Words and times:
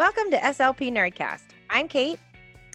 Welcome 0.00 0.30
to 0.30 0.38
SLP 0.38 0.90
Nerdcast. 0.90 1.42
I'm 1.68 1.86
Kate. 1.86 2.18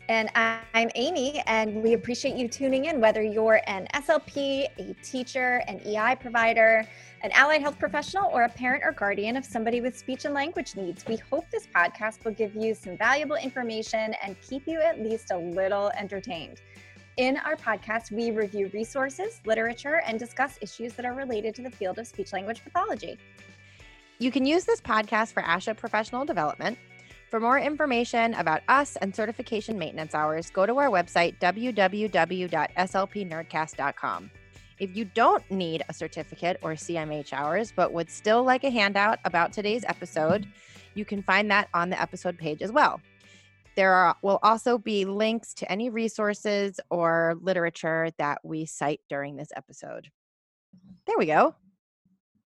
And 0.10 0.29
I'm 0.35 0.91
Amy, 0.94 1.41
and 1.47 1.81
we 1.81 1.94
appreciate 1.94 2.35
you 2.35 2.47
tuning 2.47 2.85
in, 2.85 3.01
whether 3.01 3.23
you're 3.23 3.62
an 3.65 3.87
SLP, 3.96 4.67
a 4.78 4.96
teacher, 5.01 5.63
an 5.67 5.81
EI 5.87 6.17
provider, 6.17 6.85
an 7.23 7.31
allied 7.31 7.62
health 7.62 7.79
professional, 7.79 8.29
or 8.31 8.44
a 8.44 8.49
parent 8.49 8.83
or 8.85 8.91
guardian 8.91 9.37
of 9.37 9.44
somebody 9.44 9.81
with 9.81 9.97
speech 9.97 10.26
and 10.26 10.35
language 10.35 10.76
needs. 10.76 11.03
We 11.08 11.15
hope 11.15 11.49
this 11.49 11.65
podcast 11.65 12.23
will 12.26 12.33
give 12.33 12.55
you 12.55 12.76
some 12.76 12.96
valuable 12.96 13.37
information 13.37 14.13
and 14.23 14.39
keep 14.47 14.67
you 14.67 14.79
at 14.79 15.01
least 15.01 15.31
a 15.31 15.37
little 15.37 15.89
entertained. 15.97 16.62
In 17.17 17.38
our 17.38 17.55
podcast, 17.55 18.12
we 18.12 18.30
review 18.30 18.70
resources, 18.72 19.42
literature, 19.48 20.03
and 20.05 20.20
discuss 20.20 20.59
issues 20.62 20.94
that 20.94 21.08
are 21.08 21.16
related 21.16 21.55
to 21.55 21.64
the 21.64 21.72
field 21.72 21.98
of 21.98 22.05
speech 22.05 22.34
language 22.34 22.64
pathology. 22.64 23.17
You 24.20 24.30
can 24.30 24.45
use 24.45 24.64
this 24.64 24.80
podcast 24.80 25.34
for 25.34 25.42
ASHA 25.42 25.76
professional 25.76 26.23
development. 26.23 26.78
For 27.35 27.41
more 27.41 27.59
information 27.59 28.34
about 28.35 28.62
us 28.70 28.95
and 28.95 29.13
certification 29.13 29.77
maintenance 29.77 30.16
hours, 30.16 30.49
go 30.49 30.66
to 30.66 30.77
our 30.77 30.88
website, 30.88 31.38
www.slpnerdcast.com. 31.39 34.31
If 34.80 34.95
you 34.95 35.03
don't 35.03 35.52
need 35.52 35.84
a 35.89 35.94
certificate 35.94 36.58
or 36.61 36.75
CMH 36.75 37.34
hours, 37.34 37.73
but 37.75 37.91
would 37.91 38.09
still 38.09 38.45
like 38.45 38.63
a 38.63 38.70
handout 38.70 39.20
about 39.25 39.52
today's 39.52 39.84
episode, 39.84 40.48
you 40.94 41.03
can 41.03 41.21
find 41.21 41.52
that 41.52 41.67
on 41.73 41.89
the 41.89 42.02
episode 42.02 42.38
page 42.38 42.61
as 42.61 42.71
well. 42.71 43.02
There 43.75 43.91
are, 43.91 44.16
will 44.22 44.39
also 44.41 44.77
be 44.77 45.03
links 45.03 45.53
to 45.55 45.70
any 45.70 45.89
resources 45.89 46.80
or 46.89 47.38
literature 47.41 48.11
that 48.17 48.39
we 48.45 48.66
cite 48.66 49.02
during 49.09 49.36
this 49.36 49.49
episode. 49.58 50.09
There 51.05 51.17
we 51.17 51.25
go. 51.25 51.53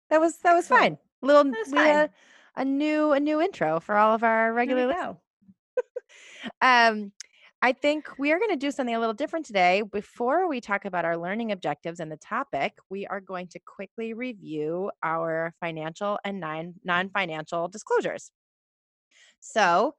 That 0.08 0.22
was 0.22 0.38
that 0.38 0.54
was 0.54 0.66
fine. 0.66 0.96
Little 1.20 1.44
was 1.44 1.68
we 1.70 1.76
uh, 1.76 1.82
had 1.82 2.10
a 2.58 2.64
new 2.64 3.12
a 3.12 3.20
new 3.20 3.40
intro 3.40 3.80
for 3.80 3.96
all 3.96 4.14
of 4.14 4.22
our 4.22 4.52
regular 4.52 4.86
There 4.86 4.88
we 4.88 4.94
listeners. 4.94 5.16
go. 5.16 5.20
Um, 6.62 7.12
I 7.60 7.72
think 7.72 8.08
we 8.18 8.30
are 8.30 8.38
going 8.38 8.50
to 8.50 8.56
do 8.56 8.70
something 8.70 8.94
a 8.94 9.00
little 9.00 9.14
different 9.14 9.44
today. 9.44 9.82
Before 9.82 10.48
we 10.48 10.60
talk 10.60 10.84
about 10.84 11.04
our 11.04 11.16
learning 11.16 11.50
objectives 11.50 11.98
and 11.98 12.10
the 12.10 12.16
topic, 12.16 12.74
we 12.88 13.06
are 13.06 13.20
going 13.20 13.48
to 13.48 13.60
quickly 13.66 14.12
review 14.12 14.92
our 15.02 15.52
financial 15.60 16.18
and 16.24 16.40
non 16.40 17.10
financial 17.10 17.66
disclosures. 17.68 18.30
So, 19.40 19.94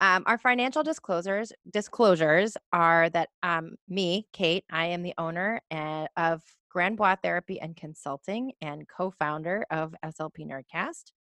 um, 0.00 0.24
our 0.26 0.38
financial 0.38 0.82
disclosures 0.82 1.52
disclosures 1.72 2.56
are 2.72 3.08
that 3.10 3.28
um, 3.44 3.76
me, 3.88 4.26
Kate, 4.32 4.64
I 4.70 4.86
am 4.86 5.02
the 5.02 5.14
owner 5.16 5.60
and, 5.70 6.08
of 6.16 6.42
Grand 6.68 6.96
Bois 6.96 7.16
Therapy 7.22 7.60
and 7.60 7.76
Consulting 7.76 8.52
and 8.60 8.88
co-founder 8.88 9.66
of 9.70 9.94
SLP 10.04 10.48
Nerdcast. 10.48 11.12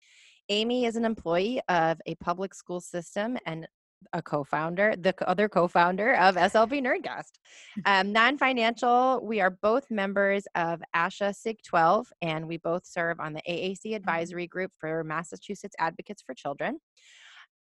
Amy 0.50 0.86
is 0.86 0.96
an 0.96 1.06
employee 1.06 1.62
of 1.70 2.00
a 2.06 2.16
public 2.16 2.54
school 2.54 2.82
system 2.82 3.38
and 3.46 3.68
a 4.12 4.22
co-founder, 4.22 4.96
the 4.98 5.16
other 5.28 5.48
co-founder 5.48 6.16
of 6.16 6.36
SLP 6.36 6.82
Nerdcast. 6.82 7.32
Um, 7.86 8.12
non-financial, 8.12 9.22
we 9.24 9.42
are 9.42 9.50
both 9.50 9.90
members 9.90 10.44
of 10.54 10.82
ASHA 10.96 11.36
SIG 11.36 11.58
12, 11.66 12.08
and 12.22 12.48
we 12.48 12.58
both 12.58 12.86
serve 12.86 13.20
on 13.20 13.34
the 13.34 13.42
AAC 13.50 13.96
advisory 13.96 14.46
group 14.46 14.72
for 14.80 15.04
Massachusetts 15.04 15.76
Advocates 15.80 16.22
for 16.22 16.36
Children. 16.36 16.80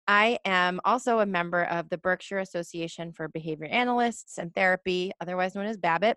I 0.06 0.38
am 0.44 0.80
also 0.84 1.20
a 1.20 1.26
member 1.26 1.64
of 1.64 1.88
the 1.88 1.98
Berkshire 1.98 2.40
Association 2.40 3.12
for 3.12 3.28
Behavior 3.28 3.66
Analysts 3.66 4.36
and 4.38 4.54
Therapy, 4.54 5.12
otherwise 5.20 5.54
known 5.54 5.66
as 5.66 5.78
BABBIT. 5.78 6.16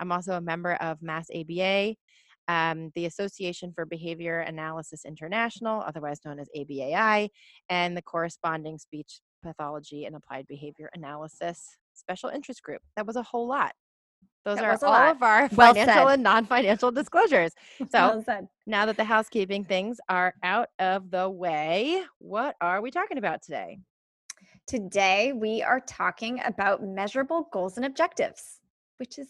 I'm 0.00 0.10
also 0.10 0.32
a 0.32 0.40
member 0.40 0.74
of 0.74 1.02
Mass 1.02 1.28
ABA, 1.34 1.94
um, 2.48 2.90
the 2.94 3.06
Association 3.06 3.72
for 3.72 3.84
Behavior 3.84 4.40
Analysis 4.40 5.04
International, 5.04 5.82
otherwise 5.82 6.20
known 6.24 6.38
as 6.38 6.48
ABAI, 6.56 7.28
and 7.68 7.96
the 7.96 8.02
corresponding 8.02 8.78
speech 8.78 9.20
pathology 9.42 10.04
and 10.06 10.16
applied 10.16 10.46
behavior 10.46 10.90
analysis 10.94 11.76
special 11.94 12.28
interest 12.30 12.62
group. 12.62 12.82
That 12.96 13.06
was 13.06 13.16
a 13.16 13.22
whole 13.22 13.48
lot. 13.48 13.72
Those 14.44 14.56
That 14.56 14.64
are 14.64 14.78
all 14.84 14.92
lot. 14.92 15.16
of 15.16 15.22
our 15.22 15.48
Well 15.56 15.74
financial 15.74 16.06
said. 16.08 16.14
and 16.14 16.22
non-financial 16.22 16.92
disclosures. 16.92 17.52
So 17.90 18.22
Well 18.26 18.48
now 18.66 18.86
that 18.86 18.96
the 18.96 19.04
housekeeping 19.04 19.64
things 19.64 19.98
are 20.08 20.34
out 20.42 20.68
of 20.78 21.10
the 21.10 21.28
way, 21.28 22.02
what 22.18 22.54
are 22.60 22.80
we 22.80 22.90
talking 22.90 23.18
about 23.18 23.42
today? 23.42 23.78
Today, 24.66 25.32
we 25.32 25.62
are 25.62 25.80
talking 25.80 26.40
about 26.44 26.82
measurable 26.82 27.48
goals 27.52 27.76
and 27.76 27.86
objectives, 27.86 28.60
which 28.98 29.18
is 29.18 29.28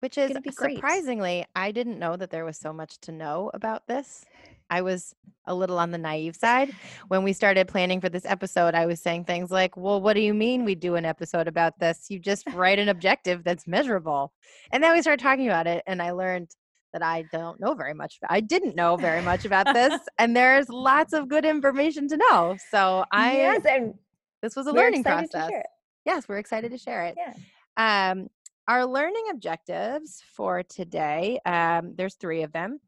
Which 0.00 0.16
is 0.16 0.28
gonna 0.28 0.40
be 0.40 0.50
great. 0.50 0.76
surprisingly, 0.76 1.44
I 1.56 1.72
didn't 1.72 1.98
know 1.98 2.16
that 2.16 2.30
there 2.30 2.44
was 2.44 2.58
so 2.58 2.72
much 2.72 2.98
to 3.02 3.12
know 3.12 3.50
about 3.52 3.86
this. 3.88 4.24
I 4.70 4.82
was 4.82 5.14
a 5.46 5.54
little 5.54 5.78
on 5.78 5.90
the 5.90 5.98
naive 5.98 6.36
side. 6.36 6.72
When 7.08 7.24
we 7.24 7.32
started 7.32 7.68
planning 7.68 8.00
for 8.00 8.08
this 8.08 8.26
episode, 8.26 8.74
I 8.74 8.86
was 8.86 9.00
saying 9.00 9.24
things 9.24 9.50
like, 9.50 9.76
Well, 9.76 10.00
what 10.00 10.14
do 10.14 10.20
you 10.20 10.34
mean 10.34 10.64
we 10.64 10.74
do 10.74 10.94
an 10.94 11.04
episode 11.04 11.48
about 11.48 11.78
this? 11.78 12.06
You 12.10 12.18
just 12.18 12.44
write 12.52 12.78
an 12.78 12.88
objective 12.88 13.44
that's 13.44 13.66
measurable. 13.66 14.32
And 14.70 14.82
then 14.82 14.92
we 14.92 15.02
started 15.02 15.22
talking 15.22 15.46
about 15.46 15.66
it, 15.66 15.82
and 15.86 16.02
I 16.02 16.12
learned 16.12 16.50
that 16.92 17.02
I 17.02 17.24
don't 17.32 17.60
know 17.60 17.74
very 17.74 17.94
much. 17.94 18.18
I 18.28 18.40
didn't 18.40 18.76
know 18.76 18.96
very 18.96 19.22
much 19.22 19.44
about 19.44 19.72
this, 19.72 19.98
and 20.18 20.36
there's 20.36 20.68
lots 20.68 21.12
of 21.12 21.28
good 21.28 21.44
information 21.44 22.08
to 22.08 22.16
know. 22.16 22.56
So 22.70 23.04
I, 23.10 23.36
yes, 23.36 23.64
and 23.64 23.94
this 24.42 24.54
was 24.56 24.66
a 24.66 24.72
learning 24.72 25.04
process. 25.04 25.50
Yes, 26.04 26.28
we're 26.28 26.38
excited 26.38 26.70
to 26.70 26.78
share 26.78 27.04
it. 27.04 27.16
Yeah. 27.16 27.34
Um, 28.10 28.28
our 28.68 28.84
learning 28.84 29.24
objectives 29.30 30.22
for 30.34 30.62
today, 30.62 31.40
um, 31.46 31.94
there's 31.96 32.16
three 32.16 32.42
of 32.42 32.52
them. 32.52 32.78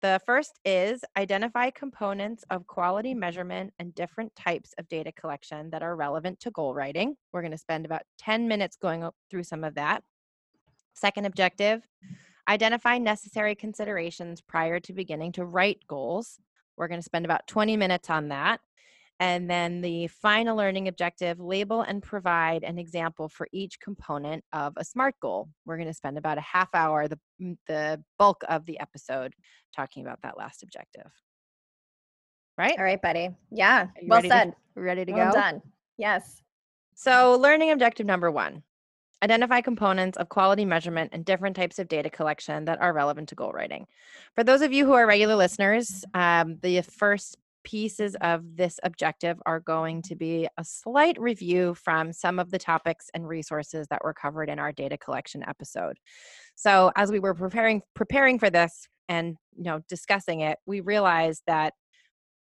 The 0.00 0.20
first 0.24 0.58
is 0.64 1.04
identify 1.18 1.68
components 1.70 2.44
of 2.48 2.66
quality 2.66 3.12
measurement 3.12 3.74
and 3.78 3.94
different 3.94 4.34
types 4.34 4.72
of 4.78 4.88
data 4.88 5.12
collection 5.12 5.68
that 5.70 5.82
are 5.82 5.96
relevant 5.96 6.40
to 6.40 6.50
goal 6.50 6.74
writing. 6.74 7.14
We're 7.32 7.42
going 7.42 7.52
to 7.52 7.58
spend 7.58 7.84
about 7.84 8.02
10 8.18 8.48
minutes 8.48 8.76
going 8.76 9.06
through 9.30 9.44
some 9.44 9.64
of 9.64 9.74
that. 9.74 10.02
Second 10.94 11.26
objective, 11.26 11.86
identify 12.48 12.96
necessary 12.96 13.54
considerations 13.54 14.40
prior 14.40 14.80
to 14.80 14.94
beginning 14.94 15.32
to 15.32 15.44
write 15.44 15.80
goals. 15.86 16.38
We're 16.78 16.88
going 16.88 17.00
to 17.00 17.04
spend 17.04 17.26
about 17.26 17.46
20 17.46 17.76
minutes 17.76 18.08
on 18.08 18.28
that. 18.28 18.60
And 19.18 19.48
then 19.48 19.80
the 19.80 20.08
final 20.08 20.56
learning 20.56 20.88
objective 20.88 21.40
label 21.40 21.80
and 21.80 22.02
provide 22.02 22.64
an 22.64 22.78
example 22.78 23.28
for 23.30 23.48
each 23.52 23.80
component 23.80 24.44
of 24.52 24.74
a 24.76 24.84
SMART 24.84 25.14
goal. 25.20 25.48
We're 25.64 25.76
going 25.78 25.88
to 25.88 25.94
spend 25.94 26.18
about 26.18 26.36
a 26.36 26.42
half 26.42 26.68
hour, 26.74 27.08
the, 27.08 27.18
the 27.66 28.02
bulk 28.18 28.42
of 28.48 28.66
the 28.66 28.78
episode, 28.78 29.32
talking 29.74 30.04
about 30.04 30.20
that 30.22 30.36
last 30.36 30.62
objective. 30.62 31.10
Right? 32.58 32.74
All 32.78 32.84
right, 32.84 33.00
buddy. 33.00 33.30
Yeah. 33.50 33.88
Well 34.02 34.18
ready 34.18 34.28
to- 34.28 34.34
said. 34.34 34.54
Ready 34.78 35.06
to 35.06 35.12
Well 35.12 35.32
go? 35.32 35.40
done. 35.40 35.62
Yes. 35.96 36.42
So, 36.94 37.38
learning 37.38 37.70
objective 37.70 38.04
number 38.06 38.30
one 38.30 38.62
identify 39.22 39.62
components 39.62 40.18
of 40.18 40.28
quality 40.28 40.66
measurement 40.66 41.10
and 41.14 41.24
different 41.24 41.56
types 41.56 41.78
of 41.78 41.88
data 41.88 42.10
collection 42.10 42.66
that 42.66 42.80
are 42.82 42.92
relevant 42.92 43.30
to 43.30 43.34
goal 43.34 43.50
writing. 43.52 43.86
For 44.34 44.44
those 44.44 44.60
of 44.60 44.74
you 44.74 44.84
who 44.84 44.92
are 44.92 45.06
regular 45.06 45.34
listeners, 45.34 46.04
um, 46.12 46.58
the 46.60 46.82
first 46.82 47.38
pieces 47.66 48.16
of 48.20 48.42
this 48.54 48.78
objective 48.84 49.36
are 49.44 49.58
going 49.58 50.00
to 50.00 50.14
be 50.14 50.48
a 50.56 50.64
slight 50.64 51.20
review 51.20 51.74
from 51.74 52.12
some 52.12 52.38
of 52.38 52.52
the 52.52 52.58
topics 52.58 53.10
and 53.12 53.26
resources 53.26 53.88
that 53.90 54.04
were 54.04 54.14
covered 54.14 54.48
in 54.48 54.60
our 54.60 54.70
data 54.70 54.96
collection 54.96 55.42
episode. 55.48 55.98
So, 56.54 56.92
as 56.94 57.10
we 57.10 57.18
were 57.18 57.34
preparing 57.34 57.82
preparing 57.94 58.38
for 58.38 58.50
this 58.50 58.86
and 59.08 59.36
you 59.56 59.64
know 59.64 59.80
discussing 59.88 60.40
it, 60.40 60.58
we 60.64 60.80
realized 60.80 61.42
that 61.48 61.74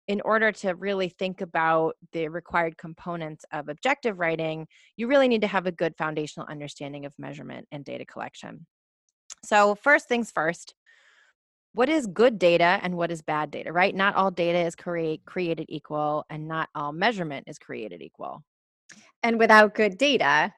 in 0.09 0.23
order 0.23 0.51
to 0.53 0.75
really 0.75 1.11
think 1.11 1.43
about 1.43 1.97
the 2.13 2.29
required 2.29 2.79
components 2.79 3.45
of 3.53 3.69
objective 3.69 4.19
writing, 4.19 4.67
you 4.97 5.07
really 5.07 5.29
need 5.29 5.43
to 5.43 5.47
have 5.47 5.66
a 5.66 5.73
good 5.73 5.95
foundational 5.99 6.49
understanding 6.51 7.05
of 7.05 7.13
measurement 7.19 7.69
and 7.71 7.84
data 7.84 8.07
collection. 8.07 8.66
So, 9.45 9.75
first 9.75 10.09
things 10.09 10.31
first, 10.31 10.75
what 11.72 11.89
is 11.89 12.07
good 12.07 12.39
data 12.39 12.81
and 12.83 12.97
what 12.97 13.11
is 13.11 13.22
bad 13.22 13.51
data, 13.51 13.72
right? 13.72 13.95
Not 13.95 14.17
all 14.17 14.31
data 14.31 14.59
is 14.59 14.75
create, 14.75 15.25
created 15.25 15.67
equal, 15.69 16.25
and 16.28 16.49
not 16.49 16.69
all 16.75 16.93
measurement 16.93 17.45
is 17.49 17.59
created 17.59 18.03
equal. 18.03 18.43
And 19.22 19.39
without 19.39 19.75
good 19.75 19.97
data, 19.99 20.53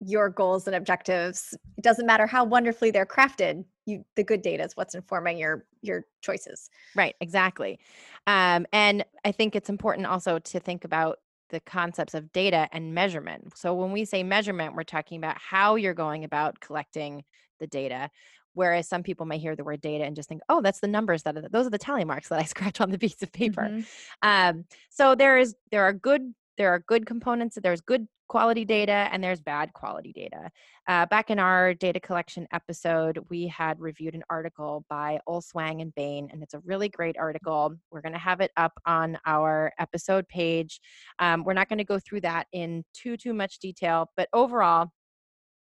your 0.00 0.28
goals 0.28 0.66
and 0.66 0.76
objectives, 0.76 1.56
it 1.76 1.84
doesn't 1.84 2.06
matter 2.06 2.26
how 2.26 2.44
wonderfully 2.44 2.90
they're 2.90 3.06
crafted, 3.06 3.64
you 3.86 4.04
the 4.16 4.22
good 4.22 4.42
data 4.42 4.64
is 4.64 4.76
what's 4.76 4.94
informing 4.94 5.38
your 5.38 5.64
your 5.80 6.04
choices. 6.20 6.70
Right, 6.94 7.14
exactly. 7.20 7.80
Um, 8.26 8.66
and 8.72 9.04
I 9.24 9.32
think 9.32 9.56
it's 9.56 9.68
important 9.68 10.06
also 10.06 10.38
to 10.38 10.60
think 10.60 10.84
about 10.84 11.18
the 11.50 11.60
concepts 11.60 12.14
of 12.14 12.32
data 12.32 12.68
and 12.72 12.94
measurement. 12.94 13.56
So 13.56 13.74
when 13.74 13.92
we 13.92 14.04
say 14.04 14.22
measurement, 14.22 14.74
we're 14.74 14.84
talking 14.84 15.18
about 15.18 15.36
how 15.38 15.74
you're 15.74 15.94
going 15.94 16.24
about 16.24 16.60
collecting 16.60 17.24
the 17.60 17.66
data. 17.66 18.10
Whereas 18.54 18.88
some 18.88 19.02
people 19.02 19.26
may 19.26 19.38
hear 19.38 19.56
the 19.56 19.64
word 19.64 19.80
data 19.80 20.04
and 20.04 20.16
just 20.16 20.28
think, 20.28 20.42
oh, 20.48 20.60
that's 20.60 20.80
the 20.80 20.88
numbers 20.88 21.22
that 21.22 21.36
are, 21.36 21.48
those 21.48 21.66
are 21.66 21.70
the 21.70 21.78
tally 21.78 22.04
marks 22.04 22.28
that 22.28 22.38
I 22.38 22.44
scratch 22.52 22.80
on 22.80 22.90
the 22.90 22.98
piece 22.98 23.22
of 23.22 23.32
paper. 23.32 23.62
Mhm. 23.70 23.86
Um, 24.22 24.64
so 24.90 25.14
there 25.14 25.38
is 25.38 25.54
there 25.70 25.84
are 25.84 25.92
good 25.92 26.34
there 26.58 26.70
are 26.70 26.80
good 26.80 27.06
components. 27.06 27.56
There's 27.60 27.80
good 27.80 28.06
quality 28.28 28.64
data 28.64 29.08
and 29.12 29.22
there's 29.22 29.40
bad 29.40 29.72
quality 29.74 30.12
data. 30.12 30.50
Uh, 30.88 31.04
back 31.06 31.30
in 31.30 31.38
our 31.38 31.74
data 31.74 32.00
collection 32.00 32.46
episode, 32.52 33.18
we 33.28 33.46
had 33.46 33.78
reviewed 33.78 34.14
an 34.14 34.22
article 34.30 34.84
by 34.88 35.18
Olswang 35.28 35.82
and 35.82 35.94
Bain, 35.94 36.28
and 36.32 36.42
it's 36.42 36.54
a 36.54 36.60
really 36.60 36.88
great 36.88 37.16
article. 37.18 37.74
We're 37.90 38.00
going 38.00 38.14
to 38.14 38.18
have 38.18 38.40
it 38.40 38.50
up 38.56 38.72
on 38.86 39.18
our 39.26 39.72
episode 39.78 40.26
page. 40.28 40.80
Um, 41.18 41.44
we're 41.44 41.52
not 41.52 41.68
going 41.68 41.78
to 41.78 41.84
go 41.84 41.98
through 41.98 42.22
that 42.22 42.46
in 42.52 42.84
too 42.94 43.16
too 43.16 43.34
much 43.34 43.58
detail, 43.58 44.08
but 44.16 44.28
overall, 44.32 44.88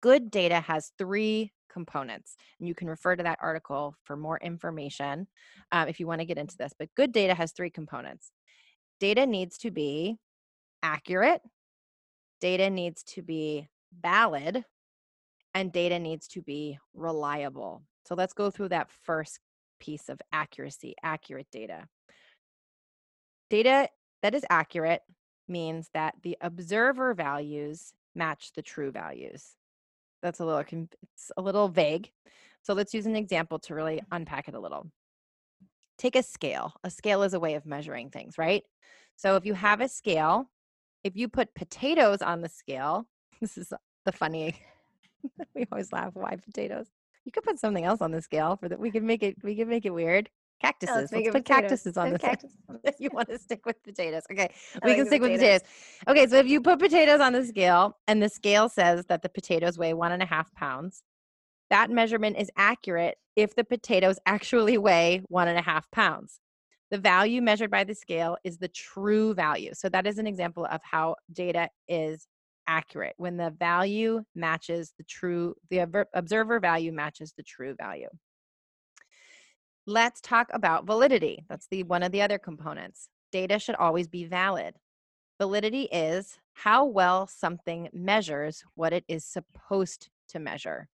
good 0.03 0.31
data 0.31 0.61
has 0.61 0.93
three 0.99 1.53
components. 1.73 2.37
And 2.59 2.69
you 2.69 2.75
can 2.75 2.89
refer 2.89 3.17
to 3.17 3.23
that 3.23 3.39
article 3.41 3.95
for 4.05 4.17
more 4.17 4.39
information 4.39 5.27
um, 5.71 5.89
if 5.89 6.01
you 6.01 6.07
want 6.07 6.21
to 6.21 6.27
get 6.27 6.39
into 6.39 6.57
this. 6.57 6.73
But 6.79 6.95
good 6.95 7.13
data 7.13 7.35
has 7.35 7.53
three 7.53 7.71
components. 7.71 8.31
Data 9.01 9.27
needs 9.27 9.59
to 9.59 9.71
be 9.71 10.19
accurate, 10.83 11.41
data 12.41 12.71
needs 12.71 13.03
to 13.05 13.23
be 13.23 13.69
valid, 14.01 14.65
and 15.55 15.73
data 15.73 15.99
needs 15.99 16.29
to 16.29 16.43
be 16.43 16.79
reliable. 16.95 17.83
So 18.05 18.15
let's 18.15 18.33
go 18.33 18.51
through 18.51 18.71
that 18.71 18.91
first 18.91 19.39
piece 19.81 20.09
of 20.09 20.21
accuracy, 20.33 20.95
accurate 21.03 21.49
data. 21.51 21.89
Data 23.51 23.89
that 24.23 24.35
is 24.35 24.45
accurate 24.49 25.03
means 25.49 25.91
that 25.95 26.15
the 26.23 26.37
observer 26.41 27.13
values 27.15 27.93
match 28.15 28.53
the 28.55 28.63
true 28.63 28.91
values. 28.91 29.57
That's 30.23 30.41
a 30.41 30.45
little 30.45 30.61
it's 30.61 31.33
a 31.37 31.43
little 31.43 31.69
vague. 31.69 32.11
So 32.63 32.75
let's 32.75 32.95
use 32.95 33.07
an 33.07 33.17
example 33.17 33.59
to 33.61 33.75
really 33.75 33.97
mm-hmm. 33.97 34.15
unpack 34.15 34.49
it 34.49 34.55
a 34.55 34.61
little. 34.61 34.87
Take 35.99 36.17
a 36.17 36.23
scale. 36.23 36.75
A 36.85 36.91
scale 36.91 37.23
is 37.23 37.35
a 37.35 37.41
way 37.41 37.55
of 37.55 37.67
measuring 37.67 38.11
things, 38.11 38.39
right? 38.39 38.63
So 39.17 39.37
if 39.37 39.45
you 39.45 39.55
have 39.55 39.81
a 39.81 39.89
scale, 39.89 40.49
if 41.05 41.17
you 41.17 41.29
put 41.29 41.55
potatoes 41.55 42.23
on 42.23 42.41
the 42.41 42.49
scale, 42.49 43.07
this 43.41 43.59
is 43.59 43.73
the 44.05 44.13
funny 44.13 44.57
we 45.55 45.67
always 45.71 45.93
laugh 45.93 46.13
why 46.15 46.37
potatoes. 46.37 46.87
You 47.25 47.33
could 47.33 47.45
put 47.45 47.59
something 47.59 47.85
else 47.85 48.01
on 48.01 48.11
the 48.11 48.23
scale 48.23 48.57
for 48.57 48.69
that. 48.69 48.79
We 48.79 48.91
could 48.91 49.05
make 49.05 49.23
it. 49.23 49.37
We 49.43 49.55
could 49.55 49.69
make 49.69 49.85
it 49.85 49.95
weird. 49.95 50.29
Cactuses. 50.63 50.95
let's, 50.95 51.13
let's 51.13 51.31
put 51.31 51.45
cactuses 51.45 51.97
on 51.97 52.11
the 52.11 52.39
if 52.85 52.95
you 53.01 53.11
want 53.13 53.29
to 53.29 53.39
stick 53.41 53.67
with 53.67 53.83
potatoes, 53.83 54.23
okay, 54.31 54.49
I 54.81 54.87
we 54.87 54.91
like 54.91 54.97
can 54.99 55.07
stick 55.07 55.21
potatoes. 55.21 55.63
with 55.63 55.63
potatoes. 55.63 56.07
Okay, 56.09 56.27
so 56.29 56.37
if 56.37 56.47
you 56.47 56.61
put 56.61 56.79
potatoes 56.79 57.21
on 57.21 57.33
the 57.33 57.45
scale 57.45 57.99
and 58.07 58.23
the 58.23 58.29
scale 58.29 58.69
says 58.69 59.05
that 59.07 59.23
the 59.23 59.29
potatoes 59.29 59.77
weigh 59.77 59.93
one 59.93 60.13
and 60.13 60.23
a 60.23 60.27
half 60.27 60.55
pounds, 60.55 61.03
that 61.71 61.91
measurement 61.91 62.37
is 62.39 62.49
accurate 62.57 63.17
if 63.35 63.57
the 63.57 63.65
potatoes 63.65 64.21
actually 64.27 64.79
weigh 64.79 65.23
one 65.29 65.49
and 65.49 65.59
a 65.59 65.63
half 65.63 65.91
pounds. 65.91 66.39
The 66.93 66.99
value 66.99 67.43
measured 67.43 67.71
by 67.71 67.83
the 67.83 67.95
scale 67.95 68.37
is 68.45 68.59
the 68.59 68.69
true 68.69 69.35
value. 69.35 69.71
So 69.73 69.89
that 69.89 70.07
is 70.07 70.19
an 70.19 70.29
example 70.29 70.67
of 70.71 70.81
how 70.85 71.17
data 71.33 71.71
is 71.89 72.29
accurate 72.69 73.15
when 73.17 73.37
the 73.37 73.51
value 73.59 74.23
matches 74.37 74.93
the 74.97 75.03
true 75.05 75.57
the 75.71 76.07
observer 76.15 76.61
value 76.61 76.93
matches 76.93 77.35
the 77.37 77.43
true 77.43 77.75
value 77.77 78.09
let's 79.87 80.21
talk 80.21 80.49
about 80.53 80.87
validity. 80.87 81.45
That's 81.49 81.67
the 81.69 81.83
one 81.83 82.03
of 82.03 82.13
the 82.13 82.23
other 82.23 82.39
components. 82.39 83.09
Data 83.31 83.59
should 83.59 83.75
always 83.77 84.09
be 84.09 84.25
valid. 84.25 84.77
Validity 85.41 85.85
is 85.85 86.39
how 86.53 86.85
well 86.85 87.27
something 87.27 87.89
measures 87.93 88.63
what 88.75 88.93
it 88.93 89.05
is 89.09 89.25
supposed 89.25 90.09
to 90.29 90.39
measure. 90.39 90.89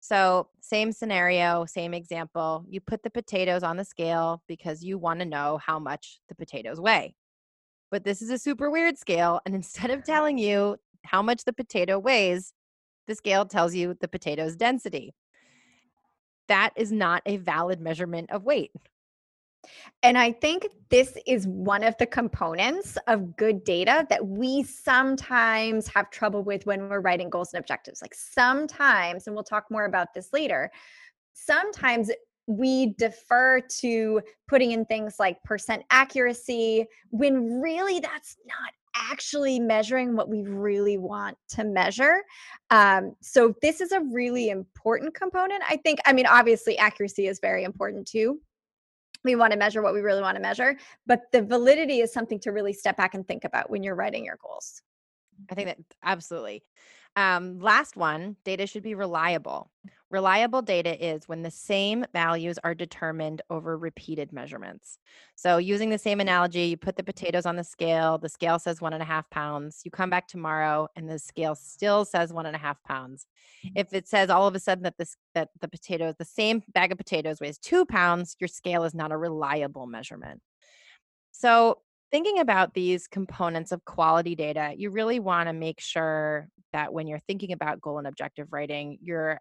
So 0.00 0.48
same 0.60 0.92
scenario 0.92 1.64
same 1.64 1.94
example. 1.94 2.64
You 2.68 2.80
put 2.80 3.02
the 3.02 3.10
potatoes 3.10 3.62
on 3.62 3.76
the 3.76 3.84
scale 3.84 4.42
because 4.46 4.84
you 4.84 4.98
want 4.98 5.20
to 5.20 5.26
know 5.26 5.58
how 5.64 5.78
much 5.78 6.20
the 6.28 6.34
potatoes 6.34 6.80
weigh. 6.80 7.14
But 7.90 8.04
this 8.04 8.20
is 8.20 8.30
a 8.30 8.38
super 8.38 8.70
weird 8.70 8.98
scale. 8.98 9.40
And 9.46 9.54
instead 9.54 9.90
of 9.90 10.04
telling 10.04 10.38
you 10.38 10.76
how 11.04 11.22
much 11.22 11.44
the 11.44 11.52
potato 11.52 11.98
weighs, 11.98 12.52
the 13.06 13.14
scale 13.14 13.44
tells 13.44 13.74
you 13.74 13.96
the 14.00 14.08
potato's 14.08 14.56
density. 14.56 15.14
That 16.48 16.70
is 16.76 16.92
not 16.92 17.22
a 17.26 17.38
valid 17.38 17.80
measurement 17.80 18.30
of 18.30 18.44
weight. 18.44 18.70
And 20.02 20.18
I 20.18 20.32
think 20.32 20.66
this 20.90 21.16
is 21.26 21.46
one 21.46 21.82
of 21.82 21.96
the 21.98 22.06
components 22.06 22.98
of 23.06 23.36
good 23.36 23.64
data 23.64 24.06
that 24.10 24.26
we 24.26 24.62
sometimes 24.62 25.88
have 25.88 26.10
trouble 26.10 26.42
with 26.42 26.66
when 26.66 26.88
we're 26.88 27.00
writing 27.00 27.30
goals 27.30 27.54
and 27.54 27.60
objectives. 27.60 28.02
Like 28.02 28.14
sometimes, 28.14 29.26
and 29.26 29.34
we'll 29.34 29.44
talk 29.44 29.64
more 29.70 29.86
about 29.86 30.12
this 30.14 30.32
later, 30.32 30.70
sometimes 31.32 32.10
we 32.46 32.94
defer 32.98 33.60
to 33.78 34.20
putting 34.48 34.72
in 34.72 34.84
things 34.84 35.16
like 35.18 35.42
percent 35.44 35.82
accuracy 35.90 36.86
when 37.10 37.60
really 37.60 38.00
that's 38.00 38.36
not 38.46 38.72
actually 38.96 39.58
measuring 39.58 40.16
what 40.16 40.28
we 40.28 40.42
really 40.42 40.98
want 40.98 41.36
to 41.48 41.64
measure. 41.64 42.22
Um, 42.70 43.14
so, 43.20 43.54
this 43.62 43.80
is 43.80 43.92
a 43.92 44.00
really 44.00 44.50
important 44.50 45.14
component. 45.14 45.62
I 45.68 45.76
think, 45.76 46.00
I 46.06 46.12
mean, 46.12 46.26
obviously, 46.26 46.78
accuracy 46.78 47.26
is 47.26 47.40
very 47.40 47.64
important 47.64 48.06
too. 48.06 48.40
We 49.24 49.36
want 49.36 49.52
to 49.52 49.58
measure 49.58 49.80
what 49.80 49.94
we 49.94 50.00
really 50.00 50.20
want 50.20 50.36
to 50.36 50.42
measure, 50.42 50.76
but 51.06 51.22
the 51.32 51.42
validity 51.42 52.00
is 52.00 52.12
something 52.12 52.38
to 52.40 52.52
really 52.52 52.74
step 52.74 52.96
back 52.96 53.14
and 53.14 53.26
think 53.26 53.44
about 53.44 53.70
when 53.70 53.82
you're 53.82 53.94
writing 53.94 54.24
your 54.24 54.38
goals. 54.42 54.82
I 55.50 55.54
think 55.54 55.68
that 55.68 55.78
absolutely. 56.02 56.62
Um, 57.16 57.60
last 57.60 57.96
one 57.96 58.36
data 58.44 58.66
should 58.66 58.82
be 58.82 58.94
reliable. 58.94 59.70
Reliable 60.10 60.62
data 60.62 61.04
is 61.04 61.26
when 61.26 61.42
the 61.42 61.50
same 61.50 62.04
values 62.12 62.58
are 62.62 62.74
determined 62.74 63.42
over 63.50 63.76
repeated 63.76 64.32
measurements. 64.32 64.98
So, 65.34 65.58
using 65.58 65.90
the 65.90 65.98
same 65.98 66.20
analogy, 66.20 66.62
you 66.62 66.76
put 66.76 66.96
the 66.96 67.02
potatoes 67.02 67.46
on 67.46 67.56
the 67.56 67.64
scale, 67.64 68.18
the 68.18 68.28
scale 68.28 68.58
says 68.58 68.80
one 68.80 68.92
and 68.92 69.02
a 69.02 69.06
half 69.06 69.28
pounds. 69.30 69.80
You 69.84 69.90
come 69.90 70.10
back 70.10 70.28
tomorrow 70.28 70.88
and 70.94 71.08
the 71.08 71.18
scale 71.18 71.54
still 71.54 72.04
says 72.04 72.32
one 72.32 72.46
and 72.46 72.54
a 72.54 72.60
half 72.60 72.82
pounds. 72.84 73.26
If 73.74 73.92
it 73.92 74.06
says 74.06 74.30
all 74.30 74.46
of 74.46 74.54
a 74.54 74.60
sudden 74.60 74.84
that 74.84 74.98
this 74.98 75.16
that 75.34 75.48
the 75.60 75.68
potatoes, 75.68 76.14
the 76.18 76.24
same 76.24 76.62
bag 76.72 76.92
of 76.92 76.98
potatoes 76.98 77.40
weighs 77.40 77.58
two 77.58 77.84
pounds, 77.84 78.36
your 78.38 78.48
scale 78.48 78.84
is 78.84 78.94
not 78.94 79.10
a 79.10 79.16
reliable 79.16 79.86
measurement. 79.86 80.40
So, 81.32 81.78
thinking 82.14 82.38
about 82.38 82.74
these 82.74 83.08
components 83.08 83.72
of 83.72 83.84
quality 83.84 84.36
data, 84.36 84.72
you 84.76 84.88
really 84.88 85.18
want 85.18 85.48
to 85.48 85.52
make 85.52 85.80
sure 85.80 86.46
that 86.72 86.92
when 86.92 87.08
you're 87.08 87.18
thinking 87.26 87.50
about 87.50 87.80
goal 87.80 87.98
and 87.98 88.06
objective 88.06 88.46
writing, 88.52 88.96
you're 89.02 89.40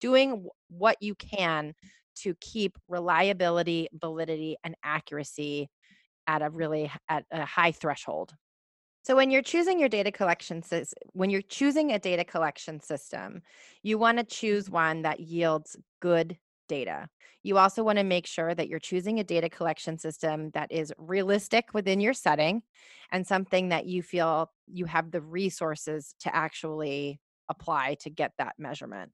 doing 0.00 0.46
what 0.70 0.96
you 1.02 1.14
can 1.14 1.74
to 2.22 2.34
keep 2.40 2.78
reliability, 2.88 3.86
validity, 3.92 4.56
and 4.64 4.74
accuracy 4.82 5.68
at 6.26 6.40
a 6.40 6.48
really 6.48 6.90
at 7.10 7.26
a 7.30 7.44
high 7.44 7.72
threshold. 7.72 8.32
So 9.02 9.14
when 9.14 9.30
you're 9.30 9.42
choosing 9.42 9.78
your 9.78 9.90
data 9.90 10.10
collection 10.10 10.62
system, 10.62 11.10
when 11.12 11.28
you're 11.28 11.42
choosing 11.42 11.92
a 11.92 11.98
data 11.98 12.24
collection 12.24 12.80
system, 12.80 13.42
you 13.82 13.98
want 13.98 14.16
to 14.16 14.24
mm. 14.24 14.30
choose 14.30 14.70
one 14.70 15.02
that 15.02 15.20
yields 15.20 15.76
good 16.00 16.38
data. 16.68 17.08
You 17.42 17.58
also 17.58 17.82
want 17.82 17.98
to 17.98 18.04
make 18.04 18.26
sure 18.26 18.54
that 18.54 18.68
you're 18.68 18.78
choosing 18.78 19.20
a 19.20 19.24
data 19.24 19.48
collection 19.48 19.98
system 19.98 20.50
that 20.54 20.72
is 20.72 20.92
realistic 20.98 21.74
within 21.74 22.00
your 22.00 22.14
setting 22.14 22.62
and 23.12 23.26
something 23.26 23.68
that 23.68 23.86
you 23.86 24.02
feel 24.02 24.50
you 24.66 24.86
have 24.86 25.10
the 25.10 25.20
resources 25.20 26.14
to 26.20 26.34
actually 26.34 27.20
apply 27.48 27.96
to 28.00 28.10
get 28.10 28.32
that 28.38 28.54
measurement. 28.58 29.12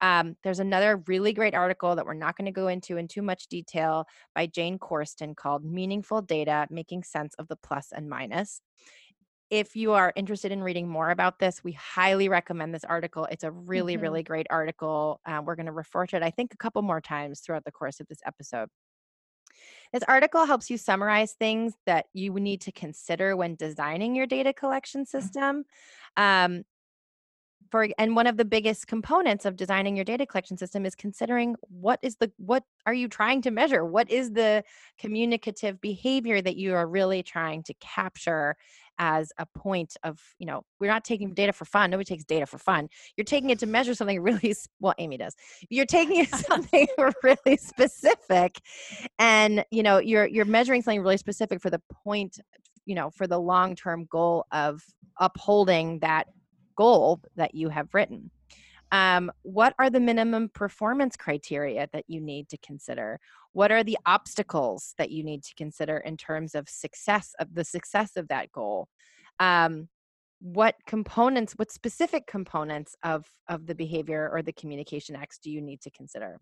Um, 0.00 0.36
there's 0.42 0.60
another 0.60 1.02
really 1.06 1.32
great 1.32 1.54
article 1.54 1.96
that 1.96 2.06
we're 2.06 2.14
not 2.14 2.36
going 2.36 2.46
to 2.46 2.52
go 2.52 2.68
into 2.68 2.96
in 2.96 3.08
too 3.08 3.22
much 3.22 3.46
detail 3.48 4.06
by 4.34 4.46
Jane 4.46 4.78
Korsten 4.78 5.36
called 5.36 5.64
Meaningful 5.64 6.22
Data 6.22 6.66
Making 6.70 7.04
Sense 7.04 7.34
of 7.38 7.48
the 7.48 7.56
Plus 7.56 7.88
and 7.94 8.08
Minus. 8.08 8.60
If 9.52 9.76
you 9.76 9.92
are 9.92 10.14
interested 10.16 10.50
in 10.50 10.62
reading 10.62 10.88
more 10.88 11.10
about 11.10 11.38
this, 11.38 11.62
we 11.62 11.72
highly 11.72 12.30
recommend 12.30 12.74
this 12.74 12.84
article. 12.84 13.28
It's 13.30 13.44
a 13.44 13.50
really, 13.50 13.92
mm-hmm. 13.92 14.02
really 14.02 14.22
great 14.22 14.46
article. 14.48 15.20
Uh, 15.26 15.42
we're 15.44 15.56
going 15.56 15.66
to 15.66 15.72
refer 15.72 16.06
to 16.06 16.16
it, 16.16 16.22
I 16.22 16.30
think, 16.30 16.54
a 16.54 16.56
couple 16.56 16.80
more 16.80 17.02
times 17.02 17.40
throughout 17.40 17.66
the 17.66 17.70
course 17.70 18.00
of 18.00 18.08
this 18.08 18.20
episode. 18.24 18.70
This 19.92 20.04
article 20.08 20.46
helps 20.46 20.70
you 20.70 20.78
summarize 20.78 21.34
things 21.34 21.74
that 21.84 22.06
you 22.14 22.32
need 22.32 22.62
to 22.62 22.72
consider 22.72 23.36
when 23.36 23.54
designing 23.54 24.16
your 24.16 24.26
data 24.26 24.54
collection 24.54 25.02
mm-hmm. 25.02 25.18
system. 25.20 25.64
Um, 26.16 26.62
for 27.72 27.88
and 27.98 28.14
one 28.14 28.26
of 28.26 28.36
the 28.36 28.44
biggest 28.44 28.86
components 28.86 29.46
of 29.46 29.56
designing 29.56 29.96
your 29.96 30.04
data 30.04 30.26
collection 30.26 30.58
system 30.58 30.84
is 30.84 30.94
considering 30.94 31.56
what 31.62 31.98
is 32.02 32.16
the 32.16 32.30
what 32.36 32.62
are 32.84 32.92
you 32.92 33.08
trying 33.08 33.40
to 33.42 33.50
measure? 33.50 33.84
What 33.84 34.10
is 34.10 34.30
the 34.32 34.62
communicative 34.98 35.80
behavior 35.80 36.42
that 36.42 36.56
you 36.56 36.74
are 36.74 36.86
really 36.86 37.22
trying 37.22 37.62
to 37.64 37.74
capture 37.80 38.56
as 38.98 39.32
a 39.38 39.46
point 39.46 39.96
of 40.04 40.20
you 40.38 40.46
know 40.46 40.62
we're 40.78 40.90
not 40.90 41.02
taking 41.02 41.32
data 41.32 41.52
for 41.52 41.64
fun 41.64 41.90
nobody 41.90 42.04
takes 42.04 42.24
data 42.24 42.44
for 42.44 42.58
fun. 42.58 42.88
You're 43.16 43.24
taking 43.24 43.48
it 43.48 43.58
to 43.60 43.66
measure 43.78 43.94
something 43.94 44.20
really 44.20 44.54
well 44.78 44.94
amy 44.98 45.16
does. 45.16 45.34
You're 45.70 45.86
taking 45.86 46.20
it 46.20 46.28
something 46.50 46.86
really 47.24 47.56
specific 47.56 48.60
and 49.18 49.64
you 49.70 49.82
know 49.82 49.98
you're 49.98 50.26
you're 50.26 50.44
measuring 50.44 50.82
something 50.82 51.02
really 51.02 51.16
specific 51.16 51.62
for 51.62 51.70
the 51.70 51.80
point 52.04 52.38
you 52.84 52.94
know 52.94 53.08
for 53.10 53.26
the 53.26 53.40
long 53.40 53.74
term 53.74 54.06
goal 54.10 54.44
of 54.52 54.82
upholding 55.18 55.98
that 56.00 56.26
goal 56.76 57.20
that 57.36 57.54
you 57.54 57.68
have 57.68 57.94
written. 57.94 58.30
Um, 58.92 59.32
what 59.42 59.74
are 59.78 59.88
the 59.88 60.00
minimum 60.00 60.50
performance 60.50 61.16
criteria 61.16 61.88
that 61.94 62.04
you 62.08 62.20
need 62.20 62.50
to 62.50 62.58
consider? 62.58 63.18
What 63.52 63.72
are 63.72 63.82
the 63.82 63.96
obstacles 64.04 64.94
that 64.98 65.10
you 65.10 65.24
need 65.24 65.42
to 65.44 65.54
consider 65.54 65.96
in 65.98 66.18
terms 66.18 66.54
of 66.54 66.68
success 66.68 67.34
of 67.38 67.54
the 67.54 67.64
success 67.64 68.16
of 68.16 68.28
that 68.28 68.52
goal? 68.52 68.88
Um, 69.40 69.88
what 70.42 70.74
components 70.86 71.54
what 71.56 71.70
specific 71.70 72.26
components 72.26 72.96
of 73.04 73.24
of 73.48 73.64
the 73.64 73.76
behavior 73.76 74.28
or 74.32 74.42
the 74.42 74.52
communication 74.52 75.14
acts 75.14 75.38
do 75.38 75.52
you 75.52 75.62
need 75.62 75.80
to 75.80 75.90
consider 75.92 76.40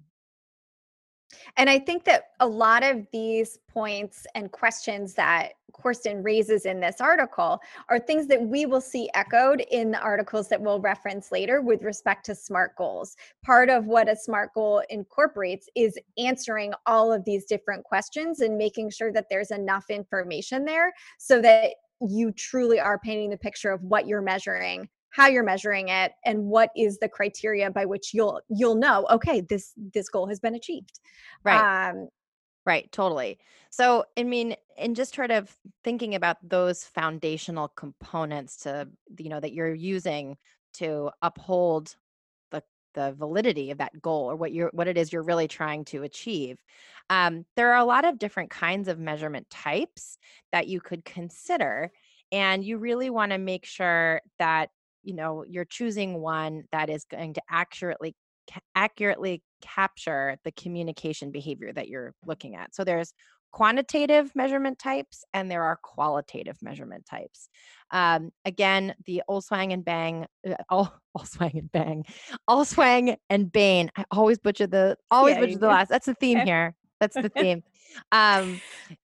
and 1.57 1.71
I 1.71 1.79
think 1.79 2.05
that 2.05 2.31
a 2.41 2.47
lot 2.47 2.83
of 2.83 3.07
these 3.13 3.59
points 3.69 4.27
and 4.35 4.51
questions 4.51 5.15
that 5.15 5.53
Korsten 5.73 6.25
raises 6.25 6.67
in 6.67 6.81
this 6.81 7.01
article 7.01 7.61
are 7.89 7.99
things 7.99 8.27
that 8.27 8.43
we 8.43 8.67
will 8.67 8.81
see 8.81 9.09
echoed 9.15 9.65
in 9.71 9.91
the 9.91 10.01
articles 10.01 10.49
that 10.49 10.61
we'll 10.61 10.81
reference 10.81 11.33
later 11.33 11.61
with 11.61 11.83
respect 11.83 12.27
to 12.27 12.35
SMART 12.35 12.77
goals. 12.77 13.17
Part 13.45 13.71
of 13.71 13.87
what 13.87 14.09
a 14.09 14.17
SMART 14.17 14.53
goal 14.55 14.83
incorporates 14.91 15.69
is 15.75 15.99
answering 16.19 16.73
all 16.87 17.13
of 17.13 17.25
these 17.25 17.47
different 17.47 17.85
questions 17.85 18.41
and 18.41 18.59
making 18.59 18.91
sure 18.91 19.13
that 19.13 19.27
there's 19.31 19.51
enough 19.51 19.91
information 19.91 20.65
there 20.65 20.93
so 21.19 21.41
that 21.41 21.71
you 22.01 22.33
truly 22.33 22.81
are 22.81 22.99
painting 22.99 23.31
the 23.31 23.37
picture 23.37 23.71
of 23.71 23.83
what 23.83 24.07
you're 24.07 24.23
measuring 24.23 24.89
how 25.11 25.27
you're 25.27 25.45
measuring 25.45 25.89
it 25.89 26.13
and 26.25 26.45
what 26.45 26.71
is 26.77 26.99
the 26.99 27.09
criteria 27.09 27.71
by 27.71 27.85
which 27.85 28.15
you'll 28.15 28.41
you'll 28.49 28.75
know 28.75 29.07
okay 29.11 29.41
this 29.41 29.73
this 29.95 30.09
goal 30.09 30.27
has 30.27 30.41
been 30.41 30.55
achieved. 30.55 31.01
Right. 31.45 31.91
Um, 31.91 32.09
right 32.65 32.91
totally. 32.93 33.39
So 33.71 34.05
i 34.17 34.23
mean 34.23 34.57
in 34.77 34.95
just 34.95 35.15
sort 35.15 35.31
of 35.31 35.55
thinking 35.85 36.15
about 36.15 36.37
those 36.43 36.85
foundational 36.85 37.69
components 37.69 38.57
to 38.59 38.89
you 39.19 39.29
know 39.29 39.41
that 39.41 39.53
you're 39.53 39.75
using 39.75 40.37
to 40.75 41.11
uphold 41.23 41.97
the 42.51 42.63
the 42.95 43.13
validity 43.13 43.71
of 43.71 43.79
that 43.79 44.01
goal 44.01 44.31
or 44.31 44.37
what 44.37 44.53
you're 44.53 44.71
what 44.73 44.89
it 44.89 44.97
is 44.97 45.13
you're 45.13 45.23
really 45.23 45.49
trying 45.49 45.85
to 45.85 46.03
achieve 46.03 46.59
um, 47.11 47.45
there 47.57 47.73
are 47.73 47.81
a 47.81 47.85
lot 47.85 48.05
of 48.05 48.19
different 48.19 48.51
kinds 48.51 48.87
of 48.87 48.99
measurement 48.99 49.49
types 49.51 50.17
that 50.53 50.69
you 50.69 50.81
could 50.81 51.05
consider 51.05 51.91
and 52.33 52.65
you 52.65 52.79
really 52.79 53.11
want 53.11 53.33
to 53.33 53.39
make 53.39 53.65
sure 53.65 54.21
that 54.39 54.71
you 55.03 55.15
know 55.15 55.45
you're 55.49 55.65
choosing 55.65 56.21
one 56.21 56.65
that 56.73 56.91
is 56.91 57.05
going 57.05 57.35
to 57.35 57.43
accurately 57.51 58.15
accurately 58.75 59.43
capture 59.63 60.37
the 60.45 60.53
communication 60.53 61.31
behavior 61.31 61.73
that 61.73 61.89
you're 61.89 62.13
looking 62.27 62.57
at 62.57 62.75
so 62.75 62.83
there's 62.83 63.15
quantitative 63.53 64.31
measurement 64.35 64.79
types 64.79 65.25
and 65.35 65.51
there 65.51 65.63
are 65.65 65.79
qualitative 65.83 66.57
measurement 66.63 67.05
types. 67.07 67.49
Um, 67.91 68.31
again, 68.45 68.95
the 69.07 69.23
Olswang 69.29 69.73
and 69.73 69.85
Bang, 69.85 70.27
uh, 70.49 70.55
all 70.69 70.95
Olswang 71.17 71.59
and 71.59 71.73
Bang, 71.73 72.05
Olswang 72.49 73.17
and 73.29 73.51
Bain. 73.51 73.91
I 73.97 74.05
always 74.11 74.39
butcher 74.39 74.67
the 74.67 74.97
always 75.11 75.35
yeah, 75.35 75.41
butcher 75.41 75.59
the 75.59 75.67
last. 75.67 75.89
That's 75.89 76.07
the 76.07 76.15
theme 76.15 76.41
here. 76.47 76.75
That's 77.01 77.17
the 77.17 77.29
theme. 77.29 77.63
Um, 78.13 78.61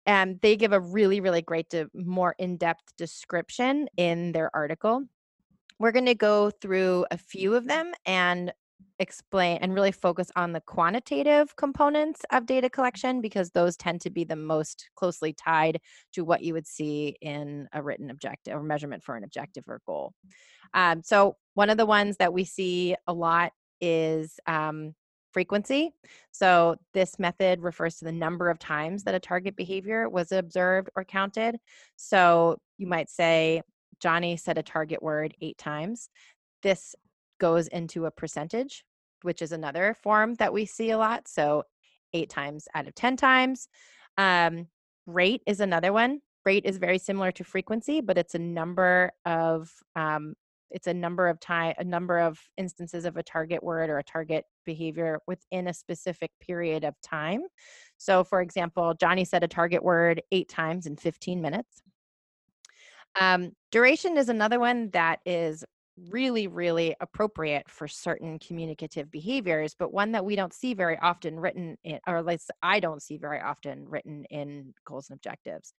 and 0.05 0.40
they 0.40 0.57
give 0.57 0.73
a 0.73 0.81
really, 0.81 1.21
really 1.21 1.43
great, 1.43 1.71
to, 1.71 1.88
more 1.95 2.35
in 2.38 2.59
depth 2.59 2.97
description 2.97 3.88
in 3.97 4.33
their 4.33 4.55
article. 4.55 5.05
We're 5.78 5.92
going 5.92 6.06
to 6.06 6.14
go 6.14 6.50
through 6.50 7.06
a 7.11 7.18
few 7.18 7.54
of 7.54 7.66
them 7.66 7.92
and 8.04 8.52
explain 8.99 9.59
and 9.61 9.75
really 9.75 9.92
focus 9.92 10.30
on 10.37 10.52
the 10.52 10.61
quantitative 10.61 11.54
components 11.56 12.23
of 12.33 12.47
data 12.47 12.71
collection 12.71 13.21
because 13.21 13.50
those 13.50 13.76
tend 13.76 14.00
to 14.00 14.11
be 14.11 14.25
the 14.25 14.37
most 14.37 14.88
closely 14.97 15.33
tied 15.33 15.80
to 16.12 16.25
what 16.25 16.42
you 16.42 16.54
would 16.54 16.66
see 16.66 17.16
in 17.21 17.68
a 17.73 17.83
written 17.83 18.11
objective 18.11 18.54
or 18.54 18.62
measurement 18.62 19.02
for 19.02 19.16
an 19.16 19.25
objective 19.25 19.64
or 19.68 19.80
goal. 19.87 20.12
Um, 20.75 21.02
so, 21.02 21.37
one 21.54 21.71
of 21.71 21.76
the 21.76 21.87
ones 21.87 22.16
that 22.18 22.33
we 22.33 22.45
see 22.45 22.97
a 23.06 23.12
lot 23.12 23.52
is 23.80 24.38
um, 24.47 24.95
frequency. 25.33 25.92
So, 26.33 26.76
this 26.92 27.18
method 27.18 27.61
refers 27.61 27.97
to 27.97 28.04
the 28.04 28.12
number 28.12 28.50
of 28.50 28.59
times 28.59 29.04
that 29.04 29.14
a 29.14 29.21
target 29.21 29.56
behavior 29.56 30.09
was 30.09 30.33
observed 30.33 30.88
or 30.97 31.04
counted. 31.04 31.56
So, 31.97 32.59
you 32.78 32.87
might 32.87 33.11
say, 33.11 33.62
Johnny 34.00 34.37
said 34.37 34.59
a 34.59 34.62
target 34.62 35.03
word 35.03 35.35
eight 35.41 35.59
times. 35.59 36.09
This 36.62 36.95
goes 37.38 37.69
into 37.69 38.07
a 38.07 38.11
percentage, 38.11 38.85
which 39.23 39.43
is 39.43 39.53
another 39.53 39.97
form 40.03 40.35
that 40.35 40.53
we 40.53 40.67
see 40.67 40.91
a 40.91 40.99
lot. 40.99 41.29
So 41.29 41.65
eight 42.12 42.31
times 42.31 42.67
out 42.75 42.87
of 42.87 42.95
10 42.95 43.17
times. 43.17 43.69
Um, 44.17 44.69
rate 45.07 45.43
is 45.47 45.61
another 45.61 45.93
one. 45.93 46.21
Rate 46.45 46.65
is 46.65 46.79
very 46.79 46.99
similar 46.99 47.33
to 47.33 47.45
frequency, 47.45 48.00
but 48.00 48.17
it's 48.17 48.35
a 48.35 48.38
number 48.38 49.12
of 49.25 49.71
um, 49.95 50.35
it's 50.71 50.87
a 50.88 50.95
number 50.95 51.29
of 51.29 51.38
time 51.38 51.75
a 51.79 51.85
number 51.85 52.19
of 52.19 52.41
instances 52.57 53.05
of 53.05 53.17
a 53.17 53.23
target 53.23 53.62
word 53.62 53.88
or 53.88 53.99
a 53.99 54.05
target 54.05 54.45
behavior 54.65 55.21
within 55.26 55.69
a 55.69 55.75
specific 55.75 56.33
period 56.41 56.85
of 56.85 56.95
time. 57.03 57.43
So 57.99 58.25
for 58.25 58.41
example, 58.41 58.95
Johnny 58.99 59.25
said 59.25 59.45
a 59.45 59.49
target 59.49 59.83
word 59.83 60.23
eight 60.33 60.49
times 60.49 60.87
in 60.87 60.97
15 60.97 61.41
minutes. 61.41 61.83
Um, 63.20 63.52
duration 63.73 64.16
is 64.16 64.28
another 64.28 64.61
one 64.61 64.90
that 64.90 65.20
is 65.25 65.64
really, 66.11 66.46
really 66.46 66.94
appropriate 67.00 67.68
for 67.70 67.88
certain 67.88 68.38
communicative 68.38 69.11
behaviors, 69.11 69.75
but 69.78 69.92
one 69.92 70.12
that 70.12 70.25
we 70.25 70.37
don't 70.37 70.52
see 70.52 70.75
very 70.75 70.99
often 70.99 71.40
written 71.40 71.76
in, 71.85 71.99
or 72.06 72.18
at 72.18 72.26
least 72.26 72.50
I 72.62 72.80
don't 72.80 73.02
see 73.02 73.16
very 73.16 73.40
often 73.40 73.88
written 73.88 74.25
in 74.26 74.75
goals 74.85 75.08
and 75.08 75.16
objectives. 75.16 75.73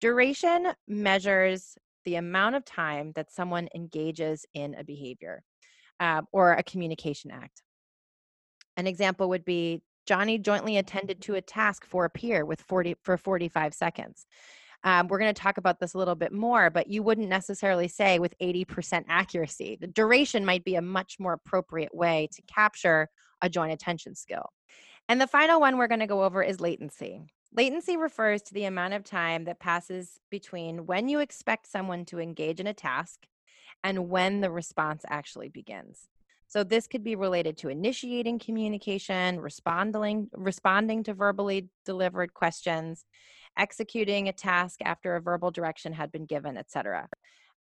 Duration 0.00 0.72
measures 0.86 1.78
the 2.04 2.16
amount 2.16 2.54
of 2.54 2.64
time 2.64 3.12
that 3.14 3.32
someone 3.32 3.68
engages 3.74 4.44
in 4.52 4.74
a 4.74 4.84
behavior 4.84 5.42
uh, 6.00 6.22
or 6.32 6.52
a 6.52 6.62
communication 6.62 7.30
act. 7.30 7.62
An 8.76 8.86
example 8.86 9.30
would 9.30 9.44
be 9.44 9.82
Johnny 10.06 10.38
jointly 10.38 10.76
attended 10.76 11.22
to 11.22 11.34
a 11.34 11.40
task 11.40 11.84
for 11.86 12.04
a 12.04 12.10
peer 12.10 12.44
with 12.44 12.60
40 12.60 12.96
for 13.02 13.16
45 13.16 13.74
seconds. 13.74 14.26
Um, 14.84 15.08
we're 15.08 15.18
going 15.18 15.34
to 15.34 15.40
talk 15.40 15.58
about 15.58 15.80
this 15.80 15.94
a 15.94 15.98
little 15.98 16.14
bit 16.14 16.32
more, 16.32 16.70
but 16.70 16.88
you 16.88 17.02
wouldn't 17.02 17.28
necessarily 17.28 17.88
say 17.88 18.18
with 18.18 18.34
80% 18.40 19.04
accuracy. 19.08 19.76
The 19.80 19.86
duration 19.86 20.44
might 20.44 20.64
be 20.64 20.76
a 20.76 20.82
much 20.82 21.18
more 21.18 21.32
appropriate 21.32 21.94
way 21.94 22.28
to 22.32 22.42
capture 22.42 23.08
a 23.42 23.48
joint 23.48 23.72
attention 23.72 24.14
skill. 24.14 24.50
And 25.08 25.20
the 25.20 25.26
final 25.26 25.60
one 25.60 25.78
we're 25.78 25.88
going 25.88 26.00
to 26.00 26.06
go 26.06 26.24
over 26.24 26.42
is 26.42 26.60
latency. 26.60 27.22
Latency 27.54 27.96
refers 27.96 28.42
to 28.42 28.54
the 28.54 28.64
amount 28.64 28.94
of 28.94 29.04
time 29.04 29.44
that 29.44 29.60
passes 29.60 30.18
between 30.30 30.86
when 30.86 31.08
you 31.08 31.20
expect 31.20 31.66
someone 31.66 32.04
to 32.06 32.20
engage 32.20 32.60
in 32.60 32.66
a 32.66 32.74
task 32.74 33.20
and 33.82 34.08
when 34.08 34.40
the 34.40 34.50
response 34.50 35.04
actually 35.08 35.48
begins. 35.48 36.08
So 36.48 36.64
this 36.64 36.86
could 36.86 37.02
be 37.02 37.16
related 37.16 37.56
to 37.58 37.68
initiating 37.68 38.38
communication, 38.38 39.40
responding 39.40 40.28
responding 40.32 41.02
to 41.04 41.14
verbally 41.14 41.68
delivered 41.84 42.34
questions, 42.34 43.04
executing 43.56 44.28
a 44.28 44.32
task 44.32 44.80
after 44.84 45.16
a 45.16 45.20
verbal 45.20 45.50
direction 45.50 45.92
had 45.92 46.12
been 46.12 46.26
given, 46.26 46.56
etc. 46.56 47.08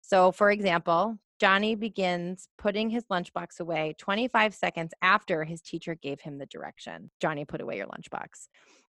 So, 0.01 0.33
for 0.33 0.51
example, 0.51 1.19
Johnny 1.41 1.75
begins 1.75 2.49
putting 2.59 2.91
his 2.91 3.05
lunchbox 3.07 3.61
away 3.61 3.95
25 3.99 4.55
seconds 4.55 4.93
after 5.03 5.45
his 5.45 5.61
teacher 5.61 5.95
gave 5.95 6.21
him 6.21 6.39
the 6.39 6.47
direction. 6.47 7.11
Johnny, 7.21 7.45
put 7.45 7.61
away 7.61 7.79
your 7.79 7.87
lunchbox. 7.87 8.49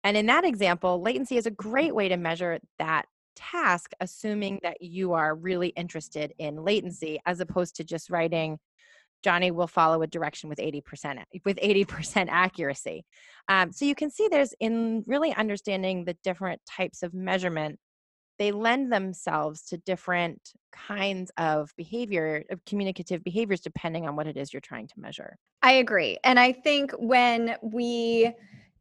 And 0.04 0.16
in 0.16 0.28
that 0.28 0.46
example, 0.46 1.02
latency 1.02 1.38
is 1.38 1.48
a 1.48 1.52
great 1.52 1.96
way 1.96 2.10
to 2.10 2.18
measure 2.18 2.60
that 2.78 3.06
task, 3.36 3.92
assuming 4.00 4.60
that 4.62 4.82
you 4.82 5.14
are 5.14 5.36
really 5.36 5.70
interested 5.70 6.34
in 6.38 6.64
latency, 6.64 7.20
as 7.26 7.40
opposed 7.40 7.76
to 7.78 7.84
just 7.84 8.10
writing 8.10 8.60
Johnny 9.26 9.50
will 9.50 9.66
follow 9.66 10.04
a 10.04 10.08
direction 10.08 10.50
with 10.50 10.60
80% 10.60 11.24
with 11.46 11.58
80% 11.58 12.28
accuracy. 12.30 13.06
Um, 13.48 13.72
so 13.72 13.84
you 13.84 13.96
can 13.96 14.12
see 14.12 14.28
there's 14.28 14.54
in 14.60 15.04
really 15.08 15.34
understanding 15.34 16.06
the 16.06 16.16
different 16.24 16.62
types 16.70 17.02
of 17.02 17.16
measurement, 17.16 17.80
they 18.38 18.52
lend 18.52 18.94
themselves 18.94 19.64
to 19.70 19.78
different 19.78 20.52
kinds 20.72 21.32
of 21.38 21.72
behavior, 21.76 22.44
of 22.52 22.64
communicative 22.66 23.24
behaviors, 23.24 23.62
depending 23.62 24.08
on 24.08 24.16
what 24.16 24.28
it 24.28 24.38
is 24.38 24.54
you're 24.54 24.62
trying 24.62 24.86
to 24.90 24.94
measure. 25.00 25.40
I 25.64 25.72
agree. 25.72 26.20
And 26.24 26.40
I 26.40 26.52
think 26.52 26.92
when 26.92 27.56
we 27.64 28.32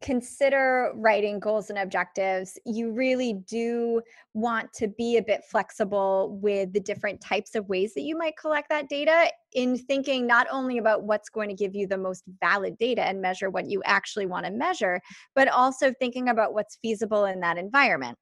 consider 0.01 0.91
writing 0.95 1.39
goals 1.39 1.69
and 1.69 1.79
objectives, 1.79 2.59
you 2.65 2.91
really 2.91 3.33
do 3.47 4.01
want 4.33 4.71
to 4.73 4.87
be 4.87 5.17
a 5.17 5.21
bit 5.21 5.43
flexible 5.49 6.37
with 6.41 6.73
the 6.73 6.79
different 6.79 7.21
types 7.21 7.55
of 7.55 7.67
ways 7.69 7.93
that 7.93 8.01
you 8.01 8.17
might 8.17 8.37
collect 8.37 8.69
that 8.69 8.89
data 8.89 9.31
in 9.53 9.77
thinking 9.77 10.27
not 10.27 10.47
only 10.51 10.77
about 10.77 11.03
what's 11.03 11.29
going 11.29 11.49
to 11.49 11.55
give 11.55 11.73
you 11.73 11.87
the 11.87 11.97
most 11.97 12.23
valid 12.41 12.77
data 12.77 13.03
and 13.03 13.21
measure 13.21 13.49
what 13.49 13.69
you 13.69 13.81
actually 13.85 14.25
want 14.25 14.45
to 14.45 14.51
measure, 14.51 14.99
but 15.33 15.47
also 15.47 15.93
thinking 15.93 16.29
about 16.29 16.53
what's 16.53 16.77
feasible 16.81 17.25
in 17.25 17.39
that 17.39 17.57
environment. 17.57 18.17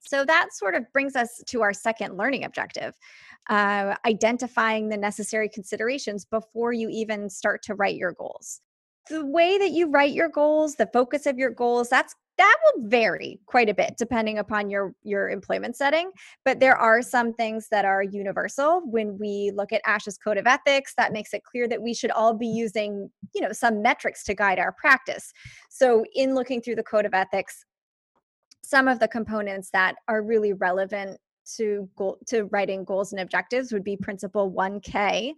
So 0.00 0.24
that 0.24 0.48
sort 0.52 0.74
of 0.74 0.84
brings 0.92 1.16
us 1.16 1.42
to 1.46 1.62
our 1.62 1.72
second 1.72 2.16
learning 2.16 2.44
objective 2.44 2.94
uh, 3.48 3.94
identifying 4.04 4.88
the 4.88 4.96
necessary 4.96 5.48
considerations 5.48 6.24
before 6.24 6.72
you 6.72 6.88
even 6.90 7.30
start 7.30 7.62
to 7.62 7.74
write 7.74 7.96
your 7.96 8.12
goals 8.12 8.60
the 9.08 9.24
way 9.24 9.58
that 9.58 9.70
you 9.70 9.88
write 9.90 10.12
your 10.12 10.28
goals, 10.28 10.74
the 10.74 10.88
focus 10.92 11.26
of 11.26 11.38
your 11.38 11.50
goals, 11.50 11.88
that's 11.88 12.14
that 12.38 12.56
will 12.64 12.88
vary 12.88 13.40
quite 13.46 13.68
a 13.68 13.74
bit 13.74 13.94
depending 13.96 14.38
upon 14.38 14.68
your 14.68 14.94
your 15.02 15.30
employment 15.30 15.74
setting 15.74 16.10
but 16.44 16.60
there 16.60 16.76
are 16.76 17.00
some 17.00 17.32
things 17.32 17.68
that 17.70 17.84
are 17.84 18.02
universal. 18.02 18.82
When 18.84 19.18
we 19.18 19.52
look 19.54 19.72
at 19.72 19.82
ASHA's 19.84 20.18
code 20.18 20.36
of 20.36 20.46
ethics 20.46 20.92
that 20.98 21.12
makes 21.12 21.32
it 21.32 21.44
clear 21.44 21.66
that 21.68 21.80
we 21.80 21.94
should 21.94 22.10
all 22.10 22.34
be 22.34 22.46
using 22.46 23.10
you 23.34 23.40
know 23.40 23.52
some 23.52 23.82
metrics 23.82 24.22
to 24.24 24.34
guide 24.34 24.58
our 24.58 24.72
practice. 24.72 25.32
So 25.70 26.04
in 26.14 26.34
looking 26.34 26.60
through 26.60 26.76
the 26.76 26.82
code 26.82 27.06
of 27.06 27.14
ethics 27.14 27.64
some 28.62 28.88
of 28.88 28.98
the 28.98 29.08
components 29.08 29.70
that 29.72 29.94
are 30.08 30.22
really 30.22 30.52
relevant 30.52 31.18
to 31.56 31.88
goal 31.96 32.18
to 32.26 32.44
writing 32.46 32.84
goals 32.84 33.12
and 33.12 33.20
objectives 33.20 33.72
would 33.72 33.84
be 33.84 33.96
principle 33.96 34.52
1k 34.52 35.32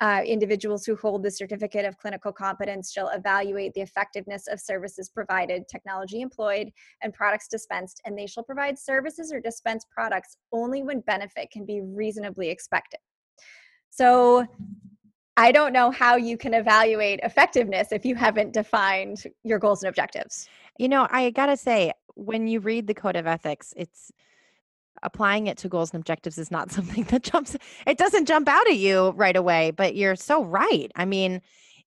uh, 0.00 0.22
individuals 0.26 0.84
who 0.84 0.94
hold 0.96 1.22
the 1.22 1.30
certificate 1.30 1.84
of 1.84 1.96
clinical 1.98 2.32
competence 2.32 2.92
shall 2.92 3.08
evaluate 3.10 3.72
the 3.74 3.80
effectiveness 3.80 4.46
of 4.46 4.60
services 4.60 5.08
provided, 5.08 5.66
technology 5.68 6.20
employed, 6.20 6.70
and 7.02 7.14
products 7.14 7.48
dispensed, 7.48 8.00
and 8.04 8.18
they 8.18 8.26
shall 8.26 8.42
provide 8.42 8.78
services 8.78 9.32
or 9.32 9.40
dispense 9.40 9.86
products 9.90 10.36
only 10.52 10.82
when 10.82 11.00
benefit 11.00 11.50
can 11.50 11.64
be 11.64 11.80
reasonably 11.80 12.50
expected. 12.50 13.00
So, 13.90 14.46
I 15.38 15.52
don't 15.52 15.74
know 15.74 15.90
how 15.90 16.16
you 16.16 16.38
can 16.38 16.54
evaluate 16.54 17.20
effectiveness 17.22 17.92
if 17.92 18.06
you 18.06 18.14
haven't 18.14 18.54
defined 18.54 19.22
your 19.44 19.58
goals 19.58 19.82
and 19.82 19.88
objectives. 19.90 20.48
You 20.78 20.88
know, 20.88 21.06
I 21.10 21.30
got 21.30 21.46
to 21.46 21.58
say, 21.58 21.92
when 22.14 22.46
you 22.46 22.60
read 22.60 22.86
the 22.86 22.94
code 22.94 23.16
of 23.16 23.26
ethics, 23.26 23.74
it's 23.76 24.10
applying 25.06 25.46
it 25.46 25.56
to 25.56 25.68
goals 25.68 25.90
and 25.92 26.00
objectives 26.00 26.36
is 26.36 26.50
not 26.50 26.70
something 26.76 27.04
that 27.04 27.22
jumps 27.22 27.56
it 27.86 27.96
doesn't 27.96 28.26
jump 28.26 28.48
out 28.48 28.68
at 28.68 28.76
you 28.76 29.10
right 29.10 29.36
away 29.36 29.70
but 29.70 29.94
you're 29.96 30.16
so 30.16 30.44
right 30.44 30.90
i 30.96 31.06
mean 31.06 31.40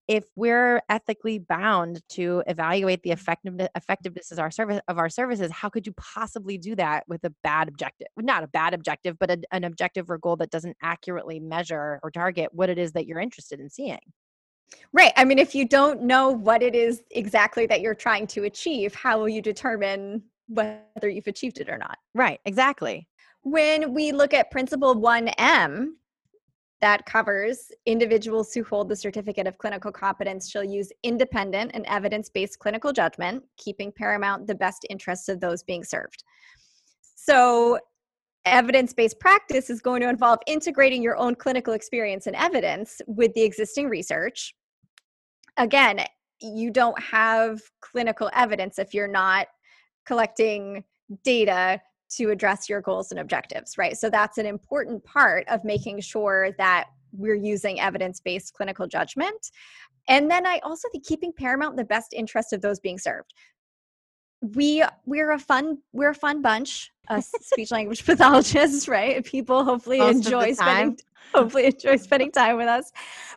if 0.08 0.26
we're 0.36 0.82
ethically 0.90 1.38
bound 1.38 2.02
to 2.10 2.42
evaluate 2.48 3.04
the 3.04 3.12
effectiveness 3.12 3.70
effectiveness 3.76 4.32
of 4.32 4.40
our 4.40 4.50
service 4.50 4.80
of 4.88 4.98
our 4.98 5.10
services 5.10 5.52
how 5.52 5.70
could 5.70 5.86
you 5.86 5.94
possibly 5.94 6.58
do 6.58 6.76
that 6.76 7.04
with 7.08 7.24
a 7.26 7.34
bad 7.44 7.68
objective 7.68 8.08
not 8.18 8.44
a 8.44 8.48
bad 8.48 8.74
objective 8.74 9.20
but 9.20 9.30
a, 9.30 9.40
an 9.52 9.64
objective 9.64 10.10
or 10.10 10.18
goal 10.18 10.38
that 10.38 10.50
doesn't 10.50 10.76
accurately 10.82 11.40
measure 11.40 12.00
or 12.02 12.10
target 12.10 12.50
what 12.54 12.70
it 12.70 12.80
is 12.80 12.94
that 12.94 13.06
you're 13.06 13.20
interested 13.20 13.60
in 13.60 13.70
seeing 13.70 14.00
right 14.94 15.12
i 15.18 15.26
mean 15.26 15.38
if 15.38 15.54
you 15.54 15.68
don't 15.68 16.02
know 16.02 16.30
what 16.30 16.64
it 16.64 16.74
is 16.74 17.04
exactly 17.12 17.66
that 17.66 17.82
you're 17.82 17.94
trying 17.94 18.26
to 18.26 18.46
achieve 18.46 18.96
how 18.96 19.20
will 19.20 19.30
you 19.30 19.42
determine 19.42 20.24
whether 20.50 21.08
you've 21.08 21.28
achieved 21.28 21.60
it 21.60 21.70
or 21.70 21.78
not. 21.78 21.98
Right, 22.14 22.40
exactly. 22.44 23.08
When 23.44 23.94
we 23.94 24.12
look 24.12 24.34
at 24.34 24.52
principle 24.52 24.96
1M, 24.96 25.88
that 26.82 27.06
covers 27.06 27.72
individuals 27.86 28.54
who 28.54 28.64
hold 28.64 28.90
the 28.90 28.96
certificate 28.96 29.48
of 29.48 29.58
clinical 29.58 29.92
competence 29.92 30.50
shall 30.50 30.64
use 30.64 30.92
independent 31.04 31.72
and 31.74 31.86
evidence 31.88 32.30
based 32.30 32.60
clinical 32.60 32.94
judgment, 32.94 33.44
keeping 33.58 33.92
paramount 33.92 34.48
the 34.48 34.56
best 34.56 34.86
interests 34.90 35.28
of 35.28 35.42
those 35.42 35.62
being 35.64 35.84
served. 35.84 36.24
So, 37.16 37.80
evidence 38.46 38.94
based 38.94 39.20
practice 39.20 39.70
is 39.70 39.82
going 39.82 40.02
to 40.02 40.10
involve 40.10 40.40
integrating 40.48 41.04
your 41.04 41.18
own 41.18 41.36
clinical 41.36 41.74
experience 41.74 42.28
and 42.28 42.36
evidence 42.36 43.02
with 43.08 43.34
the 43.34 43.44
existing 43.44 43.90
research. 43.90 44.56
Again, 45.58 46.06
you 46.42 46.72
don't 46.72 47.00
have 47.02 47.60
clinical 47.82 48.30
evidence 48.34 48.80
if 48.80 48.94
you're 48.94 49.08
not 49.08 49.48
collecting 50.06 50.86
data 51.24 51.82
to 52.10 52.32
address 52.32 52.70
your 52.70 52.82
goals 52.82 53.12
and 53.12 53.20
objectives, 53.20 53.78
right? 53.78 53.98
So 53.98 54.10
that's 54.10 54.38
an 54.38 54.46
important 54.46 55.04
part 55.04 55.48
of 55.48 55.64
making 55.64 56.02
sure 56.02 56.52
that 56.58 56.86
we're 57.12 57.36
using 57.36 57.80
evidence 57.80 58.20
based 58.20 58.54
clinical 58.54 58.88
judgment. 58.88 59.52
And 60.08 60.30
then 60.30 60.46
I 60.46 60.60
also 60.64 60.88
think 60.92 61.06
keeping 61.06 61.32
paramount 61.34 61.78
the 61.78 61.86
best 61.86 62.14
interest 62.14 62.54
of 62.54 62.62
those 62.62 62.80
being 62.80 62.98
served. 62.98 63.34
We 64.42 64.84
we're 65.06 65.32
a 65.32 65.40
fun 65.40 65.80
we're 65.92 66.12
a 66.12 66.16
fun 66.16 66.42
bunch, 66.42 66.92
us 67.10 67.30
speech 67.42 67.72
language 67.72 68.06
pathologists, 68.06 68.88
right? 68.88 69.24
People 69.26 69.66
hopefully 69.66 70.00
Most 70.00 70.16
enjoy 70.26 70.54
spending 70.54 70.98
hopefully 71.34 71.66
enjoy 71.66 71.96
spending 71.98 72.32
time 72.32 72.58
with 72.58 72.68
us. 72.68 72.92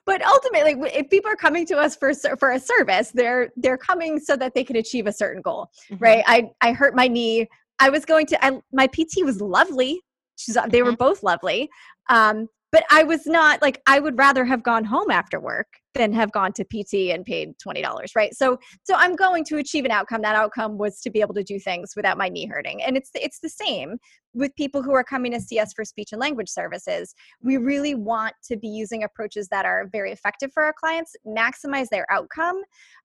But 0.05 0.23
ultimately, 0.23 0.77
if 0.95 1.11
people 1.11 1.31
are 1.31 1.37
coming 1.37 1.67
to 1.67 1.77
us 1.77 1.97
for 1.97 2.13
for 2.39 2.53
a 2.53 2.61
service, 2.61 3.11
they're 3.11 3.51
they're 3.57 3.79
coming 3.79 4.19
so 4.19 4.37
that 4.37 4.55
they 4.55 4.65
can 4.65 4.77
achieve 4.77 5.07
a 5.07 5.13
certain 5.13 5.43
goal, 5.43 5.71
mm-hmm. 5.91 6.03
right? 6.03 6.25
I 6.27 6.51
I 6.61 6.73
hurt 6.73 6.95
my 6.95 7.09
knee. 7.09 7.49
I 7.83 7.91
was 7.91 8.05
going 8.05 8.27
to. 8.27 8.45
I 8.45 8.61
my 8.73 8.87
PT 8.87 9.25
was 9.25 9.41
lovely. 9.41 10.01
She's, 10.37 10.55
they 10.55 10.61
mm-hmm. 10.61 10.87
were 10.87 10.97
both 10.97 11.23
lovely. 11.25 11.69
Um, 12.09 12.47
but 12.71 12.85
I 12.91 13.03
was 13.03 13.27
not 13.27 13.61
like 13.61 13.83
I 13.87 13.99
would 14.01 14.17
rather 14.17 14.47
have 14.47 14.63
gone 14.63 14.85
home 14.85 15.11
after 15.11 15.39
work 15.39 15.67
than 15.95 16.11
have 16.15 16.33
gone 16.33 16.53
to 16.55 16.65
PT 16.65 17.13
and 17.13 17.25
paid 17.25 17.59
twenty 17.59 17.83
dollars, 17.83 18.13
right? 18.15 18.33
So 18.35 18.57
so 18.85 18.95
I'm 18.95 19.17
going 19.17 19.45
to 19.47 19.57
achieve 19.59 19.85
an 19.85 19.91
outcome. 19.91 20.23
That 20.23 20.37
outcome 20.37 20.79
was 20.79 21.01
to 21.01 21.11
be 21.11 21.21
able 21.21 21.35
to 21.35 21.43
do 21.43 21.59
things 21.59 21.93
without 21.97 22.17
my 22.17 22.29
knee 22.29 22.47
hurting, 22.47 22.83
and 22.83 22.97
it's 22.97 23.11
it's 23.15 23.41
the 23.41 23.51
same 23.51 23.99
with 24.33 24.55
people 24.55 24.81
who 24.81 24.95
are 24.95 25.05
coming 25.05 25.33
to 25.33 25.41
see 25.41 25.59
us 25.59 25.73
for 25.75 25.85
speech 25.85 26.11
and 26.13 26.21
language 26.21 26.49
services. 26.49 27.15
We 27.43 27.57
really 27.57 27.97
want 27.97 28.35
to 28.45 28.57
be 28.57 28.69
using 28.69 29.03
approaches 29.03 29.49
that 29.49 29.67
are 29.67 29.89
very 29.91 30.13
effective 30.13 30.51
for 30.55 30.63
our 30.63 30.75
clients, 30.79 31.15
maximize 31.27 31.89
their 31.91 32.07
outcome. 32.11 32.57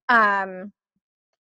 Um, 0.08 0.72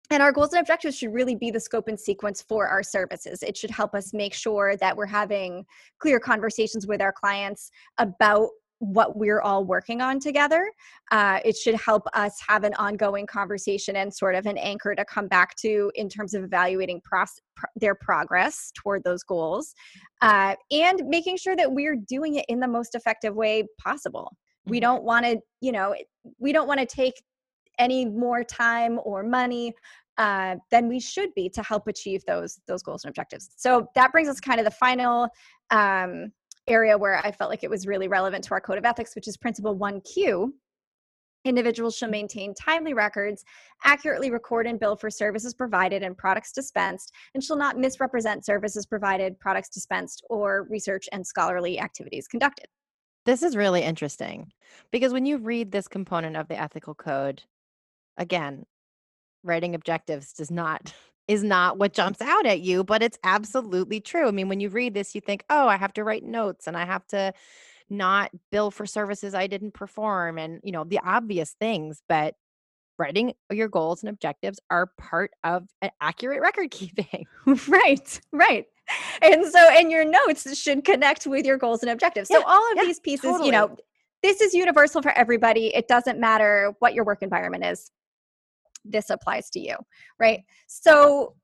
and 0.09 0.23
our 0.23 0.31
goals 0.31 0.53
and 0.53 0.61
objectives 0.61 0.97
should 0.97 1.13
really 1.13 1.35
be 1.35 1.51
the 1.51 1.59
scope 1.59 1.87
and 1.87 1.99
sequence 1.99 2.41
for 2.41 2.67
our 2.67 2.83
services. 2.83 3.43
It 3.43 3.57
should 3.57 3.71
help 3.71 3.93
us 3.93 4.13
make 4.13 4.33
sure 4.33 4.77
that 4.77 4.95
we're 4.95 5.05
having 5.05 5.65
clear 5.99 6.19
conversations 6.19 6.87
with 6.87 7.01
our 7.01 7.11
clients 7.11 7.71
about 7.97 8.49
what 8.79 9.17
we're 9.17 9.41
all 9.41 9.65
working 9.65 10.01
on 10.01 10.19
together. 10.19 10.71
Uh, 11.11 11.39
it 11.43 11.57
should 11.57 11.75
help 11.75 12.03
us 12.13 12.39
have 12.47 12.63
an 12.63 12.73
ongoing 12.75 13.25
conversation 13.25 13.95
and 13.95 14.13
sort 14.13 14.35
of 14.35 14.45
an 14.45 14.57
anchor 14.57 14.93
to 14.93 15.03
come 15.05 15.27
back 15.27 15.55
to 15.55 15.91
in 15.95 16.07
terms 16.07 16.33
of 16.33 16.43
evaluating 16.43 17.01
pros- 17.03 17.41
their 17.75 17.95
progress 17.95 18.71
toward 18.75 19.03
those 19.03 19.23
goals 19.23 19.73
uh, 20.21 20.55
and 20.71 21.03
making 21.07 21.37
sure 21.37 21.55
that 21.55 21.71
we're 21.71 21.95
doing 21.95 22.35
it 22.35 22.45
in 22.49 22.59
the 22.59 22.67
most 22.67 22.93
effective 22.95 23.35
way 23.35 23.65
possible. 23.83 24.31
We 24.65 24.77
mm-hmm. 24.77 24.81
don't 24.83 25.03
want 25.03 25.25
to, 25.25 25.39
you 25.61 25.71
know, 25.71 25.95
we 26.39 26.51
don't 26.51 26.67
want 26.67 26.79
to 26.79 26.85
take 26.85 27.15
any 27.77 28.05
more 28.05 28.43
time 28.43 28.99
or 29.03 29.23
money 29.23 29.73
uh, 30.17 30.55
than 30.71 30.87
we 30.87 30.99
should 30.99 31.33
be 31.35 31.47
to 31.49 31.61
help 31.61 31.87
achieve 31.87 32.23
those 32.25 32.59
those 32.67 32.81
goals 32.81 33.03
and 33.03 33.09
objectives. 33.09 33.49
So 33.55 33.87
that 33.95 34.11
brings 34.11 34.27
us 34.27 34.39
kind 34.39 34.59
of 34.59 34.65
the 34.65 34.71
final 34.71 35.29
um, 35.69 36.31
area 36.67 36.97
where 36.97 37.17
I 37.23 37.31
felt 37.31 37.49
like 37.49 37.63
it 37.63 37.69
was 37.69 37.87
really 37.87 38.07
relevant 38.07 38.43
to 38.45 38.51
our 38.51 38.61
code 38.61 38.77
of 38.77 38.85
ethics, 38.85 39.15
which 39.15 39.27
is 39.27 39.37
principle 39.37 39.77
1Q. 39.77 40.51
Individuals 41.45 41.95
shall 41.95 42.09
maintain 42.09 42.53
timely 42.53 42.93
records, 42.93 43.45
accurately 43.85 44.31
record 44.31 44.67
and 44.67 44.79
bill 44.79 44.97
for 44.97 45.09
services 45.09 45.53
provided 45.53 46.03
and 46.03 46.17
products 46.17 46.51
dispensed, 46.51 47.13
and 47.33 47.43
shall 47.43 47.55
not 47.55 47.77
misrepresent 47.77 48.43
services 48.43 48.85
provided, 48.85 49.39
products 49.39 49.69
dispensed, 49.69 50.23
or 50.29 50.67
research 50.69 51.07
and 51.13 51.25
scholarly 51.25 51.79
activities 51.79 52.27
conducted. 52.27 52.65
This 53.25 53.43
is 53.43 53.55
really 53.55 53.83
interesting 53.83 54.51
because 54.91 55.13
when 55.13 55.25
you 55.25 55.37
read 55.37 55.71
this 55.71 55.87
component 55.87 56.35
of 56.35 56.47
the 56.47 56.59
ethical 56.59 56.95
code, 56.95 57.43
again, 58.17 58.65
writing 59.43 59.75
objectives 59.75 60.33
does 60.33 60.51
not 60.51 60.93
is 61.27 61.43
not 61.43 61.77
what 61.77 61.91
jumps 61.91 62.21
out 62.21 62.45
at 62.45 62.61
you, 62.61 62.85
but 62.85 63.03
it's 63.03 63.17
absolutely 63.23 63.99
true. 63.99 64.27
I 64.29 64.31
mean, 64.31 64.47
when 64.47 64.61
you 64.61 64.69
read 64.69 64.93
this, 64.93 65.13
you 65.13 65.21
think, 65.21 65.43
"Oh, 65.49 65.67
I 65.67 65.75
have 65.75 65.93
to 65.93 66.03
write 66.03 66.23
notes 66.23 66.67
and 66.67 66.77
I 66.77 66.85
have 66.85 67.05
to 67.07 67.33
not 67.89 68.31
bill 68.51 68.71
for 68.71 68.85
services 68.85 69.33
I 69.33 69.47
didn't 69.47 69.73
perform 69.73 70.37
and, 70.37 70.59
you 70.63 70.71
know, 70.71 70.83
the 70.83 70.99
obvious 71.03 71.55
things, 71.59 72.01
but 72.09 72.35
writing 72.99 73.33
your 73.51 73.67
goals 73.67 74.01
and 74.01 74.09
objectives 74.09 74.59
are 74.69 74.91
part 74.97 75.31
of 75.43 75.67
an 75.81 75.91
accurate 76.01 76.41
record 76.41 76.71
keeping. 76.71 77.25
right, 77.67 78.19
right. 78.31 78.65
And 79.21 79.45
so, 79.45 79.59
and 79.59 79.91
your 79.91 80.05
notes 80.05 80.57
should 80.57 80.85
connect 80.85 81.27
with 81.27 81.45
your 81.45 81.57
goals 81.57 81.81
and 81.83 81.91
objectives. 81.91 82.29
So, 82.29 82.41
all 82.45 82.71
of 82.71 82.77
yeah, 82.77 82.85
these 82.85 82.99
pieces, 82.99 83.31
totally. 83.31 83.47
you 83.47 83.51
know, 83.51 83.75
this 84.23 84.39
is 84.39 84.53
universal 84.53 85.01
for 85.01 85.11
everybody. 85.11 85.67
It 85.75 85.87
doesn't 85.87 86.19
matter 86.19 86.73
what 86.79 86.93
your 86.93 87.03
work 87.03 87.21
environment 87.21 87.65
is 87.65 87.91
this 88.89 89.09
applies 89.09 89.49
to 89.49 89.59
you 89.59 89.75
right 90.19 90.41
so 90.67 91.35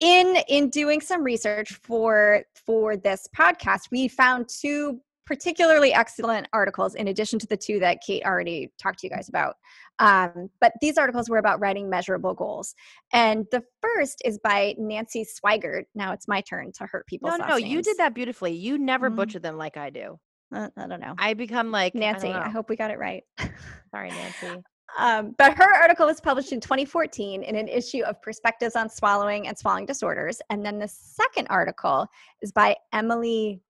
in 0.00 0.36
in 0.48 0.68
doing 0.68 1.00
some 1.00 1.22
research 1.22 1.72
for 1.82 2.42
for 2.54 2.96
this 2.96 3.26
podcast 3.36 3.82
we 3.90 4.08
found 4.08 4.48
two 4.48 5.00
particularly 5.24 5.92
excellent 5.92 6.46
articles 6.52 6.94
in 6.94 7.08
addition 7.08 7.38
to 7.38 7.46
the 7.46 7.56
two 7.56 7.80
that 7.80 7.98
kate 8.06 8.22
already 8.24 8.70
talked 8.80 8.98
to 8.98 9.06
you 9.06 9.10
guys 9.10 9.28
about 9.28 9.54
um, 9.98 10.50
but 10.60 10.72
these 10.82 10.98
articles 10.98 11.30
were 11.30 11.38
about 11.38 11.58
writing 11.58 11.88
measurable 11.88 12.34
goals 12.34 12.74
and 13.12 13.46
the 13.50 13.62
first 13.80 14.20
is 14.24 14.38
by 14.38 14.74
nancy 14.78 15.24
swigert 15.24 15.84
now 15.94 16.12
it's 16.12 16.28
my 16.28 16.42
turn 16.42 16.70
to 16.72 16.84
hurt 16.84 17.06
people 17.06 17.30
no 17.30 17.36
no 17.36 17.56
you 17.56 17.80
did 17.80 17.96
that 17.96 18.14
beautifully 18.14 18.52
you 18.52 18.76
never 18.76 19.08
mm-hmm. 19.08 19.16
butcher 19.16 19.38
them 19.38 19.56
like 19.56 19.76
i 19.76 19.88
do 19.88 20.18
uh, 20.54 20.68
I 20.76 20.86
don't 20.86 21.00
know. 21.00 21.14
I 21.18 21.34
become 21.34 21.70
like 21.70 21.94
Nancy. 21.94 22.28
I, 22.28 22.46
I 22.46 22.48
hope 22.50 22.68
we 22.68 22.76
got 22.76 22.90
it 22.90 22.98
right. 22.98 23.24
Sorry, 23.90 24.10
Nancy. 24.10 24.62
Um, 24.98 25.34
but 25.36 25.54
her 25.54 25.74
article 25.74 26.06
was 26.06 26.20
published 26.20 26.52
in 26.52 26.60
2014 26.60 27.42
in 27.42 27.56
an 27.56 27.68
issue 27.68 28.02
of 28.02 28.20
Perspectives 28.22 28.76
on 28.76 28.88
Swallowing 28.88 29.48
and 29.48 29.58
Swallowing 29.58 29.86
Disorders. 29.86 30.40
And 30.50 30.64
then 30.64 30.78
the 30.78 30.88
second 30.88 31.46
article 31.50 32.06
is 32.40 32.52
by 32.52 32.76
Emily 32.92 33.60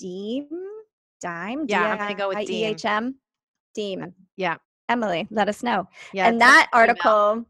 Diehm. 0.00 0.48
Dime? 1.20 1.64
Yeah, 1.66 1.90
I'm 1.92 1.98
going 1.98 2.10
to 2.10 2.14
go 2.14 2.28
with 2.28 2.46
D-E-H-M. 2.46 3.16
Diehm. 3.76 4.12
Yeah. 4.36 4.56
Emily, 4.88 5.26
let 5.30 5.48
us 5.48 5.62
know. 5.62 5.86
Yeah, 6.12 6.28
and 6.28 6.40
that 6.40 6.68
article 6.72 7.44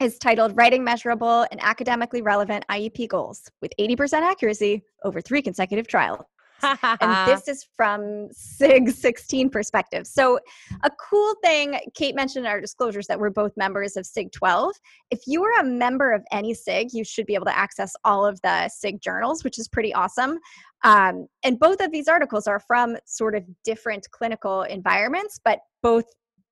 is 0.00 0.18
titled 0.18 0.56
Writing 0.56 0.82
Measurable 0.82 1.46
and 1.50 1.62
Academically 1.62 2.22
Relevant 2.22 2.64
IEP 2.70 3.08
Goals 3.08 3.50
with 3.60 3.70
80% 3.78 4.22
accuracy 4.22 4.82
over 5.04 5.20
three 5.20 5.42
consecutive 5.42 5.86
trials. 5.86 6.24
And 6.62 7.26
this 7.26 7.48
is 7.48 7.66
from 7.76 8.28
SIG 8.32 8.90
16 8.90 9.50
perspective. 9.50 10.06
So, 10.06 10.38
a 10.82 10.90
cool 10.90 11.34
thing 11.42 11.78
Kate 11.94 12.14
mentioned 12.14 12.46
in 12.46 12.50
our 12.50 12.60
disclosures 12.60 13.06
that 13.06 13.18
we're 13.18 13.30
both 13.30 13.56
members 13.56 13.96
of 13.96 14.06
SIG 14.06 14.32
12. 14.32 14.74
If 15.10 15.20
you 15.26 15.44
are 15.44 15.60
a 15.60 15.64
member 15.64 16.12
of 16.12 16.22
any 16.32 16.54
SIG, 16.54 16.92
you 16.92 17.04
should 17.04 17.26
be 17.26 17.34
able 17.34 17.46
to 17.46 17.56
access 17.56 17.92
all 18.04 18.24
of 18.24 18.40
the 18.42 18.68
SIG 18.68 19.00
journals, 19.00 19.44
which 19.44 19.58
is 19.58 19.68
pretty 19.68 19.94
awesome. 19.94 20.38
Um, 20.84 21.26
and 21.44 21.58
both 21.58 21.80
of 21.80 21.92
these 21.92 22.08
articles 22.08 22.46
are 22.46 22.60
from 22.60 22.96
sort 23.04 23.34
of 23.34 23.44
different 23.64 24.06
clinical 24.10 24.62
environments, 24.62 25.38
but 25.44 25.60
both 25.82 26.04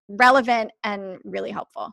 relevant 0.08 0.70
and 0.84 1.18
really 1.24 1.50
helpful. 1.50 1.92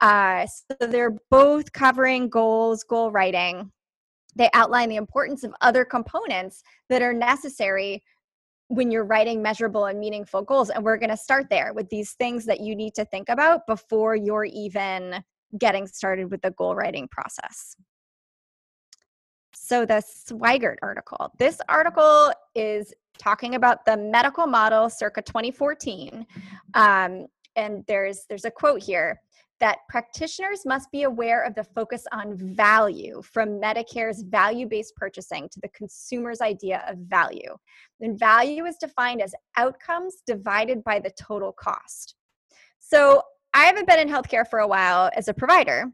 Uh, 0.00 0.46
so 0.46 0.86
they're 0.86 1.16
both 1.30 1.72
covering 1.72 2.28
goals, 2.28 2.84
goal 2.84 3.10
writing. 3.10 3.70
They 4.36 4.50
outline 4.52 4.88
the 4.88 4.96
importance 4.96 5.44
of 5.44 5.54
other 5.60 5.84
components 5.84 6.62
that 6.88 7.02
are 7.02 7.12
necessary 7.12 8.02
when 8.68 8.90
you're 8.90 9.04
writing 9.04 9.42
measurable 9.42 9.86
and 9.86 9.98
meaningful 9.98 10.42
goals. 10.42 10.70
And 10.70 10.84
we're 10.84 10.96
going 10.96 11.10
to 11.10 11.16
start 11.16 11.46
there 11.50 11.72
with 11.74 11.88
these 11.90 12.12
things 12.12 12.44
that 12.46 12.60
you 12.60 12.74
need 12.74 12.94
to 12.94 13.04
think 13.04 13.28
about 13.28 13.66
before 13.66 14.16
you're 14.16 14.46
even 14.46 15.22
getting 15.58 15.86
started 15.86 16.30
with 16.30 16.42
the 16.42 16.50
goal 16.52 16.74
writing 16.74 17.08
process. 17.08 17.76
So, 19.54 19.86
the 19.86 20.02
Swigert 20.02 20.76
article. 20.82 21.32
This 21.38 21.60
article 21.68 22.32
is 22.54 22.92
talking 23.18 23.54
about 23.54 23.84
the 23.86 23.96
medical 23.96 24.46
model 24.46 24.90
circa 24.90 25.22
2014. 25.22 26.26
Um, 26.74 27.26
and 27.56 27.84
there's 27.86 28.24
there's 28.28 28.44
a 28.44 28.50
quote 28.50 28.82
here 28.82 29.20
that 29.60 29.78
practitioners 29.88 30.66
must 30.66 30.90
be 30.90 31.04
aware 31.04 31.44
of 31.44 31.54
the 31.54 31.64
focus 31.64 32.04
on 32.12 32.36
value 32.36 33.22
from 33.22 33.60
Medicare's 33.60 34.22
value 34.22 34.66
based 34.66 34.94
purchasing 34.96 35.48
to 35.50 35.60
the 35.60 35.68
consumer's 35.68 36.40
idea 36.40 36.84
of 36.88 36.98
value. 36.98 37.56
And 38.00 38.18
value 38.18 38.64
is 38.64 38.76
defined 38.76 39.22
as 39.22 39.34
outcomes 39.56 40.16
divided 40.26 40.82
by 40.82 40.98
the 40.98 41.12
total 41.18 41.52
cost. 41.52 42.16
So 42.80 43.22
I 43.54 43.64
haven't 43.64 43.86
been 43.86 44.00
in 44.00 44.08
healthcare 44.08 44.46
for 44.46 44.58
a 44.58 44.68
while 44.68 45.10
as 45.16 45.28
a 45.28 45.34
provider, 45.34 45.86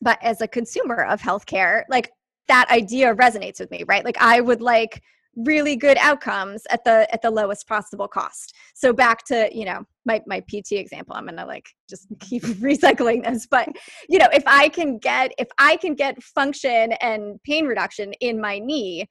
but 0.00 0.18
as 0.22 0.40
a 0.40 0.48
consumer 0.48 1.04
of 1.04 1.20
healthcare, 1.20 1.84
like 1.90 2.10
that 2.48 2.70
idea 2.70 3.14
resonates 3.14 3.60
with 3.60 3.70
me, 3.70 3.84
right? 3.86 4.04
Like 4.04 4.16
I 4.18 4.40
would 4.40 4.62
like 4.62 5.02
really 5.36 5.76
good 5.76 5.96
outcomes 5.98 6.62
at 6.70 6.82
the 6.84 7.06
at 7.12 7.22
the 7.22 7.30
lowest 7.30 7.66
possible 7.68 8.08
cost 8.08 8.52
so 8.74 8.92
back 8.92 9.24
to 9.24 9.48
you 9.52 9.64
know 9.64 9.84
my 10.06 10.20
my 10.26 10.40
pt 10.48 10.72
example 10.72 11.14
i'm 11.14 11.26
gonna 11.26 11.46
like 11.46 11.66
just 11.88 12.06
keep 12.20 12.42
recycling 12.42 13.24
this 13.24 13.46
but 13.50 13.68
you 14.08 14.18
know 14.18 14.28
if 14.32 14.42
i 14.46 14.68
can 14.68 14.98
get 14.98 15.32
if 15.38 15.48
i 15.58 15.76
can 15.76 15.94
get 15.94 16.22
function 16.22 16.92
and 17.00 17.40
pain 17.44 17.66
reduction 17.66 18.12
in 18.20 18.40
my 18.40 18.58
knee 18.58 19.06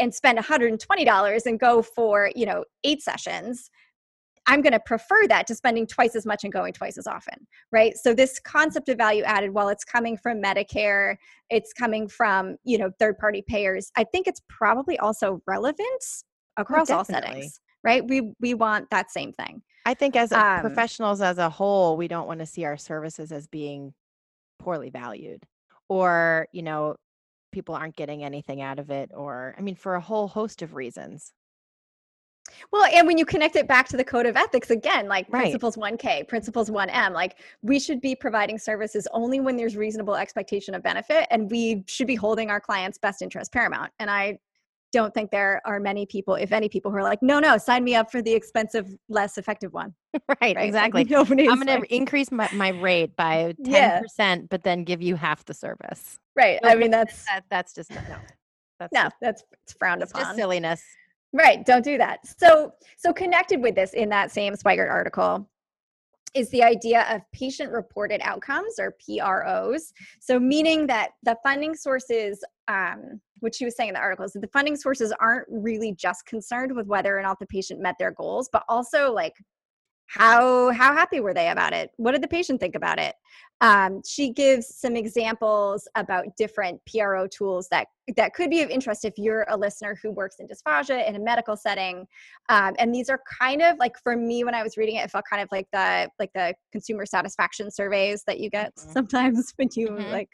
and 0.00 0.14
spend 0.14 0.38
$120 0.38 1.46
and 1.46 1.60
go 1.60 1.82
for 1.82 2.30
you 2.34 2.46
know 2.46 2.64
eight 2.84 3.02
sessions 3.02 3.70
I'm 4.46 4.60
going 4.60 4.72
to 4.72 4.80
prefer 4.80 5.26
that 5.28 5.46
to 5.46 5.54
spending 5.54 5.86
twice 5.86 6.16
as 6.16 6.26
much 6.26 6.44
and 6.44 6.52
going 6.52 6.72
twice 6.72 6.98
as 6.98 7.06
often, 7.06 7.46
right? 7.70 7.96
So 7.96 8.12
this 8.12 8.40
concept 8.40 8.88
of 8.88 8.98
value 8.98 9.22
added, 9.22 9.52
while 9.52 9.68
it's 9.68 9.84
coming 9.84 10.16
from 10.16 10.42
Medicare, 10.42 11.16
it's 11.50 11.72
coming 11.72 12.08
from 12.08 12.56
you 12.64 12.78
know 12.78 12.90
third 12.98 13.18
party 13.18 13.42
payers. 13.46 13.90
I 13.96 14.04
think 14.04 14.26
it's 14.26 14.40
probably 14.48 14.98
also 14.98 15.40
relevant 15.46 16.02
oh, 16.56 16.62
across 16.62 16.90
oh, 16.90 16.98
all 16.98 17.04
settings, 17.04 17.60
right? 17.84 18.06
We 18.06 18.32
we 18.40 18.54
want 18.54 18.90
that 18.90 19.10
same 19.10 19.32
thing. 19.32 19.62
I 19.84 19.94
think 19.94 20.16
as 20.16 20.32
um, 20.32 20.60
professionals 20.60 21.20
as 21.20 21.38
a 21.38 21.50
whole, 21.50 21.96
we 21.96 22.08
don't 22.08 22.26
want 22.26 22.40
to 22.40 22.46
see 22.46 22.64
our 22.64 22.76
services 22.76 23.32
as 23.32 23.46
being 23.46 23.94
poorly 24.58 24.90
valued, 24.90 25.44
or 25.88 26.46
you 26.52 26.62
know, 26.62 26.96
people 27.50 27.74
aren't 27.74 27.96
getting 27.96 28.22
anything 28.24 28.60
out 28.62 28.78
of 28.78 28.90
it, 28.90 29.10
or 29.14 29.54
I 29.58 29.60
mean, 29.62 29.74
for 29.74 29.94
a 29.94 30.00
whole 30.00 30.28
host 30.28 30.62
of 30.62 30.74
reasons. 30.74 31.32
Well, 32.70 32.84
and 32.84 33.06
when 33.06 33.18
you 33.18 33.24
connect 33.24 33.56
it 33.56 33.68
back 33.68 33.88
to 33.88 33.96
the 33.96 34.04
code 34.04 34.26
of 34.26 34.36
ethics 34.36 34.70
again, 34.70 35.08
like 35.08 35.26
right. 35.30 35.42
principles 35.42 35.76
1K, 35.76 36.26
principles 36.28 36.70
1M, 36.70 37.12
like 37.12 37.38
we 37.62 37.78
should 37.78 38.00
be 38.00 38.14
providing 38.14 38.58
services 38.58 39.06
only 39.12 39.40
when 39.40 39.56
there's 39.56 39.76
reasonable 39.76 40.16
expectation 40.16 40.74
of 40.74 40.82
benefit 40.82 41.26
and 41.30 41.50
we 41.50 41.84
should 41.86 42.06
be 42.06 42.14
holding 42.14 42.50
our 42.50 42.60
clients' 42.60 42.98
best 42.98 43.22
interest 43.22 43.52
paramount. 43.52 43.92
And 43.98 44.10
I 44.10 44.38
don't 44.92 45.12
think 45.14 45.30
there 45.30 45.60
are 45.64 45.80
many 45.80 46.06
people, 46.06 46.34
if 46.34 46.52
any 46.52 46.68
people, 46.68 46.90
who 46.90 46.98
are 46.98 47.02
like, 47.02 47.22
no, 47.22 47.40
no, 47.40 47.56
sign 47.56 47.82
me 47.82 47.94
up 47.94 48.12
for 48.12 48.22
the 48.22 48.32
expensive, 48.32 48.94
less 49.08 49.38
effective 49.38 49.72
one. 49.72 49.94
right, 50.28 50.28
right, 50.40 50.56
exactly. 50.58 51.04
Like, 51.04 51.12
I'm 51.12 51.36
going 51.36 51.66
like, 51.66 51.88
to 51.88 51.94
increase 51.94 52.30
my, 52.30 52.48
my 52.52 52.68
rate 52.68 53.16
by 53.16 53.54
10%, 53.64 53.68
yeah. 53.68 54.36
but 54.50 54.62
then 54.62 54.84
give 54.84 55.02
you 55.02 55.16
half 55.16 55.44
the 55.44 55.54
service. 55.54 56.18
Right. 56.36 56.60
I 56.62 56.74
mean, 56.74 56.90
that's 56.90 57.24
that, 57.26 57.44
that's 57.50 57.74
just 57.74 57.90
no. 57.90 57.98
That's 58.78 58.92
no, 58.92 59.08
that's 59.20 59.44
it's 59.64 59.74
frowned 59.74 60.02
it's 60.02 60.12
upon. 60.12 60.24
Just 60.24 60.36
silliness. 60.36 60.82
Right. 61.32 61.64
Don't 61.64 61.84
do 61.84 61.98
that. 61.98 62.20
So, 62.38 62.72
so 62.96 63.12
connected 63.12 63.62
with 63.62 63.74
this 63.74 63.94
in 63.94 64.08
that 64.10 64.30
same 64.30 64.54
Swigert 64.54 64.90
article 64.90 65.48
is 66.34 66.48
the 66.50 66.62
idea 66.62 67.06
of 67.10 67.20
patient 67.32 67.72
reported 67.72 68.20
outcomes 68.22 68.78
or 68.78 68.96
PROs. 69.06 69.92
So, 70.20 70.38
meaning 70.40 70.86
that 70.86 71.10
the 71.22 71.36
funding 71.42 71.74
sources, 71.74 72.42
um, 72.68 73.20
which 73.42 73.56
she 73.56 73.64
was 73.64 73.76
saying 73.76 73.90
in 73.90 73.94
the 73.94 74.00
article, 74.00 74.24
is 74.24 74.32
that 74.32 74.40
the 74.40 74.48
funding 74.48 74.76
sources 74.76 75.12
aren't 75.20 75.46
really 75.50 75.94
just 75.94 76.24
concerned 76.26 76.74
with 76.74 76.86
whether 76.86 77.18
or 77.18 77.22
not 77.22 77.38
the 77.38 77.46
patient 77.46 77.80
met 77.80 77.96
their 77.98 78.12
goals, 78.12 78.48
but 78.52 78.64
also 78.68 79.12
like 79.12 79.34
how 80.14 80.70
how 80.72 80.92
happy 80.92 81.20
were 81.20 81.32
they 81.32 81.48
about 81.48 81.72
it 81.72 81.90
what 81.96 82.12
did 82.12 82.22
the 82.22 82.28
patient 82.28 82.60
think 82.60 82.74
about 82.74 82.98
it 82.98 83.14
um, 83.62 84.02
she 84.04 84.30
gives 84.30 84.74
some 84.74 84.96
examples 84.96 85.88
about 85.94 86.24
different 86.36 86.80
pro 86.84 87.26
tools 87.28 87.68
that 87.70 87.86
that 88.16 88.34
could 88.34 88.50
be 88.50 88.60
of 88.60 88.68
interest 88.68 89.04
if 89.04 89.14
you're 89.16 89.46
a 89.48 89.56
listener 89.56 89.96
who 90.02 90.10
works 90.10 90.36
in 90.38 90.46
dysphagia 90.46 91.08
in 91.08 91.16
a 91.16 91.18
medical 91.18 91.56
setting 91.56 92.06
um, 92.50 92.74
and 92.78 92.94
these 92.94 93.08
are 93.08 93.20
kind 93.40 93.62
of 93.62 93.78
like 93.78 93.96
for 94.02 94.16
me 94.16 94.44
when 94.44 94.54
i 94.54 94.62
was 94.62 94.76
reading 94.76 94.96
it 94.96 95.04
it 95.04 95.10
felt 95.10 95.24
kind 95.28 95.42
of 95.42 95.48
like 95.50 95.66
the 95.72 96.08
like 96.18 96.30
the 96.34 96.54
consumer 96.72 97.06
satisfaction 97.06 97.70
surveys 97.70 98.22
that 98.26 98.38
you 98.38 98.50
get 98.50 98.74
mm-hmm. 98.74 98.92
sometimes 98.92 99.54
when 99.56 99.68
you 99.74 99.88
mm-hmm. 99.88 100.12
like 100.12 100.30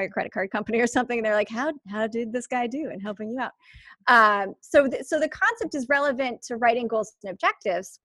your 0.00 0.10
credit 0.10 0.32
card 0.32 0.50
company 0.50 0.80
or 0.80 0.86
something 0.86 1.18
and 1.18 1.26
they're 1.26 1.34
like 1.34 1.48
how 1.48 1.72
how 1.88 2.06
did 2.06 2.32
this 2.32 2.46
guy 2.46 2.66
do 2.66 2.90
in 2.90 3.00
helping 3.00 3.30
you 3.30 3.38
out 3.40 3.52
um, 4.06 4.54
so 4.60 4.86
th- 4.86 5.04
so 5.04 5.18
the 5.18 5.28
concept 5.28 5.74
is 5.74 5.88
relevant 5.88 6.42
to 6.42 6.56
writing 6.56 6.86
goals 6.86 7.14
and 7.22 7.32
objectives 7.32 8.00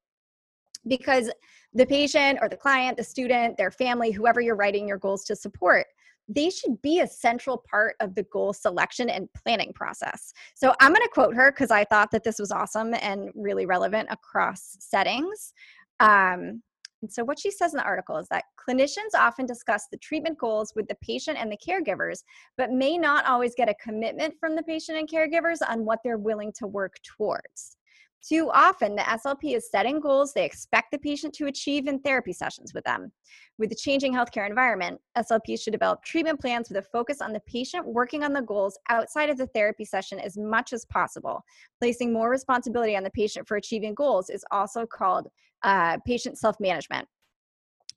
because 0.88 1.30
the 1.74 1.86
patient 1.86 2.40
or 2.42 2.50
the 2.50 2.56
client, 2.56 2.98
the 2.98 3.04
student, 3.04 3.58
their 3.58 3.72
family, 3.72 4.12
whoever 4.12 4.42
you're 4.42 4.56
writing 4.56 4.88
your 4.88 4.98
goals 4.98 5.24
to 5.26 5.36
support, 5.36 5.86
they 6.28 6.50
should 6.50 6.82
be 6.82 7.00
a 7.00 7.08
central 7.08 7.64
part 7.70 7.96
of 8.00 8.14
the 8.16 8.24
goal 8.24 8.54
selection 8.54 9.10
and 9.10 9.28
planning 9.34 9.74
process. 9.74 10.32
So 10.56 10.74
I'm 10.80 10.94
going 10.94 11.02
to 11.02 11.10
quote 11.14 11.36
her 11.36 11.52
because 11.52 11.72
I 11.72 11.86
thought 11.86 12.12
that 12.12 12.24
this 12.24 12.40
was 12.40 12.52
awesome 12.52 12.94
and 13.02 13.30
really 13.36 13.66
relevant 13.66 14.10
across 14.12 14.78
settings. 14.80 15.54
Um, 16.00 16.62
and 17.02 17.12
so, 17.12 17.24
what 17.24 17.40
she 17.40 17.50
says 17.50 17.74
in 17.74 17.78
the 17.78 17.84
article 17.84 18.18
is 18.18 18.28
that 18.28 18.44
clinicians 18.58 19.16
often 19.16 19.46
discuss 19.46 19.88
the 19.88 19.98
treatment 19.98 20.38
goals 20.38 20.74
with 20.76 20.88
the 20.88 20.98
patient 21.02 21.38
and 21.40 21.52
the 21.52 21.58
caregivers, 21.58 22.24
but 22.58 22.72
may 22.72 22.98
not 22.98 23.26
always 23.26 23.56
get 23.56 23.70
a 23.70 23.76
commitment 23.76 24.36
from 24.40 24.56
the 24.56 24.64
patient 24.64 24.98
and 24.98 25.10
caregivers 25.10 25.60
on 25.68 25.86
what 25.86 26.00
they're 26.04 26.18
willing 26.18 26.52
to 26.54 26.68
work 26.68 26.96
towards. 27.04 27.78
Too 28.22 28.52
often, 28.52 28.98
the 28.98 29.02
SLP 29.04 29.56
is 29.56 29.72
setting 29.72 30.02
goals 30.02 30.34
they 30.34 30.44
expect 30.44 30.92
the 30.92 30.98
patient 30.98 31.34
to 31.36 31.46
achieve 31.46 31.88
in 31.88 32.00
therapy 32.00 32.34
sessions 32.34 32.74
with 32.74 32.84
them. 32.84 33.14
With 33.58 33.70
the 33.70 33.78
changing 33.78 34.14
healthcare 34.14 34.48
environment, 34.48 35.00
SLPs 35.18 35.62
should 35.62 35.72
develop 35.72 36.04
treatment 36.04 36.42
plans 36.42 36.68
with 36.68 36.80
a 36.80 36.88
focus 36.90 37.22
on 37.22 37.32
the 37.32 37.40
patient 37.42 37.86
working 37.88 38.26
on 38.26 38.34
the 38.34 38.42
goals 38.42 38.78
outside 38.90 39.30
of 39.30 39.38
the 39.38 39.48
therapy 39.48 39.86
session 39.86 40.20
as 40.20 40.38
much 40.38 40.74
as 40.74 40.84
possible. 40.86 41.46
Placing 41.80 42.12
more 42.12 42.30
responsibility 42.30 42.98
on 42.98 43.04
the 43.04 43.12
patient 43.12 43.48
for 43.48 43.56
achieving 43.56 43.94
goals 43.94 44.30
is 44.30 44.44
also 44.52 44.86
called 44.86 45.30
uh, 45.64 45.98
patient 46.06 46.38
self 46.38 46.60
management, 46.60 47.08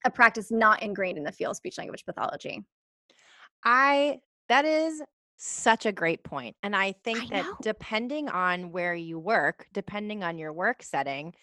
a 0.04 0.10
practice 0.10 0.50
not 0.50 0.82
ingrained 0.82 1.18
in 1.18 1.24
the 1.24 1.32
field 1.32 1.52
of 1.52 1.56
speech 1.56 1.78
language 1.78 2.04
pathology. 2.04 2.64
I 3.64 4.20
that 4.48 4.64
is 4.64 5.02
such 5.36 5.86
a 5.86 5.92
great 5.92 6.22
point. 6.22 6.54
And 6.62 6.76
I 6.76 6.92
think 7.04 7.24
I 7.24 7.26
that 7.42 7.46
depending 7.62 8.28
on 8.28 8.70
where 8.70 8.94
you 8.94 9.18
work, 9.18 9.66
depending 9.72 10.22
on 10.22 10.38
your 10.38 10.52
work 10.52 10.82
setting, 10.82 11.34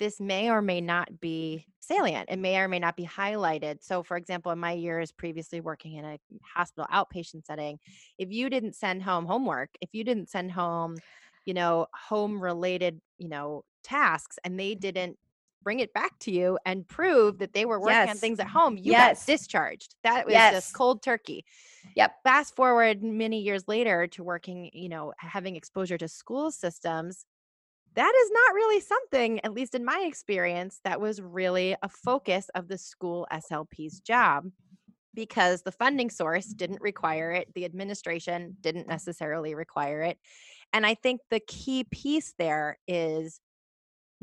this 0.00 0.20
may 0.20 0.50
or 0.50 0.60
may 0.60 0.80
not 0.80 1.20
be 1.20 1.66
salient. 1.78 2.28
It 2.30 2.38
may 2.38 2.58
or 2.58 2.66
may 2.66 2.80
not 2.80 2.96
be 2.96 3.06
highlighted. 3.06 3.82
So, 3.82 4.02
for 4.02 4.16
example, 4.16 4.50
in 4.50 4.58
my 4.58 4.72
years 4.72 5.12
previously 5.12 5.60
working 5.60 5.94
in 5.94 6.04
a 6.04 6.18
hospital 6.42 6.86
outpatient 6.92 7.46
setting, 7.46 7.78
if 8.18 8.30
you 8.32 8.50
didn't 8.50 8.74
send 8.74 9.02
home 9.02 9.24
homework, 9.24 9.70
if 9.80 9.90
you 9.92 10.02
didn't 10.02 10.30
send 10.30 10.50
home, 10.50 10.96
you 11.44 11.54
know, 11.54 11.86
home 11.94 12.40
related, 12.40 13.00
you 13.18 13.28
know, 13.28 13.64
tasks 13.84 14.38
and 14.42 14.58
they 14.58 14.74
didn't 14.74 15.16
bring 15.64 15.80
it 15.80 15.92
back 15.92 16.18
to 16.20 16.30
you 16.30 16.58
and 16.64 16.86
prove 16.86 17.38
that 17.38 17.52
they 17.52 17.64
were 17.64 17.80
working 17.80 17.96
yes. 17.96 18.10
on 18.10 18.16
things 18.16 18.38
at 18.38 18.46
home, 18.46 18.76
you 18.76 18.92
yes. 18.92 19.20
got 19.20 19.32
discharged. 19.32 19.96
That 20.04 20.26
was 20.26 20.32
yes. 20.34 20.52
just 20.52 20.74
cold 20.74 21.02
turkey. 21.02 21.44
Yep. 21.96 22.12
Fast 22.22 22.54
forward 22.54 23.02
many 23.02 23.40
years 23.40 23.66
later 23.66 24.06
to 24.08 24.22
working, 24.22 24.70
you 24.72 24.88
know, 24.88 25.12
having 25.18 25.56
exposure 25.56 25.98
to 25.98 26.06
school 26.06 26.50
systems. 26.50 27.24
That 27.94 28.12
is 28.12 28.30
not 28.30 28.54
really 28.54 28.80
something, 28.80 29.40
at 29.44 29.54
least 29.54 29.74
in 29.74 29.84
my 29.84 30.04
experience, 30.06 30.80
that 30.84 31.00
was 31.00 31.22
really 31.22 31.76
a 31.82 31.88
focus 31.88 32.50
of 32.54 32.68
the 32.68 32.78
school 32.78 33.26
SLP's 33.32 34.00
job 34.00 34.50
because 35.14 35.62
the 35.62 35.72
funding 35.72 36.10
source 36.10 36.46
didn't 36.46 36.80
require 36.80 37.30
it, 37.30 37.54
the 37.54 37.64
administration 37.64 38.56
didn't 38.60 38.88
necessarily 38.88 39.54
require 39.54 40.02
it. 40.02 40.18
And 40.72 40.84
I 40.84 40.94
think 40.94 41.20
the 41.30 41.40
key 41.40 41.84
piece 41.84 42.34
there 42.36 42.78
is 42.88 43.40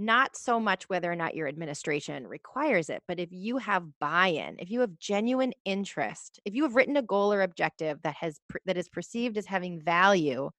not 0.02 0.36
so 0.36 0.60
much 0.60 0.90
whether 0.90 1.12
or 1.12 1.16
not 1.16 1.36
your 1.36 1.48
administration 1.48 2.28
requires 2.28 2.90
it, 2.90 3.04
but 3.08 3.20
if 3.20 3.30
you 3.32 3.58
have 3.58 3.84
buy-in, 4.00 4.58
if 4.60 4.70
you 4.70 4.82
have 4.82 4.98
genuine 5.00 5.54
interest, 5.64 6.40
if 6.46 6.54
you 6.54 6.64
have 6.64 6.76
written 6.76 6.98
a 6.98 7.02
goal 7.02 7.32
or 7.32 7.42
objective 7.42 8.02
that 8.04 8.16
has 8.16 8.40
that 8.66 8.78
is 8.78 8.90
perceived 8.90 9.38
as 9.38 9.46
having 9.46 9.80
value 9.80 10.50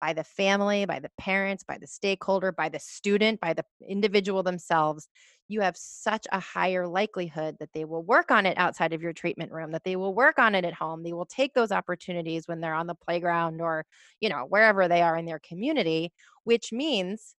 by 0.00 0.12
the 0.12 0.24
family, 0.24 0.84
by 0.84 0.98
the 0.98 1.10
parents, 1.18 1.64
by 1.64 1.78
the 1.78 1.86
stakeholder, 1.86 2.52
by 2.52 2.68
the 2.68 2.78
student, 2.78 3.40
by 3.40 3.52
the 3.52 3.64
individual 3.88 4.42
themselves, 4.42 5.08
you 5.48 5.60
have 5.60 5.76
such 5.76 6.26
a 6.32 6.40
higher 6.40 6.88
likelihood 6.88 7.56
that 7.60 7.72
they 7.72 7.84
will 7.84 8.02
work 8.02 8.30
on 8.30 8.46
it 8.46 8.58
outside 8.58 8.92
of 8.92 9.02
your 9.02 9.12
treatment 9.12 9.52
room, 9.52 9.70
that 9.72 9.84
they 9.84 9.96
will 9.96 10.14
work 10.14 10.38
on 10.38 10.54
it 10.54 10.64
at 10.64 10.74
home. 10.74 11.02
They 11.02 11.12
will 11.12 11.26
take 11.26 11.54
those 11.54 11.72
opportunities 11.72 12.48
when 12.48 12.60
they're 12.60 12.74
on 12.74 12.86
the 12.86 12.94
playground 12.94 13.60
or, 13.60 13.84
you 14.20 14.28
know, 14.28 14.46
wherever 14.48 14.88
they 14.88 15.02
are 15.02 15.16
in 15.16 15.26
their 15.26 15.40
community, 15.40 16.12
which 16.44 16.72
means 16.72 17.34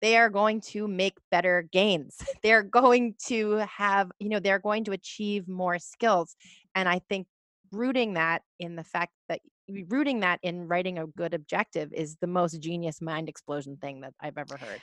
they 0.00 0.16
are 0.16 0.30
going 0.30 0.60
to 0.60 0.86
make 0.88 1.14
better 1.30 1.68
gains. 1.72 2.16
They're 2.42 2.62
going 2.62 3.14
to 3.26 3.66
have, 3.66 4.10
you 4.18 4.28
know, 4.28 4.40
they're 4.40 4.58
going 4.58 4.84
to 4.84 4.92
achieve 4.92 5.48
more 5.48 5.78
skills. 5.78 6.36
And 6.74 6.88
I 6.88 7.00
think 7.08 7.26
rooting 7.72 8.14
that 8.14 8.42
in 8.58 8.76
the 8.76 8.84
fact 8.84 9.12
that 9.28 9.40
rooting 9.88 10.20
that 10.20 10.38
in 10.42 10.66
writing 10.66 10.98
a 10.98 11.06
good 11.06 11.34
objective 11.34 11.92
is 11.92 12.16
the 12.20 12.26
most 12.26 12.60
genius 12.60 13.02
mind 13.02 13.28
explosion 13.28 13.76
thing 13.76 14.00
that 14.00 14.14
I've 14.20 14.38
ever 14.38 14.56
heard. 14.56 14.80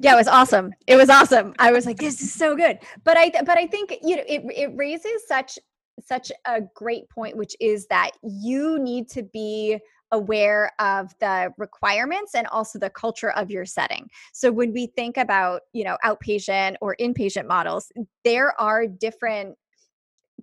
Yeah, 0.00 0.14
it 0.14 0.16
was 0.16 0.28
awesome. 0.28 0.72
It 0.86 0.96
was 0.96 1.08
awesome. 1.08 1.54
I 1.58 1.70
was 1.70 1.86
like, 1.86 1.98
this 1.98 2.20
is 2.20 2.32
so 2.32 2.56
good. 2.56 2.78
But 3.04 3.16
I, 3.16 3.30
but 3.44 3.56
I 3.56 3.66
think 3.66 3.96
you 4.02 4.16
know, 4.16 4.24
it 4.26 4.42
it 4.56 4.72
raises 4.74 5.26
such 5.28 5.58
such 6.04 6.32
a 6.46 6.60
great 6.74 7.08
point, 7.08 7.36
which 7.36 7.54
is 7.60 7.86
that 7.86 8.10
you 8.22 8.78
need 8.80 9.08
to 9.10 9.22
be 9.22 9.78
aware 10.14 10.70
of 10.78 11.12
the 11.18 11.52
requirements 11.58 12.34
and 12.34 12.46
also 12.46 12.78
the 12.78 12.88
culture 12.88 13.32
of 13.32 13.50
your 13.50 13.66
setting. 13.66 14.08
So 14.32 14.50
when 14.50 14.72
we 14.72 14.86
think 14.86 15.16
about, 15.16 15.62
you 15.72 15.84
know, 15.84 15.98
outpatient 16.04 16.76
or 16.80 16.96
inpatient 17.00 17.46
models, 17.46 17.90
there 18.24 18.58
are 18.60 18.86
different 18.86 19.56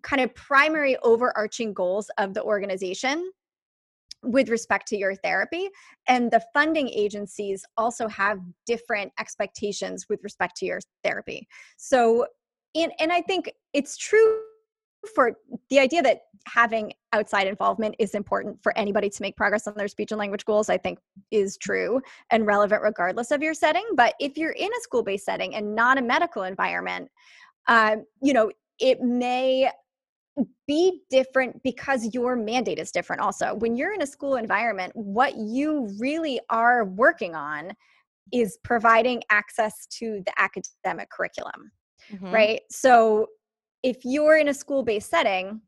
kind 0.04 0.22
of 0.22 0.36
primary 0.36 0.98
overarching 1.04 1.74
goals 1.74 2.12
of 2.18 2.34
the 2.34 2.44
organization 2.44 3.32
with 4.24 4.50
respect 4.50 4.88
to 4.88 4.98
your 4.98 5.16
therapy 5.16 5.68
and 6.08 6.30
the 6.30 6.42
funding 6.54 6.88
agencies 6.90 7.66
also 7.76 8.08
have 8.08 8.40
different 8.68 9.12
expectations 9.20 10.06
with 10.10 10.24
respect 10.24 10.56
to 10.56 10.66
your 10.66 10.80
therapy 11.04 11.48
so 11.78 12.28
in, 12.76 12.92
and 13.00 13.12
i 13.12 13.20
think 13.20 13.52
it's 13.74 13.98
true 13.98 14.42
for 15.16 15.34
the 15.70 15.80
idea 15.80 16.02
that 16.02 16.22
having 16.48 16.94
outside 17.14 17.48
involvement 17.48 17.96
is 18.00 18.16
important 18.16 18.58
for 18.62 18.76
anybody 18.78 19.10
to 19.10 19.22
make 19.22 19.36
progress 19.36 19.68
on 19.68 19.74
their 19.76 19.88
speech 19.88 20.12
and 20.12 20.20
language 20.20 20.46
goals, 20.46 20.70
I 20.70 20.78
think 20.78 21.00
is 21.32 21.58
true 21.58 22.02
and 22.32 22.46
relevant 22.46 22.82
regardless 22.82 23.32
of 23.32 23.42
your 23.42 23.54
setting. 23.54 23.86
But 23.96 24.16
if 24.20 24.38
you're 24.38 24.52
in 24.52 24.70
a 24.72 24.82
school 24.82 25.04
based 25.04 25.26
setting 25.26 25.56
and 25.56 25.76
not 25.76 25.98
a 25.98 26.02
medical 26.02 26.44
environment, 26.44 27.10
um, 27.68 28.06
you 28.22 28.34
know, 28.34 28.52
it 28.80 29.02
may 29.02 29.70
be 30.68 31.02
different 31.10 31.62
because 31.64 32.14
your 32.14 32.36
mandate 32.36 32.80
is 32.80 32.92
different 32.92 33.22
also. 33.22 33.54
When 33.56 33.76
you're 33.76 33.94
in 33.94 34.02
a 34.02 34.08
school 34.08 34.36
environment, 34.36 34.92
what 34.96 35.36
you 35.38 35.90
really 36.00 36.40
are 36.50 36.86
working 36.86 37.36
on 37.36 37.72
is 38.32 38.58
providing 38.64 39.22
access 39.30 39.86
to 39.88 40.24
the 40.26 40.34
academic 40.38 41.10
curriculum. 41.10 41.72
Mm-hmm. 42.12 42.32
Right. 42.32 42.62
So 42.70 43.28
if 43.84 44.04
you're 44.04 44.38
in 44.38 44.50
a 44.50 44.54
school 44.54 44.84
based 44.84 45.10
setting, 45.10 45.62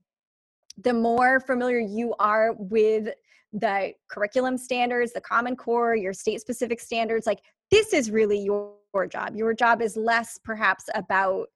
the 0.77 0.93
more 0.93 1.39
familiar 1.39 1.79
you 1.79 2.13
are 2.19 2.53
with 2.57 3.09
the 3.53 3.93
curriculum 4.09 4.57
standards, 4.57 5.13
the 5.13 5.21
Common 5.21 5.55
Core, 5.55 5.95
your 5.95 6.13
state 6.13 6.41
specific 6.41 6.79
standards, 6.79 7.27
like 7.27 7.39
this 7.69 7.93
is 7.93 8.09
really 8.09 8.39
your, 8.39 8.73
your 8.93 9.05
job. 9.05 9.35
Your 9.35 9.53
job 9.53 9.81
is 9.81 9.95
less 9.95 10.39
perhaps 10.43 10.85
about 10.95 11.47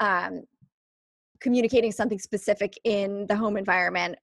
um, 0.00 0.42
communicating 1.40 1.92
something 1.92 2.18
specific 2.18 2.78
in 2.84 3.26
the 3.28 3.36
home 3.36 3.56
environment. 3.56 4.16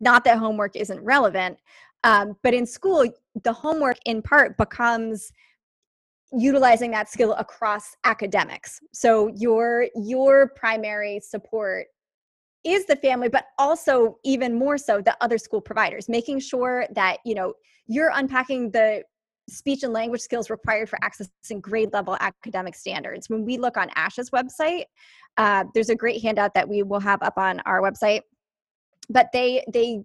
Not 0.00 0.24
that 0.24 0.38
homework 0.38 0.76
isn't 0.76 1.00
relevant, 1.00 1.58
um, 2.04 2.36
but 2.42 2.54
in 2.54 2.66
school, 2.66 3.08
the 3.44 3.52
homework 3.52 3.98
in 4.04 4.22
part 4.22 4.56
becomes 4.56 5.32
utilizing 6.32 6.90
that 6.90 7.08
skill 7.08 7.34
across 7.34 7.96
academics. 8.04 8.80
So 8.92 9.28
your 9.34 9.86
your 9.94 10.48
primary 10.56 11.20
support 11.20 11.86
is 12.64 12.86
the 12.86 12.96
family 12.96 13.28
but 13.28 13.46
also 13.58 14.18
even 14.24 14.58
more 14.58 14.76
so 14.76 15.00
the 15.00 15.16
other 15.20 15.38
school 15.38 15.60
providers 15.60 16.08
making 16.08 16.40
sure 16.40 16.86
that 16.92 17.18
you 17.24 17.34
know 17.34 17.54
you're 17.86 18.10
unpacking 18.14 18.70
the 18.72 19.02
speech 19.48 19.84
and 19.84 19.92
language 19.92 20.20
skills 20.20 20.50
required 20.50 20.88
for 20.88 20.98
accessing 20.98 21.60
grade 21.62 21.90
level 21.92 22.16
academic 22.20 22.74
standards. 22.74 23.30
When 23.30 23.44
we 23.46 23.56
look 23.56 23.78
on 23.78 23.88
ASHA's 23.90 24.30
website 24.30 24.84
uh, 25.38 25.64
there's 25.72 25.88
a 25.88 25.94
great 25.94 26.20
handout 26.20 26.52
that 26.54 26.68
we 26.68 26.82
will 26.82 27.00
have 27.00 27.22
up 27.22 27.38
on 27.38 27.60
our 27.60 27.80
website 27.80 28.22
but 29.08 29.28
they 29.32 29.64
they 29.72 30.02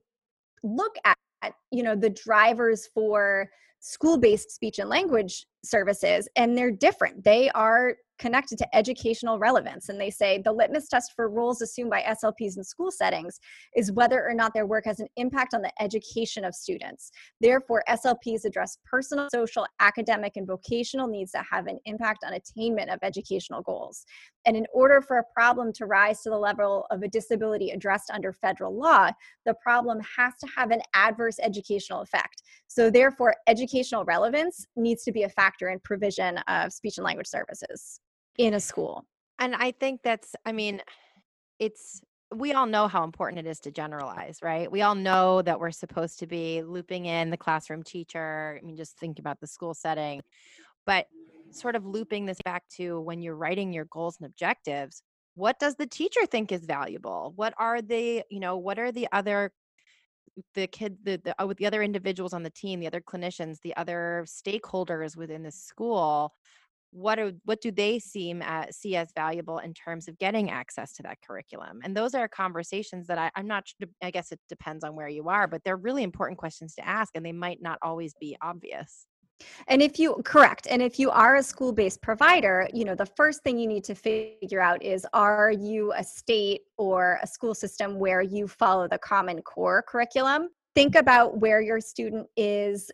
look 0.61 0.95
at 1.03 1.17
you 1.71 1.83
know 1.83 1.95
the 1.95 2.09
drivers 2.09 2.87
for 2.93 3.49
school-based 3.79 4.49
speech 4.51 4.79
and 4.79 4.89
language 4.89 5.45
services 5.63 6.27
and 6.35 6.57
they're 6.57 6.71
different 6.71 7.23
they 7.23 7.49
are 7.51 7.95
connected 8.19 8.57
to 8.57 8.75
educational 8.75 9.39
relevance. 9.39 9.89
And 9.89 9.99
they 9.99 10.09
say 10.09 10.41
the 10.43 10.51
litmus 10.51 10.87
test 10.87 11.13
for 11.15 11.29
roles 11.29 11.61
assumed 11.61 11.89
by 11.89 12.01
SLPs 12.03 12.57
in 12.57 12.63
school 12.63 12.91
settings 12.91 13.39
is 13.75 13.91
whether 13.91 14.25
or 14.25 14.33
not 14.33 14.53
their 14.53 14.65
work 14.65 14.85
has 14.85 14.99
an 14.99 15.07
impact 15.17 15.53
on 15.53 15.61
the 15.61 15.71
education 15.81 16.45
of 16.45 16.55
students. 16.55 17.11
Therefore, 17.41 17.83
SLPs 17.89 18.45
address 18.45 18.77
personal, 18.89 19.27
social, 19.33 19.65
academic, 19.79 20.33
and 20.37 20.47
vocational 20.47 21.07
needs 21.07 21.31
that 21.31 21.45
have 21.51 21.67
an 21.67 21.79
impact 21.85 22.23
on 22.25 22.33
attainment 22.33 22.89
of 22.89 22.99
educational 23.01 23.61
goals. 23.61 24.05
And 24.45 24.55
in 24.55 24.65
order 24.73 25.01
for 25.01 25.17
a 25.17 25.23
problem 25.33 25.73
to 25.73 25.85
rise 25.85 26.21
to 26.21 26.29
the 26.29 26.37
level 26.37 26.85
of 26.91 27.01
a 27.01 27.07
disability 27.07 27.71
addressed 27.71 28.11
under 28.11 28.33
federal 28.33 28.77
law, 28.77 29.09
the 29.45 29.55
problem 29.55 29.99
has 30.17 30.33
to 30.39 30.47
have 30.55 30.71
an 30.71 30.81
adverse 30.93 31.39
educational 31.41 32.01
effect. 32.01 32.43
So, 32.67 32.89
therefore, 32.89 33.35
educational 33.47 34.03
relevance 34.05 34.65
needs 34.75 35.03
to 35.03 35.11
be 35.11 35.23
a 35.23 35.29
factor 35.29 35.52
in 35.61 35.79
provision 35.79 36.37
of 36.47 36.73
speech 36.73 36.97
and 36.97 37.05
language 37.05 37.27
services 37.27 37.99
in 38.37 38.53
a 38.53 38.59
school. 38.59 39.05
And 39.39 39.55
I 39.55 39.71
think 39.71 40.01
that's, 40.03 40.35
I 40.45 40.51
mean, 40.51 40.81
it's, 41.59 42.01
we 42.33 42.53
all 42.53 42.65
know 42.65 42.87
how 42.87 43.03
important 43.03 43.45
it 43.45 43.49
is 43.49 43.59
to 43.61 43.71
generalize, 43.71 44.39
right? 44.41 44.71
We 44.71 44.81
all 44.81 44.95
know 44.95 45.41
that 45.43 45.59
we're 45.59 45.71
supposed 45.71 46.19
to 46.19 46.27
be 46.27 46.63
looping 46.63 47.05
in 47.05 47.29
the 47.29 47.37
classroom 47.37 47.83
teacher. 47.83 48.59
I 48.59 48.65
mean, 48.65 48.75
just 48.75 48.97
think 48.97 49.19
about 49.19 49.39
the 49.39 49.47
school 49.47 49.73
setting, 49.73 50.21
but 50.85 51.07
sort 51.51 51.75
of 51.75 51.85
looping 51.85 52.25
this 52.25 52.39
back 52.43 52.63
to 52.77 52.99
when 53.01 53.21
you're 53.21 53.35
writing 53.35 53.71
your 53.71 53.85
goals 53.85 54.17
and 54.19 54.25
objectives, 54.25 55.03
what 55.35 55.59
does 55.59 55.75
the 55.75 55.87
teacher 55.87 56.25
think 56.25 56.51
is 56.51 56.65
valuable? 56.65 57.33
What 57.35 57.53
are 57.57 57.81
the, 57.81 58.23
you 58.29 58.39
know, 58.39 58.57
what 58.57 58.79
are 58.79 58.91
the 58.91 59.07
other 59.11 59.51
the 60.55 60.67
kid 60.67 60.97
the, 61.03 61.19
the 61.23 61.41
uh, 61.41 61.45
with 61.45 61.57
the 61.57 61.65
other 61.65 61.83
individuals 61.83 62.33
on 62.33 62.43
the 62.43 62.49
team 62.49 62.79
the 62.79 62.87
other 62.87 63.01
clinicians 63.01 63.59
the 63.61 63.75
other 63.75 64.25
stakeholders 64.27 65.15
within 65.15 65.43
the 65.43 65.51
school 65.51 66.33
what 66.93 67.17
are 67.17 67.31
what 67.43 67.59
do 67.59 67.71
they 67.71 67.97
seem 67.97 68.41
at, 68.43 68.73
see 68.73 68.95
as 68.95 69.11
valuable 69.15 69.57
in 69.57 69.73
terms 69.73 70.07
of 70.07 70.17
getting 70.19 70.51
access 70.51 70.93
to 70.93 71.03
that 71.03 71.17
curriculum? 71.25 71.79
And 71.83 71.97
those 71.97 72.13
are 72.13 72.27
conversations 72.27 73.07
that 73.07 73.17
I, 73.17 73.31
i'm 73.35 73.47
not 73.47 73.65
i 74.01 74.11
guess 74.11 74.31
it 74.31 74.39
depends 74.47 74.83
on 74.83 74.95
where 74.95 75.07
you 75.07 75.27
are 75.29 75.47
but 75.47 75.63
they're 75.63 75.75
really 75.75 76.03
important 76.03 76.37
questions 76.37 76.75
to 76.75 76.87
ask 76.87 77.15
and 77.15 77.25
they 77.25 77.31
might 77.31 77.61
not 77.61 77.79
always 77.81 78.13
be 78.19 78.37
obvious 78.41 79.07
and 79.67 79.81
if 79.81 79.99
you 79.99 80.15
correct 80.23 80.67
and 80.69 80.81
if 80.81 80.99
you 80.99 81.09
are 81.09 81.35
a 81.37 81.43
school-based 81.43 82.01
provider 82.01 82.67
you 82.73 82.85
know 82.85 82.95
the 82.95 83.05
first 83.05 83.43
thing 83.43 83.57
you 83.57 83.67
need 83.67 83.83
to 83.83 83.95
figure 83.95 84.61
out 84.61 84.81
is 84.81 85.05
are 85.13 85.51
you 85.51 85.93
a 85.93 86.03
state 86.03 86.61
or 86.77 87.19
a 87.21 87.27
school 87.27 87.55
system 87.55 87.99
where 87.99 88.21
you 88.21 88.47
follow 88.47 88.87
the 88.87 88.97
common 88.97 89.41
core 89.41 89.83
curriculum 89.87 90.49
think 90.75 90.95
about 90.95 91.37
where 91.37 91.61
your 91.61 91.79
student 91.79 92.27
is 92.35 92.89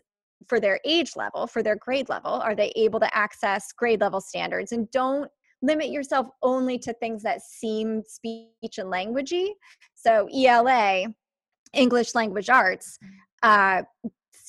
for 0.48 0.60
their 0.60 0.80
age 0.84 1.16
level, 1.16 1.46
for 1.46 1.62
their 1.62 1.76
grade 1.76 2.08
level? 2.08 2.32
Are 2.32 2.54
they 2.54 2.72
able 2.76 3.00
to 3.00 3.16
access 3.16 3.72
grade 3.72 4.00
level 4.00 4.20
standards? 4.20 4.72
And 4.72 4.90
don't 4.90 5.30
limit 5.62 5.90
yourself 5.90 6.28
only 6.42 6.78
to 6.78 6.92
things 6.94 7.22
that 7.22 7.42
seem 7.42 8.02
speech 8.06 8.78
and 8.78 8.90
languagey. 8.90 9.50
So 9.94 10.28
ELA, 10.34 11.06
English 11.74 12.14
language 12.14 12.48
arts, 12.48 12.98
uh, 13.42 13.82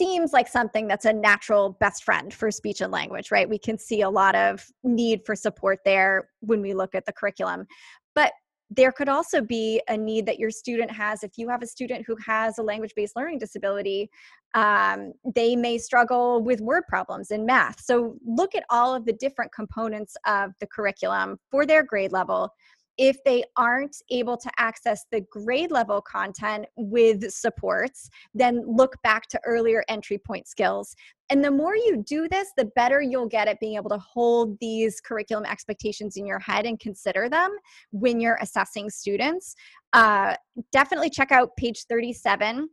seems 0.01 0.33
like 0.33 0.47
something 0.47 0.87
that's 0.87 1.05
a 1.05 1.13
natural 1.13 1.77
best 1.79 2.03
friend 2.03 2.33
for 2.33 2.49
speech 2.49 2.81
and 2.81 2.91
language, 2.91 3.29
right? 3.29 3.47
We 3.47 3.59
can 3.59 3.77
see 3.77 4.01
a 4.01 4.09
lot 4.09 4.33
of 4.33 4.65
need 4.83 5.21
for 5.27 5.35
support 5.35 5.77
there 5.85 6.29
when 6.39 6.59
we 6.59 6.73
look 6.73 6.95
at 6.95 7.05
the 7.05 7.13
curriculum. 7.13 7.67
But 8.15 8.31
there 8.71 8.91
could 8.91 9.09
also 9.09 9.41
be 9.41 9.79
a 9.89 9.97
need 9.97 10.25
that 10.25 10.39
your 10.39 10.49
student 10.49 10.89
has 10.89 11.23
if 11.23 11.37
you 11.37 11.49
have 11.49 11.61
a 11.61 11.67
student 11.67 12.03
who 12.07 12.15
has 12.25 12.57
a 12.57 12.63
language 12.63 12.93
based 12.95 13.15
learning 13.15 13.37
disability 13.37 14.09
um, 14.53 15.11
they 15.35 15.55
may 15.55 15.77
struggle 15.77 16.41
with 16.41 16.61
word 16.61 16.83
problems 16.87 17.31
in 17.31 17.45
math 17.45 17.81
so 17.81 18.15
look 18.25 18.55
at 18.55 18.63
all 18.69 18.95
of 18.95 19.05
the 19.05 19.13
different 19.13 19.51
components 19.53 20.15
of 20.25 20.51
the 20.61 20.67
curriculum 20.67 21.37
for 21.51 21.65
their 21.65 21.83
grade 21.83 22.13
level 22.13 22.49
if 22.97 23.17
they 23.23 23.43
aren't 23.57 23.95
able 24.09 24.37
to 24.37 24.49
access 24.57 25.05
the 25.11 25.21
grade 25.31 25.71
level 25.71 26.01
content 26.01 26.65
with 26.75 27.29
supports, 27.31 28.09
then 28.33 28.63
look 28.65 28.95
back 29.03 29.27
to 29.29 29.39
earlier 29.45 29.83
entry 29.89 30.17
point 30.17 30.47
skills. 30.47 30.95
And 31.29 31.43
the 31.43 31.51
more 31.51 31.75
you 31.75 32.03
do 32.05 32.27
this, 32.27 32.49
the 32.57 32.65
better 32.75 33.01
you'll 33.01 33.27
get 33.27 33.47
at 33.47 33.59
being 33.59 33.75
able 33.75 33.89
to 33.91 33.97
hold 33.99 34.57
these 34.59 34.99
curriculum 34.99 35.45
expectations 35.45 36.17
in 36.17 36.25
your 36.25 36.39
head 36.39 36.65
and 36.65 36.79
consider 36.79 37.29
them 37.29 37.51
when 37.91 38.19
you're 38.19 38.37
assessing 38.41 38.89
students. 38.89 39.55
Uh, 39.93 40.35
definitely 40.71 41.09
check 41.09 41.31
out 41.31 41.55
page 41.55 41.85
37 41.87 42.69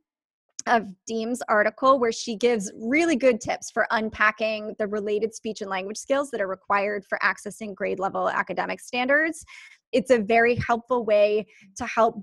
of 0.69 0.85
Diehm's 1.11 1.43
article 1.49 1.99
where 1.99 2.13
she 2.13 2.37
gives 2.37 2.71
really 2.77 3.17
good 3.17 3.41
tips 3.41 3.71
for 3.71 3.87
unpacking 3.91 4.75
the 4.79 4.87
related 4.87 5.35
speech 5.35 5.61
and 5.61 5.71
language 5.71 5.97
skills 5.97 6.31
that 6.31 6.41
are 6.41 6.47
required 6.49 7.05
for 7.09 7.19
accessing 7.23 7.75
grade 7.75 7.99
level 7.99 8.29
academic 8.29 8.81
standards. 8.81 9.45
It's 9.93 10.11
a 10.11 10.19
very 10.19 10.57
helpful 10.57 11.05
way 11.05 11.47
to 11.77 11.87
help 11.87 12.23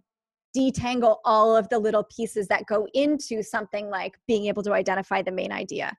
detangle 0.55 1.17
all 1.25 1.55
of 1.55 1.67
the 1.69 1.79
little 1.79 2.05
pieces 2.15 2.47
that 2.47 2.65
go 2.67 2.87
into 2.93 3.43
something 3.43 3.89
like 3.89 4.13
being 4.27 4.45
able 4.45 4.63
to 4.63 4.73
identify 4.73 5.21
the 5.21 5.31
main 5.31 5.51
idea. 5.51 5.93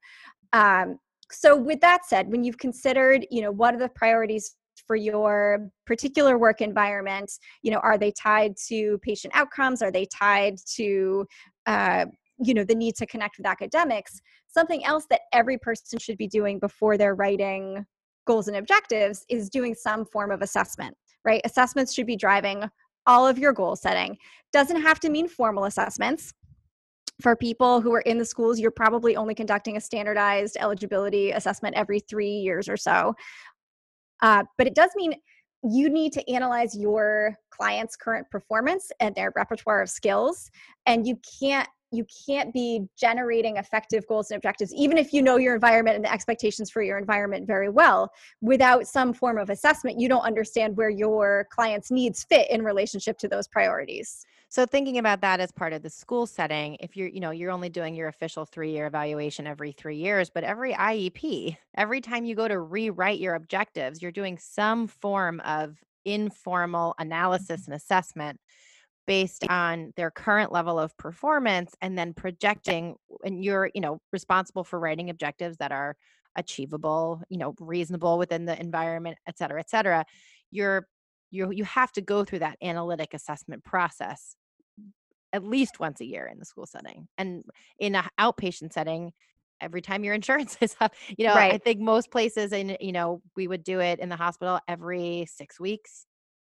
Um, 0.52 0.98
so 1.30 1.56
with 1.56 1.80
that 1.80 2.06
said, 2.06 2.30
when 2.30 2.44
you've 2.44 2.58
considered, 2.58 3.26
you 3.30 3.42
know, 3.42 3.50
what 3.50 3.74
are 3.74 3.78
the 3.78 3.88
priorities 3.90 4.54
for 4.86 4.96
your 4.96 5.70
particular 5.86 6.38
work 6.38 6.60
environment 6.60 7.32
you 7.62 7.70
know 7.70 7.78
are 7.78 7.96
they 7.96 8.12
tied 8.12 8.54
to 8.56 8.98
patient 8.98 9.34
outcomes 9.34 9.80
are 9.80 9.90
they 9.90 10.04
tied 10.04 10.56
to 10.66 11.26
uh, 11.66 12.04
you 12.38 12.54
know 12.54 12.64
the 12.64 12.74
need 12.74 12.94
to 12.94 13.06
connect 13.06 13.38
with 13.38 13.46
academics 13.46 14.20
something 14.48 14.84
else 14.84 15.06
that 15.08 15.22
every 15.32 15.58
person 15.58 15.98
should 15.98 16.18
be 16.18 16.28
doing 16.28 16.58
before 16.58 16.98
they're 16.98 17.14
writing 17.14 17.84
goals 18.26 18.48
and 18.48 18.56
objectives 18.56 19.24
is 19.28 19.48
doing 19.48 19.74
some 19.74 20.04
form 20.04 20.30
of 20.30 20.42
assessment 20.42 20.96
right? 21.26 21.42
Assessments 21.44 21.92
should 21.92 22.06
be 22.06 22.16
driving 22.16 22.64
all 23.06 23.26
of 23.26 23.38
your 23.38 23.52
goal 23.52 23.76
setting. 23.76 24.16
Doesn't 24.52 24.80
have 24.80 25.00
to 25.00 25.10
mean 25.10 25.28
formal 25.28 25.64
assessments. 25.64 26.32
For 27.22 27.34
people 27.34 27.80
who 27.80 27.94
are 27.94 28.02
in 28.02 28.18
the 28.18 28.24
schools 28.24 28.60
you're 28.60 28.70
probably 28.70 29.16
only 29.16 29.34
conducting 29.34 29.76
a 29.76 29.80
standardized 29.80 30.56
eligibility 30.60 31.30
assessment 31.30 31.74
every 31.74 32.00
three 32.00 32.30
years 32.30 32.68
or 32.68 32.76
so. 32.76 33.14
Uh, 34.22 34.44
but 34.58 34.66
it 34.66 34.74
does 34.74 34.90
mean 34.96 35.14
you 35.62 35.88
need 35.88 36.12
to 36.12 36.30
analyze 36.30 36.76
your 36.76 37.34
client's 37.50 37.96
current 37.96 38.30
performance 38.30 38.92
and 39.00 39.14
their 39.14 39.32
repertoire 39.34 39.82
of 39.82 39.88
skills 39.88 40.50
and 40.84 41.06
you 41.06 41.18
can't 41.40 41.68
you 41.92 42.06
can't 42.26 42.52
be 42.52 42.86
generating 42.98 43.56
effective 43.56 44.06
goals 44.06 44.30
and 44.30 44.36
objectives 44.36 44.72
even 44.74 44.98
if 44.98 45.12
you 45.12 45.22
know 45.22 45.36
your 45.36 45.54
environment 45.54 45.96
and 45.96 46.04
the 46.04 46.12
expectations 46.12 46.70
for 46.70 46.82
your 46.82 46.98
environment 46.98 47.46
very 47.46 47.68
well 47.68 48.10
without 48.40 48.86
some 48.86 49.12
form 49.12 49.38
of 49.38 49.50
assessment. 49.50 50.00
You 50.00 50.08
don't 50.08 50.22
understand 50.22 50.76
where 50.76 50.90
your 50.90 51.46
client's 51.50 51.90
needs 51.90 52.24
fit 52.24 52.50
in 52.50 52.62
relationship 52.62 53.18
to 53.18 53.28
those 53.28 53.46
priorities. 53.48 54.24
So 54.48 54.64
thinking 54.64 54.98
about 54.98 55.20
that 55.22 55.40
as 55.40 55.50
part 55.50 55.72
of 55.72 55.82
the 55.82 55.90
school 55.90 56.26
setting 56.26 56.76
if 56.80 56.96
you're 56.96 57.08
you 57.08 57.20
know 57.20 57.30
you're 57.30 57.50
only 57.50 57.68
doing 57.68 57.94
your 57.94 58.08
official 58.08 58.44
3 58.44 58.70
year 58.70 58.86
evaluation 58.86 59.46
every 59.46 59.72
3 59.72 59.96
years 59.96 60.30
but 60.30 60.44
every 60.44 60.72
IEP 60.72 61.56
every 61.76 62.00
time 62.00 62.24
you 62.24 62.34
go 62.34 62.48
to 62.48 62.58
rewrite 62.60 63.18
your 63.18 63.34
objectives 63.34 64.00
you're 64.00 64.12
doing 64.12 64.38
some 64.38 64.86
form 64.86 65.40
of 65.40 65.76
informal 66.04 66.94
analysis 66.98 67.66
and 67.66 67.74
assessment 67.74 68.40
based 69.06 69.46
on 69.48 69.92
their 69.96 70.10
current 70.10 70.52
level 70.52 70.78
of 70.78 70.96
performance 70.96 71.74
and 71.80 71.96
then 71.96 72.12
projecting 72.12 72.96
and 73.24 73.44
you're 73.44 73.70
you 73.74 73.80
know 73.80 74.00
responsible 74.12 74.64
for 74.64 74.78
writing 74.78 75.10
objectives 75.10 75.56
that 75.58 75.72
are 75.72 75.96
achievable 76.36 77.22
you 77.28 77.38
know 77.38 77.54
reasonable 77.60 78.18
within 78.18 78.44
the 78.44 78.58
environment 78.60 79.16
et 79.26 79.38
cetera 79.38 79.60
et 79.60 79.70
cetera 79.70 80.04
you're 80.50 80.86
you 81.30 81.50
you 81.50 81.64
have 81.64 81.90
to 81.92 82.00
go 82.00 82.24
through 82.24 82.40
that 82.40 82.58
analytic 82.62 83.14
assessment 83.14 83.64
process 83.64 84.36
at 85.32 85.44
least 85.44 85.80
once 85.80 86.00
a 86.00 86.04
year 86.04 86.26
in 86.26 86.38
the 86.38 86.44
school 86.44 86.66
setting 86.66 87.08
and 87.18 87.44
in 87.78 87.94
an 87.94 88.04
outpatient 88.18 88.72
setting 88.72 89.12
every 89.60 89.80
time 89.80 90.04
your 90.04 90.14
insurance 90.20 90.56
is 90.60 90.76
up 90.80 90.94
you 91.16 91.26
know 91.26 91.34
right. 91.34 91.54
i 91.54 91.58
think 91.58 91.80
most 91.80 92.10
places 92.10 92.52
in 92.52 92.76
you 92.80 92.92
know 92.92 93.22
we 93.36 93.48
would 93.48 93.64
do 93.64 93.80
it 93.80 93.98
in 93.98 94.08
the 94.08 94.16
hospital 94.16 94.58
every 94.68 95.26
six 95.30 95.58
weeks 95.58 96.06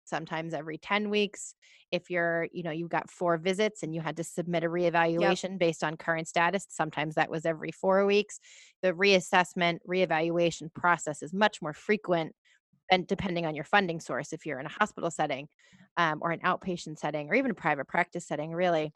sometimes 0.09 0.55
every 0.55 0.79
10 0.79 1.11
weeks 1.11 1.55
if 1.91 2.11
you're 2.11 2.49
you 2.53 2.63
know 2.63 2.71
you've 2.71 2.89
got 2.89 3.11
four 3.11 3.37
visits 3.37 3.83
and 3.83 3.95
you 3.95 4.01
had 4.01 4.17
to 4.17 4.25
submit 4.25 4.65
a 4.65 4.69
reevaluation 4.69 5.51
yep. 5.51 5.59
based 5.59 5.85
on 5.85 5.97
current 5.97 6.29
status 6.29 6.67
sometimes 6.69 7.15
that 7.15 7.31
was 7.31 7.47
every 7.47 7.71
four 7.71 8.05
weeks 8.07 8.41
the 8.83 8.93
reassessment 8.93 9.79
reevaluation 9.89 10.73
process 10.75 11.23
is 11.23 11.33
much 11.33 11.61
more 11.63 11.73
frequent 11.73 12.35
and 12.91 13.07
depending 13.07 13.47
on 13.47 13.55
your 13.55 13.65
funding 13.65 14.01
source 14.01 14.33
if 14.33 14.47
you're 14.47 14.61
in 14.61 14.67
a 14.67 14.71
hospital 14.71 15.11
setting 15.11 15.49
um, 15.97 16.19
or 16.23 16.31
an 16.31 16.41
outpatient 16.41 16.99
setting 16.99 17.29
or 17.29 17.35
even 17.35 17.51
a 17.51 17.55
private 17.55 17.87
practice 17.87 18.27
setting 18.27 18.53
really 18.53 18.93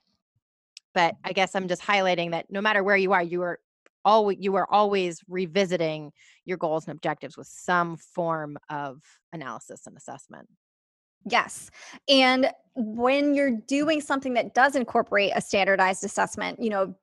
but 0.94 1.14
i 1.24 1.32
guess 1.32 1.54
i'm 1.54 1.68
just 1.68 1.82
highlighting 1.82 2.30
that 2.30 2.46
no 2.50 2.60
matter 2.60 2.82
where 2.82 2.96
you 2.96 3.12
are 3.12 3.22
you 3.22 3.42
are 3.42 3.58
always 4.04 4.38
you 4.40 4.56
are 4.56 4.66
always 4.70 5.20
revisiting 5.28 6.12
your 6.44 6.56
goals 6.56 6.86
and 6.86 6.94
objectives 6.94 7.36
with 7.36 7.46
some 7.46 7.96
form 7.96 8.56
of 8.68 9.00
analysis 9.32 9.86
and 9.86 9.96
assessment 9.96 10.48
Yes. 11.24 11.70
And 12.08 12.50
when 12.74 13.34
you're 13.34 13.58
doing 13.66 14.00
something 14.00 14.34
that 14.34 14.54
does 14.54 14.76
incorporate 14.76 15.32
a 15.34 15.40
standardized 15.40 16.04
assessment, 16.04 16.60
you 16.62 16.70
know, 16.70 16.94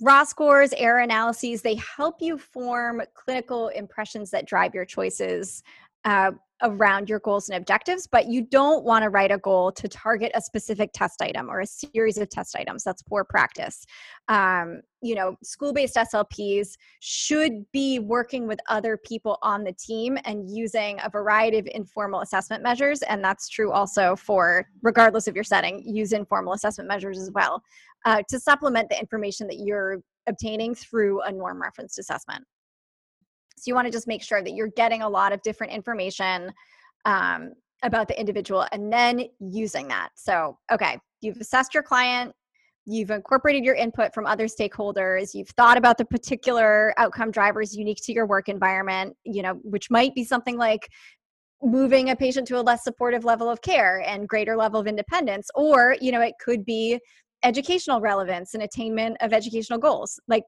raw 0.00 0.24
scores, 0.24 0.72
error 0.76 1.00
analyses, 1.00 1.62
they 1.62 1.76
help 1.76 2.20
you 2.20 2.36
form 2.36 3.00
clinical 3.14 3.68
impressions 3.68 4.30
that 4.30 4.46
drive 4.46 4.74
your 4.74 4.84
choices 4.84 5.62
uh, 6.04 6.32
around 6.62 7.08
your 7.08 7.18
goals 7.20 7.48
and 7.48 7.56
objectives, 7.56 8.06
but 8.06 8.26
you 8.26 8.42
don't 8.42 8.84
want 8.84 9.02
to 9.02 9.10
write 9.10 9.30
a 9.30 9.38
goal 9.38 9.72
to 9.72 9.88
target 9.88 10.30
a 10.34 10.40
specific 10.40 10.90
test 10.92 11.20
item 11.20 11.50
or 11.50 11.60
a 11.60 11.66
series 11.66 12.16
of 12.16 12.28
test 12.30 12.56
items. 12.56 12.84
That's 12.84 13.02
poor 13.02 13.24
practice. 13.24 13.84
Um, 14.28 14.80
you 15.02 15.14
know, 15.14 15.36
school 15.42 15.72
based 15.72 15.96
SLPs 15.96 16.76
should 17.00 17.70
be 17.72 17.98
working 17.98 18.46
with 18.46 18.58
other 18.68 18.96
people 18.96 19.38
on 19.42 19.64
the 19.64 19.72
team 19.72 20.16
and 20.24 20.48
using 20.48 20.98
a 21.04 21.10
variety 21.10 21.58
of 21.58 21.66
informal 21.74 22.20
assessment 22.20 22.62
measures. 22.62 23.02
And 23.02 23.22
that's 23.22 23.48
true 23.48 23.72
also 23.72 24.16
for, 24.16 24.66
regardless 24.82 25.26
of 25.26 25.34
your 25.34 25.44
setting, 25.44 25.82
use 25.84 26.12
informal 26.12 26.54
assessment 26.54 26.88
measures 26.88 27.18
as 27.18 27.30
well 27.32 27.62
uh, 28.04 28.22
to 28.28 28.38
supplement 28.38 28.88
the 28.88 28.98
information 28.98 29.46
that 29.48 29.58
you're 29.58 30.00
obtaining 30.26 30.74
through 30.74 31.20
a 31.22 31.32
norm 31.32 31.60
referenced 31.60 31.98
assessment. 31.98 32.44
So 33.56 33.64
you 33.66 33.74
want 33.74 33.86
to 33.86 33.92
just 33.92 34.06
make 34.06 34.22
sure 34.22 34.42
that 34.42 34.52
you're 34.54 34.68
getting 34.68 35.02
a 35.02 35.08
lot 35.08 35.32
of 35.32 35.42
different 35.42 35.72
information 35.72 36.52
um, 37.04 37.52
about 37.82 38.08
the 38.08 38.18
individual 38.18 38.66
and 38.72 38.92
then 38.92 39.24
using 39.38 39.88
that. 39.88 40.10
So, 40.16 40.58
okay, 40.72 40.98
you've 41.20 41.36
assessed 41.36 41.74
your 41.74 41.82
client, 41.82 42.32
you've 42.86 43.10
incorporated 43.10 43.64
your 43.64 43.74
input 43.74 44.12
from 44.12 44.26
other 44.26 44.46
stakeholders, 44.46 45.34
you've 45.34 45.50
thought 45.50 45.76
about 45.76 45.98
the 45.98 46.04
particular 46.04 46.94
outcome 46.98 47.30
drivers 47.30 47.74
unique 47.74 47.98
to 48.04 48.12
your 48.12 48.26
work 48.26 48.48
environment, 48.48 49.16
you 49.24 49.42
know, 49.42 49.54
which 49.62 49.90
might 49.90 50.14
be 50.14 50.24
something 50.24 50.56
like 50.56 50.88
moving 51.62 52.10
a 52.10 52.16
patient 52.16 52.46
to 52.48 52.58
a 52.58 52.62
less 52.62 52.84
supportive 52.84 53.24
level 53.24 53.48
of 53.48 53.62
care 53.62 54.02
and 54.06 54.28
greater 54.28 54.56
level 54.56 54.78
of 54.78 54.86
independence 54.86 55.48
or 55.54 55.96
you 56.00 56.12
know 56.12 56.20
it 56.20 56.34
could 56.44 56.64
be 56.64 56.98
educational 57.42 58.00
relevance 58.00 58.52
and 58.52 58.62
attainment 58.62 59.16
of 59.20 59.32
educational 59.32 59.78
goals 59.78 60.20
like 60.28 60.42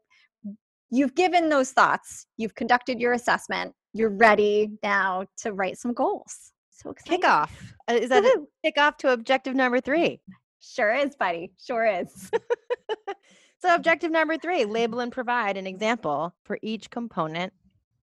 you've 0.91 1.15
given 1.15 1.49
those 1.49 1.73
thoughts, 1.73 2.27
you've 2.37 2.55
conducted 2.55 3.01
your 3.01 3.13
assessment, 3.13 3.75
you're 3.93 4.11
ready 4.11 4.71
now 4.83 5.27
to 5.39 5.53
write 5.53 5.79
some 5.79 5.93
goals. 5.93 6.53
So 6.71 6.91
exciting. 6.91 7.23
Kickoff. 7.23 7.51
Uh, 7.89 7.95
is 7.95 8.11
that 8.11 8.25
a 8.25 8.45
kickoff 8.65 8.99
to 8.99 9.13
objective 9.13 9.55
number 9.55 9.81
three? 9.81 10.21
Sure 10.61 10.95
is, 10.95 11.17
buddy. 11.17 11.53
Sure 11.65 11.87
is. 11.87 12.31
so, 13.59 13.75
objective 13.75 14.11
number 14.11 14.37
three 14.37 14.65
label 14.65 15.01
and 15.01 15.13
provide 15.13 15.57
an 15.57 15.67
example 15.67 16.35
for 16.45 16.59
each 16.63 16.91
component 16.91 17.53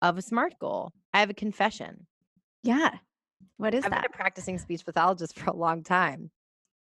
of 0.03 0.19
a 0.19 0.23
SMART 0.23 0.55
goal. 0.61 0.93
I 1.15 1.21
have 1.21 1.31
a 1.31 1.35
confession. 1.35 2.07
Yeah. 2.63 2.91
What 3.57 3.75
is 3.75 3.85
that? 3.85 3.93
I've 3.93 4.03
been 4.03 4.11
a 4.13 4.17
practicing 4.17 4.59
speech 4.59 4.85
pathologist 4.85 5.39
for 5.39 5.51
a 5.51 5.57
long 5.57 5.83
time. 5.83 6.31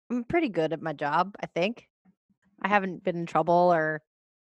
I'm 0.09 0.23
pretty 0.23 0.49
good 0.49 0.73
at 0.73 0.81
my 0.81 0.93
job, 0.93 1.35
I 1.41 1.47
think. 1.47 1.87
I 2.61 2.67
haven't 2.67 3.03
been 3.03 3.17
in 3.17 3.25
trouble 3.25 3.71
or 3.73 4.01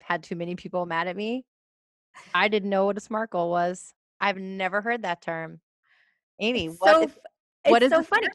had 0.07 0.23
too 0.23 0.37
many 0.37 0.55
people 0.55 0.85
mad 0.85 1.07
at 1.07 1.17
me. 1.17 1.43
I 2.33 2.47
didn't 2.47 2.69
know 2.69 2.85
what 2.85 2.97
a 2.97 3.01
SMART 3.01 3.29
goal 3.31 3.51
was. 3.51 3.93
I've 4.21 4.37
never 4.37 4.81
heard 4.81 5.01
that 5.01 5.21
term. 5.21 5.59
Amy, 6.39 6.67
it's 6.67 6.77
what 6.79 6.93
so, 6.93 7.01
is, 7.03 7.11
what 7.65 7.83
is 7.83 7.91
so 7.91 8.01
funny? 8.01 8.27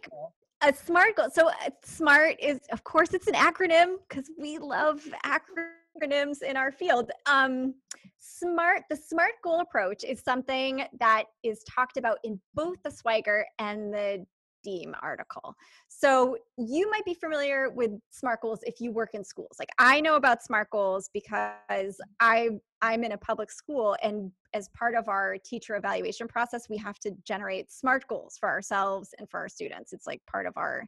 A 0.60 0.74
SMART 0.74 1.16
goal. 1.16 1.30
So 1.32 1.48
uh, 1.48 1.70
SMART 1.82 2.36
is, 2.40 2.60
of 2.72 2.84
course, 2.84 3.14
it's 3.14 3.26
an 3.26 3.34
acronym 3.34 3.96
because 4.06 4.30
we 4.38 4.58
love 4.58 5.02
acronyms 5.24 6.42
in 6.42 6.58
our 6.58 6.70
field. 6.70 7.10
Um, 7.24 7.74
SMART, 8.18 8.82
the 8.90 8.96
SMART 8.96 9.32
goal 9.42 9.60
approach 9.60 10.04
is 10.04 10.20
something 10.20 10.84
that 11.00 11.24
is 11.42 11.64
talked 11.64 11.96
about 11.96 12.18
in 12.22 12.38
both 12.54 12.76
the 12.82 12.90
Swigert 12.90 13.44
and 13.58 13.92
the 13.92 14.26
Diehm 14.66 14.92
article. 15.02 15.54
So 15.88 16.36
you 16.56 16.90
might 16.90 17.04
be 17.04 17.14
familiar 17.14 17.70
with 17.70 17.92
SMART 18.10 18.40
goals 18.42 18.60
if 18.64 18.80
you 18.80 18.92
work 18.92 19.10
in 19.14 19.24
schools. 19.24 19.56
Like 19.58 19.70
I 19.78 20.00
know 20.00 20.16
about 20.16 20.42
SMART 20.42 20.70
goals 20.70 21.10
because 21.12 22.00
I 22.20 22.50
I'm 22.80 23.04
in 23.04 23.12
a 23.12 23.18
public 23.18 23.50
school 23.50 23.96
and 24.02 24.30
as 24.54 24.68
part 24.70 24.94
of 24.94 25.08
our 25.08 25.36
teacher 25.44 25.76
evaluation 25.76 26.28
process, 26.28 26.68
we 26.68 26.76
have 26.78 26.98
to 27.00 27.12
generate 27.24 27.70
SMART 27.70 28.06
goals 28.08 28.36
for 28.38 28.48
ourselves 28.48 29.14
and 29.18 29.28
for 29.30 29.40
our 29.40 29.48
students. 29.48 29.92
It's 29.92 30.06
like 30.06 30.20
part 30.30 30.46
of 30.46 30.52
our 30.56 30.84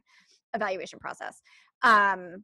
evaluation 0.53 0.99
process. 0.99 1.41
Um, 1.81 2.43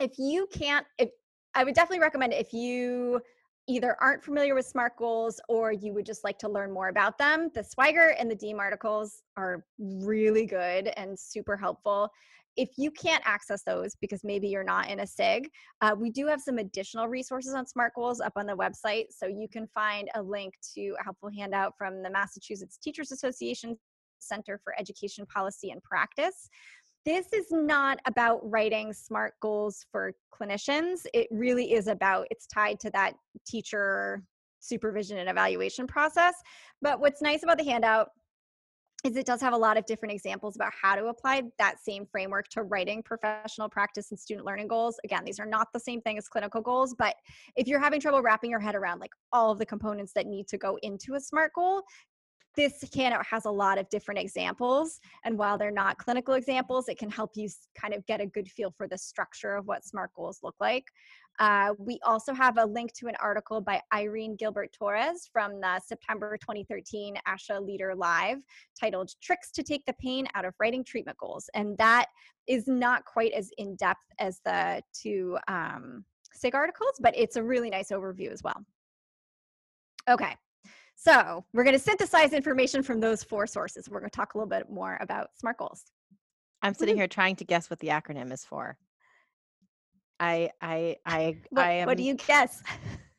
if 0.00 0.18
you 0.18 0.48
can't, 0.52 0.86
if 0.98 1.10
I 1.54 1.64
would 1.64 1.74
definitely 1.74 2.00
recommend 2.00 2.32
if 2.32 2.52
you 2.52 3.20
either 3.66 3.96
aren't 4.00 4.22
familiar 4.22 4.54
with 4.54 4.66
SMART 4.66 4.96
goals 4.96 5.40
or 5.48 5.72
you 5.72 5.92
would 5.94 6.06
just 6.06 6.24
like 6.24 6.38
to 6.38 6.48
learn 6.48 6.72
more 6.72 6.88
about 6.88 7.18
them, 7.18 7.50
the 7.54 7.62
Swigert 7.62 8.14
and 8.18 8.30
the 8.30 8.36
Diehm 8.36 8.58
articles 8.58 9.22
are 9.36 9.64
really 9.78 10.46
good 10.46 10.88
and 10.96 11.18
super 11.18 11.56
helpful. 11.56 12.10
If 12.56 12.70
you 12.76 12.90
can't 12.90 13.22
access 13.26 13.62
those 13.64 13.96
because 14.00 14.22
maybe 14.22 14.48
you're 14.48 14.62
not 14.62 14.88
in 14.88 15.00
a 15.00 15.06
SIG, 15.06 15.48
uh, 15.80 15.96
we 15.98 16.10
do 16.10 16.26
have 16.26 16.40
some 16.40 16.58
additional 16.58 17.08
resources 17.08 17.54
on 17.54 17.66
SMART 17.66 17.94
goals 17.96 18.20
up 18.20 18.34
on 18.36 18.46
the 18.46 18.56
website. 18.56 19.06
So 19.10 19.26
you 19.26 19.48
can 19.50 19.66
find 19.68 20.08
a 20.14 20.22
link 20.22 20.54
to 20.74 20.94
a 21.00 21.02
helpful 21.02 21.30
handout 21.36 21.72
from 21.76 22.02
the 22.02 22.10
Massachusetts 22.10 22.78
Teachers 22.80 23.10
Association 23.10 23.76
Center 24.20 24.60
for 24.62 24.78
Education 24.78 25.26
Policy 25.26 25.70
and 25.70 25.82
Practice 25.82 26.48
this 27.04 27.32
is 27.32 27.46
not 27.50 27.98
about 28.06 28.40
writing 28.42 28.92
smart 28.92 29.34
goals 29.40 29.84
for 29.92 30.12
clinicians. 30.32 31.06
It 31.12 31.28
really 31.30 31.72
is 31.72 31.86
about, 31.86 32.26
it's 32.30 32.46
tied 32.46 32.80
to 32.80 32.90
that 32.90 33.14
teacher 33.46 34.22
supervision 34.60 35.18
and 35.18 35.28
evaluation 35.28 35.86
process. 35.86 36.34
But 36.80 37.00
what's 37.00 37.20
nice 37.20 37.42
about 37.42 37.58
the 37.58 37.64
handout 37.64 38.08
is 39.04 39.16
it 39.16 39.26
does 39.26 39.42
have 39.42 39.52
a 39.52 39.56
lot 39.56 39.76
of 39.76 39.84
different 39.84 40.14
examples 40.14 40.56
about 40.56 40.72
how 40.80 40.96
to 40.96 41.06
apply 41.06 41.42
that 41.58 41.76
same 41.78 42.06
framework 42.06 42.48
to 42.48 42.62
writing 42.62 43.02
professional 43.02 43.68
practice 43.68 44.10
and 44.10 44.18
student 44.18 44.46
learning 44.46 44.66
goals. 44.66 44.96
Again, 45.04 45.24
these 45.26 45.38
are 45.38 45.46
not 45.46 45.68
the 45.74 45.80
same 45.80 46.00
thing 46.00 46.16
as 46.16 46.26
clinical 46.26 46.62
goals, 46.62 46.94
but 46.98 47.14
if 47.54 47.68
you're 47.68 47.80
having 47.80 48.00
trouble 48.00 48.22
wrapping 48.22 48.50
your 48.50 48.60
head 48.60 48.74
around 48.74 49.00
like 49.00 49.10
all 49.30 49.50
of 49.50 49.58
the 49.58 49.66
components 49.66 50.12
that 50.14 50.26
need 50.26 50.48
to 50.48 50.56
go 50.56 50.78
into 50.82 51.14
a 51.14 51.20
SMART 51.20 51.52
goal, 51.54 51.82
this 52.56 52.84
handout 52.94 53.26
has 53.26 53.44
a 53.44 53.50
lot 53.50 53.78
of 53.78 53.88
different 53.88 54.20
examples. 54.20 55.00
And 55.24 55.36
while 55.36 55.58
they're 55.58 55.70
not 55.70 55.98
clinical 55.98 56.34
examples, 56.34 56.88
it 56.88 56.98
can 56.98 57.10
help 57.10 57.32
you 57.34 57.48
kind 57.74 57.94
of 57.94 58.04
get 58.06 58.20
a 58.20 58.26
good 58.26 58.48
feel 58.48 58.72
for 58.76 58.86
the 58.86 58.98
structure 58.98 59.56
of 59.56 59.66
what 59.66 59.84
SMART 59.84 60.12
goals 60.14 60.40
look 60.42 60.54
like. 60.60 60.84
Uh, 61.40 61.74
we 61.78 61.98
also 62.04 62.32
have 62.32 62.58
a 62.58 62.64
link 62.64 62.92
to 62.92 63.08
an 63.08 63.14
article 63.20 63.60
by 63.60 63.80
Irene 63.92 64.36
Gilbert 64.36 64.72
Torres 64.72 65.28
from 65.32 65.60
the 65.60 65.80
September 65.80 66.36
2013 66.40 67.16
ASHA 67.26 67.64
Leader 67.64 67.94
Live 67.96 68.38
titled 68.78 69.10
Tricks 69.20 69.50
to 69.52 69.62
Take 69.62 69.84
the 69.84 69.94
Pain 69.94 70.28
Out 70.34 70.44
of 70.44 70.54
Writing 70.60 70.84
Treatment 70.84 71.18
Goals. 71.18 71.50
And 71.54 71.76
that 71.78 72.06
is 72.46 72.68
not 72.68 73.04
quite 73.04 73.32
as 73.32 73.50
in 73.58 73.74
depth 73.76 74.04
as 74.20 74.40
the 74.44 74.80
two 74.92 75.36
um, 75.48 76.04
SIG 76.34 76.54
articles, 76.54 76.92
but 77.00 77.14
it's 77.16 77.36
a 77.36 77.42
really 77.42 77.70
nice 77.70 77.88
overview 77.90 78.30
as 78.30 78.42
well. 78.42 78.64
Okay, 80.08 80.36
so 80.96 81.44
we're 81.52 81.64
going 81.64 81.76
to 81.76 81.82
synthesize 81.82 82.32
information 82.32 82.82
from 82.82 83.00
those 83.00 83.22
four 83.22 83.46
sources. 83.46 83.88
We're 83.88 84.00
going 84.00 84.10
to 84.10 84.16
talk 84.16 84.34
a 84.34 84.38
little 84.38 84.48
bit 84.48 84.70
more 84.70 84.98
about 85.00 85.28
SMART 85.36 85.58
goals. 85.58 85.84
I'm 86.62 86.74
sitting 86.74 86.96
here 86.96 87.08
trying 87.08 87.36
to 87.36 87.44
guess 87.44 87.68
what 87.68 87.78
the 87.80 87.88
acronym 87.88 88.32
is 88.32 88.44
for. 88.44 88.78
I 90.20 90.50
I 90.60 90.96
I 91.04 91.36
what, 91.50 91.64
I 91.64 91.72
am, 91.72 91.86
what 91.86 91.96
do 91.96 92.02
you 92.02 92.14
guess? 92.14 92.62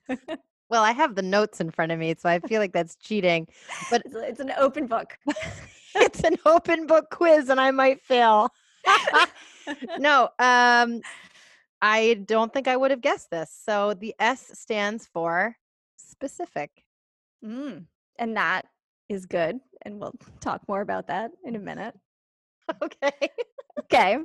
well, 0.69 0.83
I 0.83 0.91
have 0.91 1.15
the 1.15 1.21
notes 1.21 1.61
in 1.61 1.69
front 1.69 1.91
of 1.91 1.99
me, 1.99 2.15
so 2.17 2.29
I 2.29 2.39
feel 2.39 2.59
like 2.59 2.73
that's 2.73 2.95
cheating. 2.95 3.47
But 3.91 4.01
it's, 4.05 4.15
it's 4.15 4.39
an 4.39 4.51
open 4.57 4.87
book. 4.87 5.17
it's 5.95 6.23
an 6.23 6.37
open 6.45 6.87
book 6.87 7.09
quiz, 7.11 7.49
and 7.49 7.59
I 7.59 7.71
might 7.71 8.01
fail. 8.01 8.49
no, 9.99 10.29
um, 10.39 11.01
I 11.81 12.23
don't 12.25 12.53
think 12.53 12.67
I 12.67 12.77
would 12.77 12.91
have 12.91 13.01
guessed 13.01 13.29
this. 13.29 13.55
So 13.63 13.93
the 13.93 14.15
S 14.19 14.51
stands 14.53 15.05
for 15.05 15.55
specific. 15.97 16.84
Mm, 17.45 17.85
and 18.19 18.37
that 18.37 18.65
is 19.09 19.25
good. 19.25 19.59
And 19.83 19.99
we'll 19.99 20.15
talk 20.41 20.61
more 20.67 20.81
about 20.81 21.07
that 21.07 21.31
in 21.43 21.55
a 21.55 21.59
minute. 21.59 21.95
Okay. 22.81 23.11
okay. 23.81 24.17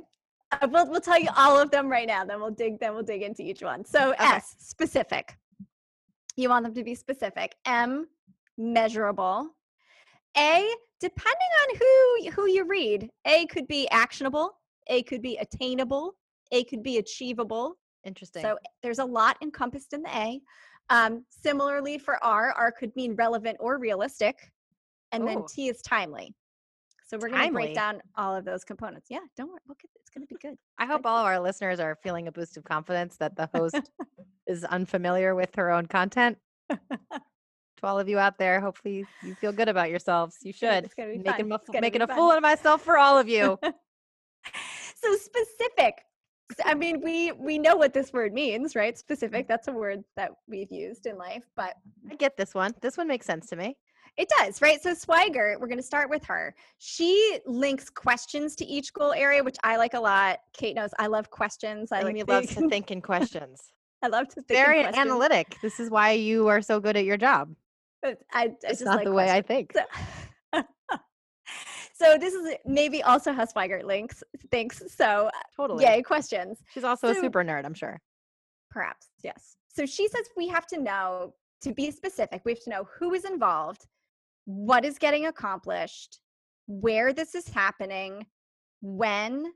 Uh, 0.51 0.67
we'll, 0.71 0.89
we'll 0.89 0.99
tell 0.99 1.19
you 1.19 1.29
all 1.37 1.59
of 1.59 1.69
them 1.69 1.87
right 1.87 2.07
now. 2.07 2.25
Then 2.25 2.39
we'll 2.41 2.49
dig. 2.49 2.79
Then 2.79 2.95
we'll 2.95 3.03
dig 3.03 3.21
into 3.21 3.43
each 3.43 3.61
one. 3.61 3.85
So 3.85 4.13
okay. 4.13 4.23
S 4.23 4.55
specific. 4.57 5.37
You 6.35 6.49
want 6.49 6.65
them 6.65 6.73
to 6.73 6.83
be 6.83 6.95
specific. 6.95 7.53
M 7.67 8.07
measurable. 8.57 9.51
A 10.35 10.67
depending 10.99 11.37
on 11.61 11.75
who 11.77 12.31
who 12.31 12.49
you 12.49 12.65
read. 12.65 13.11
A 13.27 13.45
could 13.45 13.67
be 13.67 13.87
actionable. 13.89 14.53
A 14.87 15.03
could 15.03 15.21
be 15.21 15.37
attainable. 15.37 16.15
A 16.51 16.63
could 16.63 16.81
be 16.81 16.97
achievable. 16.97 17.75
Interesting. 18.05 18.41
So 18.41 18.57
there's 18.81 18.99
a 18.99 19.05
lot 19.05 19.37
encompassed 19.43 19.93
in 19.93 20.01
the 20.01 20.09
A. 20.09 20.41
Um, 20.91 21.23
similarly 21.29 21.97
for 21.97 22.23
R, 22.23 22.53
R 22.57 22.71
could 22.71 22.93
mean 22.97 23.15
relevant 23.15 23.57
or 23.61 23.79
realistic. 23.79 24.51
And 25.13 25.23
Ooh. 25.23 25.27
then 25.27 25.43
T 25.47 25.69
is 25.69 25.81
timely. 25.81 26.35
So 27.07 27.17
we're 27.17 27.29
going 27.29 27.47
to 27.47 27.51
break 27.51 27.73
down 27.75 28.01
all 28.15 28.35
of 28.35 28.45
those 28.45 28.63
components. 28.63 29.07
Yeah, 29.09 29.19
don't 29.35 29.49
worry. 29.49 29.59
We'll 29.67 29.75
get, 29.81 29.89
it's 29.99 30.09
going 30.09 30.25
to 30.25 30.33
be 30.33 30.37
good. 30.41 30.57
I 30.77 30.85
hope 30.85 31.05
all 31.05 31.17
of 31.17 31.25
our 31.25 31.39
listeners 31.39 31.79
are 31.79 31.97
feeling 32.03 32.27
a 32.27 32.31
boost 32.31 32.55
of 32.57 32.63
confidence 32.63 33.17
that 33.17 33.35
the 33.35 33.49
host 33.53 33.75
is 34.47 34.63
unfamiliar 34.65 35.33
with 35.33 35.55
her 35.55 35.71
own 35.71 35.87
content. 35.87 36.37
to 36.69 36.79
all 37.83 37.99
of 37.99 38.07
you 38.07 38.19
out 38.19 38.37
there, 38.37 38.61
hopefully 38.61 39.05
you 39.23 39.35
feel 39.35 39.51
good 39.51 39.67
about 39.67 39.89
yourselves. 39.89 40.37
You 40.41 40.53
should. 40.53 40.85
It's 40.85 40.93
gonna 40.93 41.11
be 41.11 41.17
making, 41.17 41.51
a, 41.51 41.81
making 41.81 42.01
a 42.01 42.07
fool 42.07 42.31
of 42.31 42.41
myself 42.41 42.81
for 42.81 42.97
all 42.97 43.17
of 43.17 43.27
you. 43.27 43.59
so 44.95 45.15
specific 45.15 46.03
I 46.65 46.73
mean, 46.73 47.01
we 47.01 47.31
we 47.33 47.57
know 47.57 47.75
what 47.75 47.93
this 47.93 48.13
word 48.13 48.33
means, 48.33 48.75
right? 48.75 48.97
Specific. 48.97 49.47
That's 49.47 49.67
a 49.67 49.71
word 49.71 50.03
that 50.15 50.31
we've 50.47 50.71
used 50.71 51.05
in 51.05 51.17
life, 51.17 51.43
but 51.55 51.75
I 52.09 52.15
get 52.15 52.37
this 52.37 52.53
one. 52.53 52.73
This 52.81 52.97
one 52.97 53.07
makes 53.07 53.25
sense 53.25 53.47
to 53.47 53.55
me. 53.55 53.77
It 54.17 54.29
does, 54.37 54.61
right? 54.61 54.81
So 54.81 54.93
Swigert, 54.93 55.59
we're 55.59 55.67
going 55.67 55.77
to 55.77 55.83
start 55.83 56.09
with 56.09 56.23
her. 56.25 56.53
She 56.79 57.39
links 57.45 57.89
questions 57.89 58.55
to 58.57 58.65
each 58.65 58.93
goal 58.93 59.13
area, 59.13 59.43
which 59.43 59.55
I 59.63 59.77
like 59.77 59.93
a 59.93 59.99
lot. 59.99 60.39
Kate 60.53 60.75
knows 60.75 60.89
I 60.99 61.07
love 61.07 61.29
questions. 61.29 61.91
I 61.91 62.01
Amy 62.01 62.21
like 62.21 62.29
loves 62.29 62.55
to 62.55 62.67
think 62.67 62.91
in 62.91 63.01
questions. 63.01 63.71
I 64.03 64.07
love 64.07 64.27
to 64.29 64.41
think. 64.41 64.47
Very 64.47 64.83
analytic. 64.83 65.55
This 65.61 65.79
is 65.79 65.89
why 65.89 66.11
you 66.11 66.47
are 66.47 66.61
so 66.61 66.79
good 66.79 66.97
at 66.97 67.05
your 67.05 67.17
job. 67.17 67.55
I, 68.03 68.17
I 68.33 68.43
it's 68.63 68.79
just 68.79 68.85
not 68.85 68.97
like 68.97 69.05
the 69.05 69.11
way 69.11 69.29
I 69.29 69.41
think. 69.41 69.73
So, 69.73 69.83
so 72.01 72.17
this 72.17 72.33
is 72.33 72.55
maybe 72.65 73.03
also 73.03 73.31
how 73.31 73.45
Swigert 73.45 73.83
links 73.83 74.23
thinks. 74.49 74.83
So 74.87 75.29
totally. 75.55 75.85
Yay, 75.85 76.01
questions. 76.01 76.59
She's 76.73 76.83
also 76.83 77.11
so, 77.11 77.17
a 77.17 77.21
super 77.21 77.43
nerd, 77.43 77.65
I'm 77.65 77.73
sure. 77.73 78.01
Perhaps, 78.69 79.07
yes. 79.23 79.57
So 79.67 79.85
she 79.85 80.07
says 80.07 80.25
we 80.35 80.47
have 80.47 80.67
to 80.67 80.79
know, 80.79 81.33
to 81.61 81.73
be 81.73 81.91
specific, 81.91 82.41
we 82.43 82.51
have 82.53 82.63
to 82.63 82.69
know 82.69 82.87
who 82.97 83.13
is 83.13 83.25
involved, 83.25 83.85
what 84.45 84.83
is 84.83 84.97
getting 84.97 85.27
accomplished, 85.27 86.19
where 86.67 87.13
this 87.13 87.35
is 87.35 87.47
happening, 87.47 88.25
when, 88.81 89.51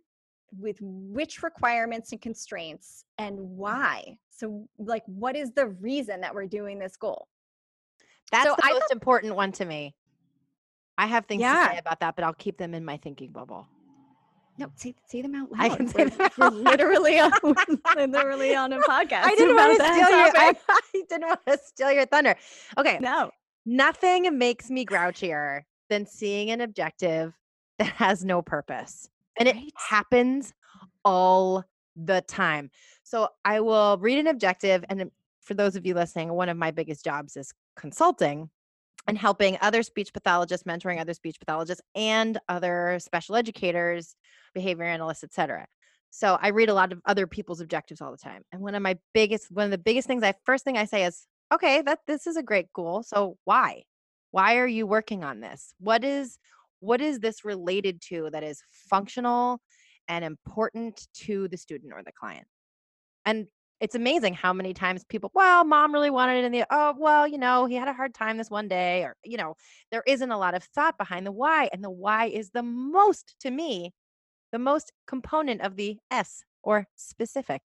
with 0.57 0.77
which 0.81 1.41
requirements 1.41 2.11
and 2.11 2.21
constraints, 2.21 3.05
and 3.17 3.37
why. 3.39 4.17
So, 4.29 4.67
like, 4.77 5.03
what 5.05 5.35
is 5.35 5.51
the 5.53 5.67
reason 5.67 6.21
that 6.21 6.35
we're 6.35 6.45
doing 6.45 6.77
this 6.77 6.95
goal? 6.97 7.27
That's 8.31 8.47
so 8.47 8.55
the 8.55 8.65
I 8.65 8.73
most 8.73 8.81
thought, 8.81 8.91
important 8.91 9.35
one 9.35 9.51
to 9.53 9.65
me. 9.65 9.95
I 10.97 11.07
have 11.07 11.25
things 11.25 11.41
yeah. 11.41 11.67
to 11.67 11.73
say 11.73 11.79
about 11.79 11.99
that, 11.99 12.15
but 12.15 12.23
I'll 12.23 12.33
keep 12.33 12.57
them 12.57 12.73
in 12.73 12.85
my 12.85 12.97
thinking 12.97 13.31
bubble. 13.31 13.67
No, 14.57 14.71
say, 14.75 14.95
say 15.07 15.21
them 15.21 15.35
out 15.35 15.51
loud. 15.51 15.59
I 15.59 15.75
can 15.75 15.87
say 15.87 16.05
we're, 16.05 16.29
we're 16.37 16.49
literally 16.49 17.19
on 17.19 17.31
literally 18.11 18.55
on 18.55 18.71
a 18.71 18.79
podcast. 18.79 19.23
I 19.23 19.35
didn't 19.35 19.55
want 19.55 19.77
to 19.77 19.85
steal 19.85 20.09
your. 20.09 20.27
I, 20.37 20.53
I 20.69 20.81
didn't 21.09 21.27
want 21.27 21.45
to 21.45 21.59
steal 21.65 21.91
your 21.91 22.05
thunder. 22.05 22.35
Okay, 22.77 22.97
no, 23.01 23.31
nothing 23.65 24.37
makes 24.37 24.69
me 24.69 24.85
grouchier 24.85 25.63
than 25.89 26.05
seeing 26.05 26.51
an 26.51 26.61
objective 26.61 27.33
that 27.79 27.87
has 27.87 28.23
no 28.23 28.41
purpose, 28.41 29.09
and 29.37 29.47
right. 29.47 29.57
it 29.57 29.73
happens 29.75 30.53
all 31.03 31.65
the 31.97 32.21
time. 32.21 32.71
So 33.03 33.27
I 33.43 33.59
will 33.59 33.97
read 33.97 34.19
an 34.19 34.27
objective, 34.27 34.85
and 34.89 35.01
um, 35.01 35.11
for 35.41 35.53
those 35.53 35.75
of 35.75 35.85
you 35.85 35.95
listening, 35.95 36.31
one 36.31 36.47
of 36.47 36.55
my 36.55 36.71
biggest 36.71 37.03
jobs 37.03 37.35
is 37.35 37.53
consulting 37.75 38.49
and 39.07 39.17
helping 39.17 39.57
other 39.61 39.83
speech 39.83 40.13
pathologists, 40.13 40.65
mentoring 40.65 40.99
other 40.99 41.13
speech 41.13 41.37
pathologists 41.39 41.83
and 41.95 42.39
other 42.49 42.97
special 42.99 43.35
educators, 43.35 44.15
behavior 44.53 44.85
analysts, 44.85 45.23
etc. 45.23 45.67
So 46.09 46.37
I 46.41 46.49
read 46.49 46.69
a 46.69 46.73
lot 46.73 46.91
of 46.91 47.01
other 47.05 47.27
people's 47.27 47.61
objectives 47.61 48.01
all 48.01 48.11
the 48.11 48.17
time. 48.17 48.43
And 48.51 48.61
one 48.61 48.73
of 48.73 48.81
my 48.81 48.97
biggest, 49.13 49.51
one 49.51 49.65
of 49.65 49.71
the 49.71 49.77
biggest 49.77 50.07
things 50.07 50.23
I 50.23 50.33
first 50.45 50.63
thing 50.63 50.77
I 50.77 50.85
say 50.85 51.03
is, 51.03 51.27
okay, 51.53 51.81
that 51.81 51.99
this 52.07 52.25
is 52.25 52.37
a 52.37 52.43
great 52.43 52.71
goal. 52.73 53.03
So 53.03 53.37
why? 53.43 53.83
Why 54.31 54.57
are 54.57 54.67
you 54.67 54.87
working 54.87 55.23
on 55.23 55.39
this? 55.39 55.73
What 55.79 56.03
is 56.03 56.37
what 56.79 57.01
is 57.01 57.19
this 57.19 57.45
related 57.45 58.01
to 58.09 58.29
that 58.31 58.43
is 58.43 58.61
functional 58.89 59.59
and 60.07 60.23
important 60.23 61.07
to 61.25 61.47
the 61.47 61.57
student 61.57 61.93
or 61.93 62.03
the 62.03 62.11
client? 62.11 62.47
And 63.25 63.47
it's 63.85 63.93
amazing 63.93 64.33
how 64.33 64.51
many 64.51 64.73
times 64.73 65.03
people, 65.03 65.29
well, 65.35 65.63
mom 65.63 65.93
really 65.93 66.09
wanted 66.09 66.39
it 66.39 66.45
in 66.45 66.51
the, 66.51 66.65
oh, 66.71 66.95
well, 66.97 67.27
you 67.27 67.37
know, 67.37 67.67
he 67.67 67.75
had 67.75 67.87
a 67.87 67.93
hard 67.93 68.15
time 68.15 68.35
this 68.35 68.49
one 68.49 68.67
day, 68.67 69.03
or, 69.03 69.15
you 69.23 69.37
know, 69.37 69.53
there 69.91 70.01
isn't 70.07 70.31
a 70.31 70.37
lot 70.39 70.55
of 70.55 70.63
thought 70.63 70.97
behind 70.97 71.23
the 71.23 71.31
why. 71.31 71.69
And 71.71 71.83
the 71.83 71.91
why 71.91 72.25
is 72.25 72.49
the 72.49 72.63
most, 72.63 73.35
to 73.41 73.51
me, 73.51 73.93
the 74.51 74.57
most 74.57 74.91
component 75.05 75.61
of 75.61 75.75
the 75.75 75.99
S 76.09 76.43
or 76.63 76.87
specific. 76.95 77.61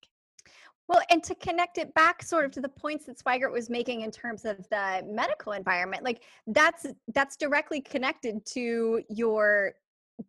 Well, 0.88 1.00
and 1.10 1.24
to 1.24 1.34
connect 1.34 1.78
it 1.78 1.94
back 1.94 2.22
sort 2.22 2.44
of 2.44 2.50
to 2.50 2.60
the 2.60 2.68
points 2.68 3.06
that 3.06 3.18
Swigert 3.18 3.50
was 3.50 3.70
making 3.70 4.02
in 4.02 4.10
terms 4.10 4.44
of 4.44 4.58
the 4.68 5.02
medical 5.06 5.52
environment, 5.52 6.04
like 6.04 6.22
that's 6.48 6.84
that's 7.14 7.36
directly 7.36 7.80
connected 7.80 8.44
to 8.56 9.00
your 9.08 9.72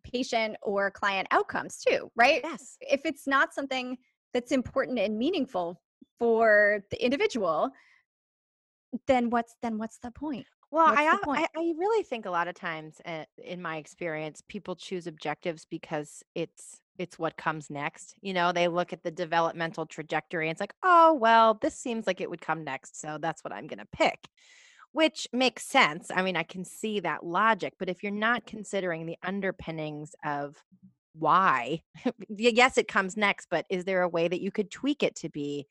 patient 0.02 0.56
or 0.62 0.90
client 0.90 1.28
outcomes 1.32 1.82
too, 1.86 2.10
right? 2.16 2.40
Yes. 2.42 2.78
If 2.80 3.02
it's 3.04 3.26
not 3.26 3.52
something 3.52 3.98
that's 4.32 4.52
important 4.52 4.98
and 4.98 5.18
meaningful 5.18 5.80
for 6.18 6.84
the 6.90 7.04
individual, 7.04 7.70
then 9.06 9.30
what's 9.30 9.56
then 9.62 9.78
what's 9.78 9.98
the 9.98 10.10
point? 10.10 10.46
Well, 10.70 10.86
I, 10.88 11.16
the 11.16 11.24
point? 11.24 11.46
I 11.54 11.60
I 11.60 11.74
really 11.76 12.02
think 12.02 12.24
a 12.26 12.30
lot 12.30 12.48
of 12.48 12.54
times, 12.54 13.00
uh, 13.04 13.24
in 13.42 13.60
my 13.60 13.76
experience, 13.76 14.42
people 14.48 14.74
choose 14.74 15.06
objectives 15.06 15.66
because 15.68 16.22
it's 16.34 16.80
it's 16.98 17.18
what 17.18 17.36
comes 17.36 17.70
next. 17.70 18.14
You 18.20 18.34
know, 18.34 18.52
they 18.52 18.68
look 18.68 18.92
at 18.92 19.02
the 19.02 19.10
developmental 19.10 19.86
trajectory 19.86 20.48
and 20.48 20.54
it's 20.54 20.60
like, 20.60 20.74
oh 20.82 21.14
well, 21.14 21.58
this 21.60 21.74
seems 21.74 22.06
like 22.06 22.20
it 22.20 22.30
would 22.30 22.40
come 22.40 22.64
next, 22.64 23.00
so 23.00 23.18
that's 23.20 23.42
what 23.44 23.52
I'm 23.52 23.66
going 23.66 23.80
to 23.80 23.86
pick. 23.92 24.28
Which 24.92 25.26
makes 25.32 25.64
sense. 25.64 26.10
I 26.14 26.22
mean, 26.22 26.36
I 26.36 26.42
can 26.42 26.64
see 26.64 27.00
that 27.00 27.24
logic, 27.24 27.74
but 27.78 27.88
if 27.88 28.02
you're 28.02 28.12
not 28.12 28.46
considering 28.46 29.06
the 29.06 29.16
underpinnings 29.22 30.14
of 30.24 30.62
why, 31.14 31.82
yes, 32.28 32.78
it 32.78 32.88
comes 32.88 33.16
next, 33.16 33.48
but 33.50 33.66
is 33.68 33.84
there 33.84 34.02
a 34.02 34.08
way 34.08 34.28
that 34.28 34.40
you 34.40 34.50
could 34.50 34.70
tweak 34.70 35.02
it 35.02 35.16
to 35.16 35.28
be 35.28 35.66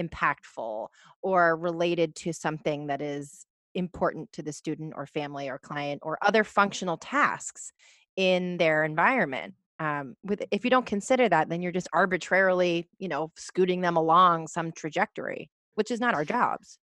impactful 0.00 0.88
or 1.22 1.56
related 1.56 2.14
to 2.14 2.32
something 2.32 2.88
that 2.88 3.02
is 3.02 3.46
important 3.74 4.32
to 4.32 4.42
the 4.42 4.52
student 4.52 4.94
or 4.96 5.06
family 5.06 5.48
or 5.48 5.58
client 5.58 6.00
or 6.02 6.18
other 6.22 6.44
functional 6.44 6.96
tasks 6.96 7.72
in 8.16 8.56
their 8.56 8.84
environment? 8.84 9.54
Um, 9.78 10.16
with 10.24 10.42
if 10.50 10.64
you 10.64 10.70
don't 10.70 10.86
consider 10.86 11.28
that, 11.28 11.50
then 11.50 11.60
you're 11.60 11.72
just 11.72 11.88
arbitrarily, 11.92 12.88
you 12.98 13.08
know, 13.08 13.30
scooting 13.36 13.82
them 13.82 13.96
along 13.96 14.48
some 14.48 14.72
trajectory, 14.72 15.50
which 15.74 15.90
is 15.90 16.00
not 16.00 16.14
our 16.14 16.24
jobs. 16.24 16.78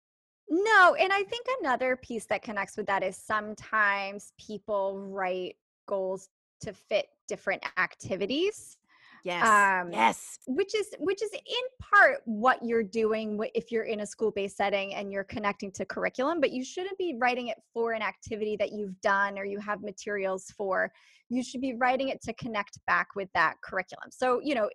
No, 0.48 0.96
and 0.98 1.12
I 1.12 1.22
think 1.22 1.46
another 1.60 1.94
piece 1.96 2.26
that 2.26 2.42
connects 2.42 2.76
with 2.76 2.86
that 2.86 3.04
is 3.04 3.16
sometimes 3.16 4.32
people 4.44 4.98
write 4.98 5.54
goals 5.86 6.28
to 6.62 6.72
fit 6.72 7.06
different 7.28 7.62
activities. 7.78 8.76
Yes. 9.24 9.46
Um, 9.46 9.92
Yes. 9.92 10.38
which 10.46 10.74
is 10.74 10.94
which 10.98 11.22
is 11.22 11.30
in 11.32 11.64
part 11.78 12.20
what 12.24 12.58
you're 12.62 12.82
doing 12.82 13.38
if 13.54 13.70
you're 13.70 13.84
in 13.84 14.00
a 14.00 14.06
school-based 14.06 14.56
setting 14.56 14.94
and 14.94 15.12
you're 15.12 15.24
connecting 15.24 15.70
to 15.72 15.84
curriculum 15.84 16.40
but 16.40 16.52
you 16.52 16.64
shouldn't 16.64 16.96
be 16.96 17.16
writing 17.20 17.48
it 17.48 17.58
for 17.74 17.92
an 17.92 18.00
activity 18.00 18.56
that 18.56 18.72
you've 18.72 18.98
done 19.02 19.38
or 19.38 19.44
you 19.44 19.58
have 19.58 19.82
materials 19.82 20.46
for 20.56 20.90
you 21.28 21.42
should 21.42 21.60
be 21.60 21.74
writing 21.74 22.08
it 22.08 22.22
to 22.22 22.32
connect 22.34 22.78
back 22.86 23.08
with 23.14 23.28
that 23.34 23.56
curriculum 23.62 24.08
so 24.10 24.40
you 24.42 24.54
know 24.54 24.70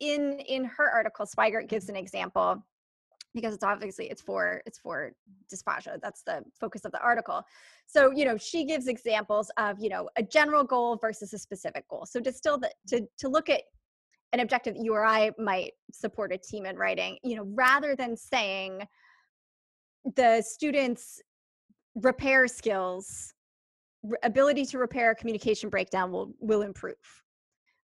in 0.00 0.38
in 0.40 0.64
her 0.64 0.90
article 0.90 1.24
swigert 1.26 1.66
gives 1.66 1.88
an 1.88 1.96
example 1.96 2.62
because 3.34 3.54
it's 3.54 3.64
obviously 3.64 4.06
it's 4.06 4.22
for 4.22 4.62
it's 4.66 4.78
for 4.78 5.12
dysphagia 5.52 6.00
that's 6.02 6.22
the 6.22 6.42
focus 6.58 6.84
of 6.84 6.92
the 6.92 7.00
article. 7.00 7.42
So 7.86 8.10
you 8.14 8.24
know 8.24 8.36
she 8.36 8.64
gives 8.64 8.86
examples 8.86 9.50
of 9.56 9.76
you 9.80 9.88
know 9.88 10.08
a 10.16 10.22
general 10.22 10.64
goal 10.64 10.96
versus 11.00 11.32
a 11.32 11.38
specific 11.38 11.88
goal. 11.88 12.06
So 12.06 12.20
to 12.20 12.32
still 12.32 12.58
the, 12.58 12.70
to 12.88 13.06
to 13.18 13.28
look 13.28 13.48
at 13.48 13.62
an 14.32 14.40
objective 14.40 14.74
that 14.74 14.84
you 14.84 14.94
or 14.94 15.04
i 15.04 15.32
might 15.38 15.72
support 15.92 16.32
a 16.32 16.38
team 16.38 16.64
in 16.64 16.76
writing 16.76 17.18
you 17.24 17.34
know 17.34 17.44
rather 17.54 17.96
than 17.96 18.16
saying 18.16 18.80
the 20.14 20.40
students 20.40 21.20
repair 21.96 22.46
skills 22.46 23.34
ability 24.22 24.64
to 24.64 24.78
repair 24.78 25.16
communication 25.16 25.68
breakdown 25.68 26.12
will 26.12 26.32
will 26.38 26.62
improve 26.62 26.94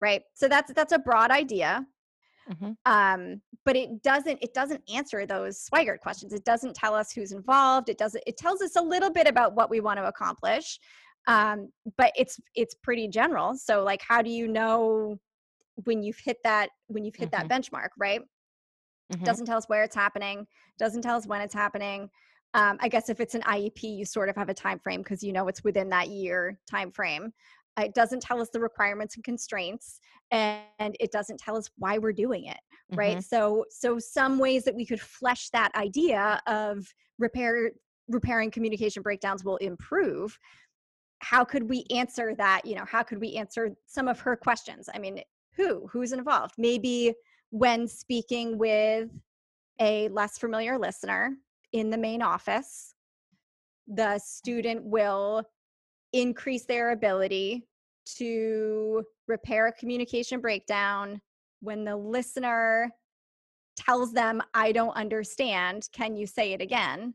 right? 0.04 0.22
So 0.34 0.50
that's 0.50 0.72
that's 0.74 0.92
a 0.92 1.00
broad 1.00 1.32
idea 1.32 1.86
Mhm. 2.52 2.76
um 2.86 3.42
but 3.66 3.76
it 3.78 4.02
doesn't 4.04 4.40
it 4.42 4.54
doesn't 4.54 4.82
answer 4.94 5.26
those 5.26 5.66
swigert 5.70 6.00
questions. 6.00 6.34
It 6.34 6.44
doesn't 6.44 6.76
tell 6.76 6.94
us 6.94 7.12
who's 7.12 7.32
involved. 7.32 7.88
It 7.90 7.98
doesn't 7.98 8.24
it 8.28 8.38
tells 8.38 8.62
us 8.62 8.76
a 8.76 8.82
little 8.82 9.10
bit 9.12 9.28
about 9.28 9.56
what 9.56 9.70
we 9.70 9.80
want 9.80 9.98
to 10.00 10.06
accomplish 10.08 10.80
um 11.28 11.72
but 11.98 12.12
it's 12.18 12.40
it's 12.56 12.76
pretty 12.76 13.08
general. 13.08 13.56
So 13.56 13.84
like 13.84 14.02
how 14.06 14.22
do 14.22 14.30
you 14.30 14.48
know 14.48 15.18
when 15.86 16.04
you've 16.04 16.20
hit 16.20 16.38
that 16.44 16.70
when 16.88 17.06
you've 17.06 17.16
hit 17.16 17.32
that 17.32 17.48
benchmark 17.50 17.90
right? 17.98 18.22
Mhm. 19.14 19.24
doesn't 19.26 19.46
tell 19.46 19.58
us 19.58 19.68
where 19.70 19.84
it's 19.84 19.96
happening 19.96 20.48
doesn't 20.78 21.02
tell 21.04 21.16
us 21.18 21.28
when 21.28 21.42
it's 21.42 21.54
happening. 21.54 22.10
Um, 22.56 22.78
i 22.82 22.88
guess 22.90 23.10
if 23.10 23.20
it's 23.20 23.36
an 23.36 23.42
iep 23.44 23.82
you 23.84 24.06
sort 24.06 24.30
of 24.30 24.36
have 24.36 24.50
a 24.50 24.54
time 24.54 24.80
frame 24.80 25.02
because 25.02 25.24
you 25.24 25.34
know 25.34 25.48
it's 25.48 25.64
within 25.64 25.90
that 25.90 26.10
year 26.10 26.60
time 26.70 26.92
frame 26.92 27.34
it 27.78 27.94
doesn't 27.94 28.22
tell 28.22 28.42
us 28.42 28.50
the 28.52 28.60
requirements 28.60 29.16
and 29.16 29.24
constraints 29.24 30.00
and 30.32 30.96
it 31.00 31.12
doesn't 31.12 31.40
tell 31.40 31.58
us 31.58 31.70
why 31.78 31.98
we're 31.98 32.14
doing 32.14 32.46
it 32.46 32.60
right? 32.96 33.18
Mhm. 33.18 33.24
so 33.24 33.66
so 33.70 34.00
some 34.00 34.38
ways 34.38 34.64
that 34.64 34.76
we 34.76 34.86
could 34.86 35.02
flesh 35.02 35.50
that 35.50 35.74
idea 35.76 36.42
of 36.48 36.94
repair 37.18 37.72
repairing 38.10 38.52
communication 38.52 39.02
breakdowns 39.02 39.44
will 39.44 39.58
improve. 39.58 40.38
How 41.20 41.46
could 41.46 41.70
we 41.70 41.86
answer 41.90 42.36
that 42.36 42.66
you 42.66 42.76
know 42.76 42.86
how 42.86 43.04
could 43.04 43.20
we 43.20 43.36
answer 43.36 43.76
some 43.86 44.08
of 44.08 44.20
her 44.20 44.36
questions? 44.36 44.90
I 44.94 45.00
mean 45.00 45.22
who 45.56 45.88
who's 45.88 46.12
involved? 46.12 46.56
Maybe 46.58 47.14
when 47.50 47.88
speaking 47.88 48.58
with 48.58 49.10
a 49.80 50.10
less 50.10 50.38
familiar 50.38 50.78
listener 50.78 51.38
in 51.72 51.90
the 51.90 51.98
main 51.98 52.22
office 52.22 52.94
the 53.88 54.18
student 54.20 54.84
will 54.86 55.44
increase 56.14 56.66
their 56.66 56.92
ability 56.92 57.66
to 58.18 59.04
repair 59.28 59.68
a 59.68 59.74
communication 59.74 60.40
breakdown 60.40 61.20
when 61.62 61.84
the 61.84 61.96
listener 61.96 62.92
tells 63.76 64.14
them 64.14 64.42
i 64.54 64.72
don't 64.72 64.96
understand. 64.96 65.88
Can 65.94 66.16
you 66.16 66.28
say 66.28 66.54
it 66.54 66.62
again? 66.62 67.14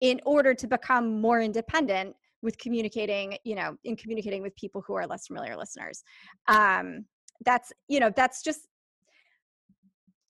in 0.00 0.20
order 0.26 0.54
to 0.54 0.66
become 0.66 1.20
more 1.20 1.40
independent 1.40 2.14
with 2.42 2.58
communicating 2.58 3.36
you 3.44 3.54
know 3.54 3.76
in 3.84 3.96
communicating 3.96 4.42
with 4.42 4.54
people 4.56 4.82
who 4.86 4.94
are 4.94 5.06
less 5.06 5.26
familiar 5.26 5.56
listeners. 5.56 6.02
Um 6.48 7.06
that's 7.44 7.72
you 7.88 8.00
know 8.00 8.10
that's 8.14 8.42
just 8.42 8.68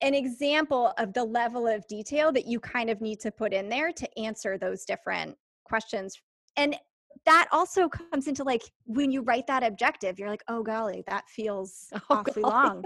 an 0.03 0.15
example 0.15 0.93
of 0.99 1.13
the 1.15 1.25
level 1.25 1.67
of 1.67 1.87
detail 1.89 2.31
that 2.31 2.47
you 2.47 2.61
kind 2.61 2.91
of 2.91 3.01
need 3.01 3.19
to 3.21 3.31
put 3.31 3.53
in 3.53 3.69
there 3.69 3.93
to 3.93 4.19
answer 4.19 4.59
those 4.59 4.85
different 4.85 5.35
questions. 5.65 6.15
And 6.57 6.77
that 7.25 7.49
also 7.53 7.89
comes 7.89 8.27
into 8.29 8.45
like 8.45 8.63
when 8.85 9.11
you 9.11 9.23
write 9.23 9.47
that 9.47 9.63
objective 9.65 10.19
you're 10.19 10.29
like 10.29 10.45
oh 10.49 10.63
golly 10.63 11.03
that 11.07 11.29
feels 11.29 11.89
Oh, 11.95 12.01
awfully 12.11 12.43
golly. 12.43 12.55
long 12.55 12.85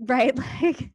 right 0.00 0.36
like 0.62 0.90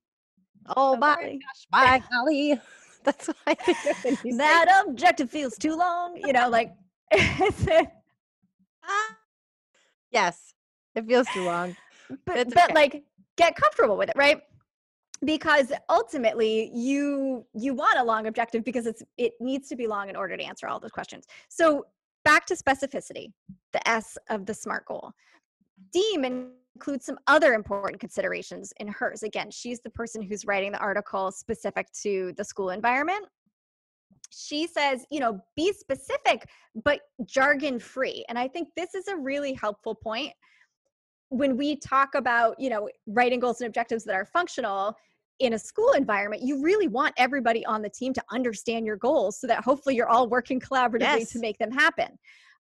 Oh 0.67 0.93
oh 0.93 0.95
my 0.97 1.15
gosh, 1.15 1.67
my 1.71 2.03
golly. 2.11 2.59
That's 3.03 3.27
what 3.27 3.37
I 3.47 3.55
think 3.55 3.79
of 3.89 3.97
when 4.03 4.17
you 4.23 4.31
say 4.31 4.37
that 4.37 4.83
objective 4.87 5.29
feels 5.31 5.57
too 5.57 5.75
long 5.75 6.15
you 6.17 6.33
know 6.33 6.49
like 6.49 6.71
Ah. 8.83 9.17
Yes, 10.11 10.53
it 10.95 11.05
feels 11.07 11.27
too 11.29 11.43
long. 11.43 11.75
but 12.25 12.37
It's 12.37 12.53
but 12.53 12.65
okay. 12.65 12.73
like 12.73 13.03
get 13.37 13.55
comfortable 13.55 13.97
with 13.97 14.09
it 14.09 14.15
right 14.17 14.41
because 15.23 15.71
ultimately 15.89 16.69
you 16.73 17.45
you 17.53 17.73
want 17.73 17.97
a 17.99 18.03
long 18.03 18.27
objective 18.27 18.63
because 18.63 18.85
it's 18.85 19.03
it 19.17 19.33
needs 19.39 19.69
to 19.69 19.75
be 19.75 19.87
long 19.87 20.09
in 20.09 20.15
order 20.15 20.35
to 20.35 20.43
answer 20.43 20.67
all 20.67 20.79
those 20.79 20.91
questions 20.91 21.25
so 21.47 21.85
back 22.23 22.45
to 22.47 22.55
specificity 22.55 23.31
the 23.73 23.87
s 23.87 24.17
of 24.29 24.45
the 24.45 24.53
smart 24.53 24.85
goal. 24.85 25.11
Diehm 25.95 26.51
includes 26.75 27.05
some 27.05 27.17
other 27.27 27.53
important 27.53 27.99
considerations 27.99 28.73
in 28.79 28.87
hers. 28.87 29.23
Again 29.23 29.51
she's 29.51 29.81
the 29.81 29.89
person 29.89 30.21
who's 30.21 30.45
writing 30.45 30.71
the 30.71 30.79
article 30.79 31.31
specific 31.31 31.87
to 32.03 32.33
the 32.37 32.43
school 32.43 32.69
environment. 32.69 33.25
She 34.29 34.67
says 34.67 35.05
you 35.11 35.19
know 35.19 35.39
be 35.55 35.73
specific 35.73 36.45
but 36.83 37.01
jargon 37.25 37.79
free. 37.79 38.25
And 38.29 38.37
i 38.37 38.47
think 38.47 38.69
this 38.75 38.95
is 38.95 39.07
a 39.07 39.15
really 39.15 39.53
helpful 39.53 39.95
point. 39.95 40.33
When 41.29 41.55
we 41.55 41.77
talk 41.77 42.15
about 42.15 42.59
you 42.59 42.69
know 42.69 42.89
writing 43.07 43.39
goals 43.39 43.61
and 43.61 43.67
objectives 43.67 44.03
that 44.05 44.15
are 44.15 44.25
functional 44.25 44.95
in 45.41 45.53
a 45.53 45.59
school 45.59 45.91
environment 45.93 46.41
you 46.43 46.61
really 46.61 46.87
want 46.87 47.13
everybody 47.17 47.65
on 47.65 47.81
the 47.81 47.89
team 47.89 48.13
to 48.13 48.23
understand 48.31 48.85
your 48.85 48.95
goals 48.95 49.39
so 49.39 49.47
that 49.47 49.63
hopefully 49.63 49.95
you're 49.95 50.07
all 50.09 50.27
working 50.29 50.59
collaboratively 50.59 50.99
Yes. 51.01 51.29
to 51.31 51.39
make 51.39 51.57
them 51.57 51.71
happen 51.71 52.07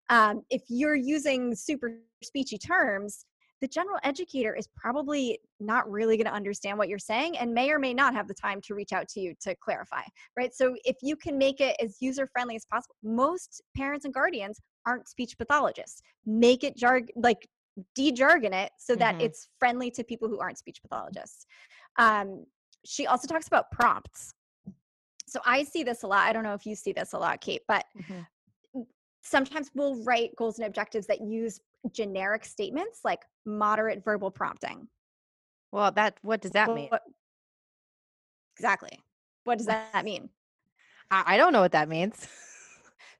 um, 0.09 0.41
if 0.49 0.63
you're 0.67 0.95
using 0.95 1.55
super 1.55 1.99
speechy 2.25 2.59
terms 2.59 3.25
the 3.61 3.67
general 3.67 3.99
educator 4.03 4.55
is 4.55 4.67
probably 4.75 5.37
not 5.59 5.89
really 5.89 6.17
going 6.17 6.25
to 6.25 6.33
understand 6.33 6.75
what 6.79 6.89
you're 6.89 6.97
saying 6.97 7.37
and 7.37 7.53
may 7.53 7.69
or 7.69 7.77
may 7.77 7.93
not 7.93 8.15
have 8.15 8.27
the 8.27 8.33
time 8.33 8.59
to 8.61 8.73
reach 8.73 8.91
out 8.91 9.07
to 9.07 9.19
you 9.19 9.35
to 9.39 9.55
clarify 9.63 10.01
right 10.35 10.53
so 10.53 10.75
if 10.83 10.97
you 11.03 11.15
can 11.15 11.37
make 11.37 11.61
it 11.61 11.75
as 11.79 11.97
user 12.01 12.27
friendly 12.33 12.55
as 12.55 12.65
possible 12.65 12.95
most 13.03 13.61
parents 13.77 14.05
and 14.05 14.13
guardians 14.13 14.59
aren't 14.87 15.07
speech 15.07 15.37
pathologists 15.37 16.01
make 16.25 16.63
it 16.63 16.75
jarg 16.75 17.09
like 17.15 17.47
de-jargon 17.95 18.53
it 18.53 18.71
so 18.77 18.95
that 18.95 19.15
Mhm. 19.15 19.21
it's 19.21 19.47
friendly 19.57 19.89
to 19.91 20.03
people 20.03 20.27
who 20.27 20.39
aren't 20.39 20.57
speech 20.57 20.81
pathologists. 20.81 21.45
Um, 21.97 22.45
she 22.85 23.07
also 23.07 23.27
talks 23.27 23.47
about 23.47 23.71
prompts. 23.71 24.33
So 25.27 25.39
I 25.45 25.63
see 25.63 25.83
this 25.83 26.03
a 26.03 26.07
lot. 26.07 26.27
I 26.27 26.33
don't 26.33 26.43
know 26.43 26.53
if 26.53 26.65
you 26.65 26.75
see 26.75 26.91
this 26.91 27.13
a 27.13 27.17
lot, 27.17 27.39
Kate, 27.41 27.61
but 27.67 27.85
Mhm. 27.97 28.25
sometimes 29.23 29.71
we'll 29.73 30.03
write 30.03 30.35
goals 30.35 30.57
and 30.59 30.67
objectives 30.67 31.07
that 31.07 31.21
use 31.21 31.59
generic 31.91 32.43
statements 32.45 33.01
like 33.05 33.23
moderate 33.45 34.03
verbal 34.03 34.29
prompting. 34.31 34.87
Well, 35.71 35.91
that 35.93 36.17
what 36.21 36.41
does 36.41 36.51
that 36.51 36.73
mean? 36.73 36.89
What- 36.89 37.03
Exactly. 38.57 38.99
What 39.45 39.57
does 39.57 39.67
that 39.67 40.03
mean? 40.05 40.29
I, 41.09 41.23
I 41.35 41.37
don't 41.37 41.53
know 41.53 41.61
what 41.61 41.71
that 41.73 41.89
means. 41.89 42.27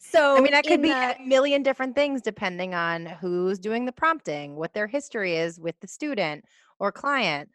So 0.03 0.35
I 0.35 0.41
mean, 0.41 0.51
that 0.53 0.65
could 0.65 0.81
be 0.81 0.89
the- 0.89 1.15
a 1.15 1.23
million 1.27 1.61
different 1.61 1.93
things 1.93 2.23
depending 2.23 2.73
on 2.73 3.05
who's 3.05 3.59
doing 3.59 3.85
the 3.85 3.91
prompting, 3.91 4.55
what 4.55 4.73
their 4.73 4.87
history 4.87 5.37
is 5.37 5.59
with 5.59 5.79
the 5.79 5.87
student 5.87 6.43
or 6.79 6.91
client, 6.91 7.51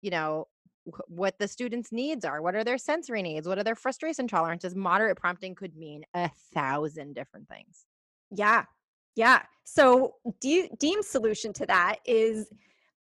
you 0.00 0.10
know, 0.10 0.48
what 1.08 1.38
the 1.38 1.48
student's 1.48 1.92
needs 1.92 2.24
are, 2.24 2.42
what 2.42 2.54
are 2.54 2.64
their 2.64 2.78
sensory 2.78 3.22
needs, 3.22 3.46
what 3.46 3.58
are 3.58 3.64
their 3.64 3.74
frustration 3.74 4.28
tolerances. 4.28 4.74
Moderate 4.74 5.16
prompting 5.16 5.54
could 5.54 5.76
mean 5.76 6.02
a 6.14 6.30
thousand 6.54 7.14
different 7.14 7.48
things. 7.48 7.86
Yeah. 8.30 8.64
Yeah. 9.16 9.42
So 9.64 10.14
De- 10.40 10.70
Diehm's 10.78 11.08
solution 11.08 11.52
to 11.54 11.66
that 11.66 11.96
is 12.06 12.50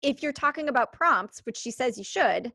if 0.03 0.23
you're 0.23 0.33
talking 0.33 0.69
about 0.69 0.93
prompts, 0.93 1.41
which 1.45 1.57
she 1.57 1.71
says 1.71 1.99
you 1.99 2.05
should, 2.05 2.53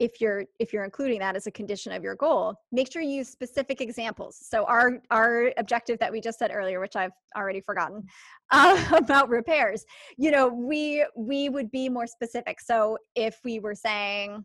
if 0.00 0.20
you're 0.20 0.44
if 0.58 0.72
you're 0.72 0.84
including 0.84 1.20
that 1.20 1.36
as 1.36 1.46
a 1.46 1.50
condition 1.50 1.92
of 1.92 2.02
your 2.02 2.16
goal, 2.16 2.54
make 2.72 2.92
sure 2.92 3.00
you 3.00 3.18
use 3.18 3.28
specific 3.28 3.80
examples. 3.80 4.36
So 4.40 4.64
our 4.64 5.00
our 5.10 5.52
objective 5.56 5.98
that 6.00 6.10
we 6.10 6.20
just 6.20 6.38
said 6.38 6.50
earlier, 6.52 6.80
which 6.80 6.96
I've 6.96 7.12
already 7.36 7.60
forgotten, 7.60 8.04
uh, 8.50 8.84
about 8.96 9.28
repairs, 9.28 9.84
you 10.16 10.30
know, 10.30 10.48
we 10.48 11.06
we 11.16 11.48
would 11.48 11.70
be 11.70 11.88
more 11.88 12.06
specific. 12.06 12.60
So 12.60 12.98
if 13.14 13.38
we 13.44 13.60
were 13.60 13.74
saying, 13.74 14.44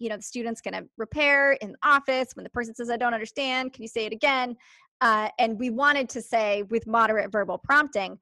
you 0.00 0.08
know, 0.08 0.16
the 0.16 0.22
student's 0.22 0.60
going 0.60 0.74
to 0.74 0.88
repair 0.96 1.52
in 1.52 1.72
the 1.72 1.78
office 1.84 2.34
when 2.34 2.42
the 2.42 2.50
person 2.50 2.74
says, 2.74 2.90
"I 2.90 2.96
don't 2.96 3.14
understand," 3.14 3.72
can 3.72 3.82
you 3.82 3.88
say 3.88 4.06
it 4.06 4.12
again? 4.12 4.56
Uh, 5.00 5.28
and 5.38 5.58
we 5.58 5.70
wanted 5.70 6.08
to 6.10 6.20
say 6.20 6.62
with 6.64 6.86
moderate 6.86 7.30
verbal 7.30 7.58
prompting, 7.58 8.18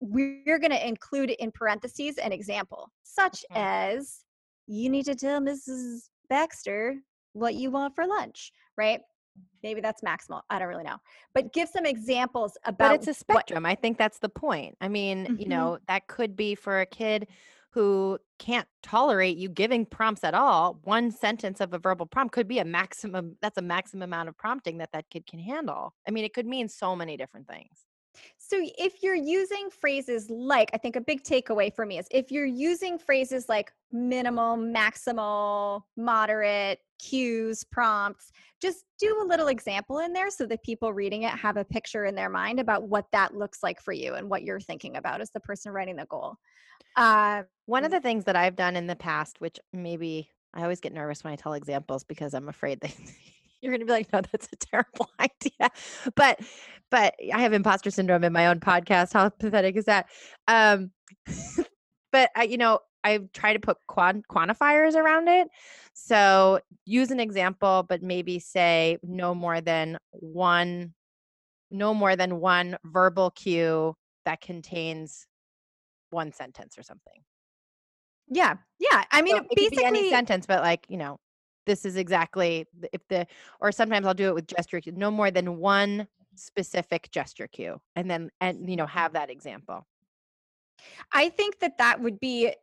we're 0.00 0.58
going 0.58 0.70
to 0.72 0.88
include 0.88 1.30
in 1.30 1.50
parentheses 1.52 2.18
an 2.18 2.32
example, 2.32 2.90
such 3.02 3.44
Okay. 3.50 3.60
as, 3.60 4.24
you 4.66 4.88
need 4.88 5.04
to 5.04 5.14
tell 5.14 5.40
Mrs. 5.40 6.08
Baxter 6.28 6.96
what 7.34 7.54
you 7.54 7.70
want 7.70 7.94
for 7.94 8.06
lunch, 8.06 8.52
right? 8.76 9.00
Maybe 9.62 9.80
that's 9.80 10.02
maximal. 10.02 10.42
I 10.50 10.58
don't 10.58 10.68
really 10.68 10.82
know. 10.84 10.96
But 11.34 11.52
give 11.52 11.68
some 11.68 11.86
examples 11.86 12.56
about 12.64 12.88
But 12.90 12.94
it's 12.96 13.06
a 13.06 13.10
what- 13.10 13.16
spectrum. 13.46 13.64
I 13.64 13.74
think 13.76 13.96
that's 13.96 14.18
the 14.18 14.28
point. 14.28 14.76
I 14.80 14.88
mean, 14.88 15.26
you 15.38 15.46
Mhm. 15.46 15.48
know, 15.48 15.78
that 15.88 16.06
could 16.08 16.34
be 16.36 16.54
for 16.54 16.80
a 16.80 16.86
kid 16.86 17.28
who 17.72 18.18
can't 18.38 18.68
tolerate 18.82 19.38
you 19.38 19.48
giving 19.48 19.86
prompts 19.86 20.24
at 20.24 20.34
all. 20.34 20.78
One 20.84 21.10
sentence 21.10 21.60
of 21.60 21.72
a 21.72 21.78
verbal 21.78 22.06
prompt 22.06 22.34
could 22.34 22.48
be 22.48 22.58
a 22.58 22.64
maximum, 22.64 23.36
that's 23.40 23.58
a 23.58 23.62
maximum 23.62 24.02
amount 24.02 24.28
of 24.28 24.36
prompting 24.36 24.78
that 24.78 24.90
that 24.92 25.08
kid 25.10 25.26
can 25.26 25.38
handle. 25.38 25.94
I 26.06 26.10
mean, 26.10 26.24
it 26.24 26.34
could 26.34 26.46
mean 26.46 26.68
so 26.68 26.94
many 26.94 27.16
different 27.16 27.48
things. 27.48 27.86
So 28.36 28.58
if 28.78 29.02
you're 29.02 29.14
using 29.14 29.70
phrases 29.70 30.28
like, 30.28 30.70
I 30.74 30.76
think 30.76 30.96
a 30.96 31.00
big 31.00 31.22
takeaway 31.22 31.74
for 31.74 31.86
me 31.86 31.98
is 31.98 32.06
if 32.10 32.30
you're 32.30 32.44
using 32.44 32.98
phrases 32.98 33.48
like 33.48 33.72
minimal, 33.90 34.58
maximal, 34.58 35.82
moderate, 35.96 36.80
cues, 36.98 37.64
prompts, 37.64 38.30
just 38.60 38.84
do 38.98 39.22
a 39.22 39.26
little 39.26 39.48
example 39.48 39.98
in 40.00 40.12
there 40.12 40.30
so 40.30 40.44
that 40.46 40.62
people 40.62 40.92
reading 40.92 41.22
it 41.22 41.30
have 41.30 41.56
a 41.56 41.64
picture 41.64 42.04
in 42.04 42.14
their 42.14 42.28
mind 42.28 42.60
about 42.60 42.88
what 42.88 43.06
that 43.12 43.34
looks 43.34 43.62
like 43.62 43.80
for 43.80 43.92
you 43.92 44.14
and 44.14 44.28
what 44.28 44.42
you're 44.42 44.60
thinking 44.60 44.96
about 44.96 45.22
as 45.22 45.30
the 45.30 45.40
person 45.40 45.72
writing 45.72 45.96
the 45.96 46.04
goal. 46.06 46.36
Uh, 46.96 47.42
One 47.72 47.86
of 47.86 47.90
Mm. 47.90 47.94
the 47.94 48.00
things 48.02 48.24
that 48.24 48.36
I've 48.36 48.54
done 48.54 48.76
in 48.76 48.86
the 48.86 48.94
past, 48.94 49.40
which 49.40 49.58
maybe 49.72 50.28
I 50.52 50.60
always 50.60 50.78
get 50.78 50.92
nervous 50.92 51.24
when 51.24 51.32
I 51.32 51.36
tell 51.36 51.54
examples 51.54 52.04
because 52.04 52.34
I'm 52.34 52.50
afraid 52.50 52.82
that 52.82 52.94
you're 53.62 53.72
going 53.72 53.80
to 53.80 53.86
be 53.86 53.92
like, 53.92 54.12
no, 54.12 54.20
that's 54.20 54.46
a 54.52 54.56
terrible 54.56 55.08
idea. 55.18 55.70
But, 56.14 56.40
but 56.90 57.14
I 57.32 57.40
have 57.40 57.54
imposter 57.54 57.90
syndrome 57.90 58.24
in 58.24 58.32
my 58.34 58.48
own 58.48 58.60
podcast. 58.60 59.14
How 59.14 59.30
pathetic 59.30 59.76
is 59.76 59.86
that? 59.86 60.04
Um, 60.48 60.90
but 62.12 62.28
I, 62.36 62.42
you 62.42 62.58
know, 62.58 62.80
I 63.04 63.20
try 63.32 63.54
to 63.54 63.58
put 63.58 63.78
quan- 63.86 64.22
quantifiers 64.30 64.94
around 64.94 65.28
it. 65.28 65.48
So 65.94 66.60
use 66.84 67.10
an 67.10 67.20
example, 67.20 67.86
but 67.88 68.02
maybe 68.02 68.38
say 68.38 68.98
no 69.02 69.34
more 69.34 69.62
than 69.62 69.96
one, 70.10 70.92
no 71.70 71.94
more 71.94 72.16
than 72.16 72.38
one 72.38 72.76
verbal 72.84 73.30
cue 73.30 73.96
that 74.26 74.42
contains 74.42 75.26
one 76.10 76.32
sentence 76.32 76.76
or 76.76 76.82
something. 76.82 77.22
Yeah, 78.32 78.54
yeah. 78.78 79.04
I 79.10 79.22
mean, 79.22 79.36
So 79.36 79.42
it 79.42 79.48
could 79.48 79.56
be 79.56 79.68
basically, 79.68 79.84
any 79.84 80.10
sentence, 80.10 80.46
but 80.46 80.62
like 80.62 80.86
you 80.88 80.96
know, 80.96 81.18
this 81.66 81.84
is 81.84 81.96
exactly 81.96 82.66
if 82.92 83.06
the 83.08 83.26
or 83.60 83.72
sometimes 83.72 84.06
I'll 84.06 84.14
do 84.14 84.28
it 84.28 84.34
with 84.34 84.46
gesture 84.46 84.80
cue. 84.80 84.92
No 84.92 85.10
more 85.10 85.30
than 85.30 85.58
one 85.58 86.08
specific 86.34 87.10
gesture 87.10 87.46
cue, 87.46 87.80
and 87.94 88.10
then 88.10 88.30
and 88.40 88.68
you 88.68 88.76
know 88.76 88.86
have 88.86 89.12
that 89.12 89.30
example. 89.30 89.86
I 91.12 91.28
think 91.28 91.60
that 91.60 91.78
that 91.78 92.00
would 92.00 92.18
be 92.18 92.54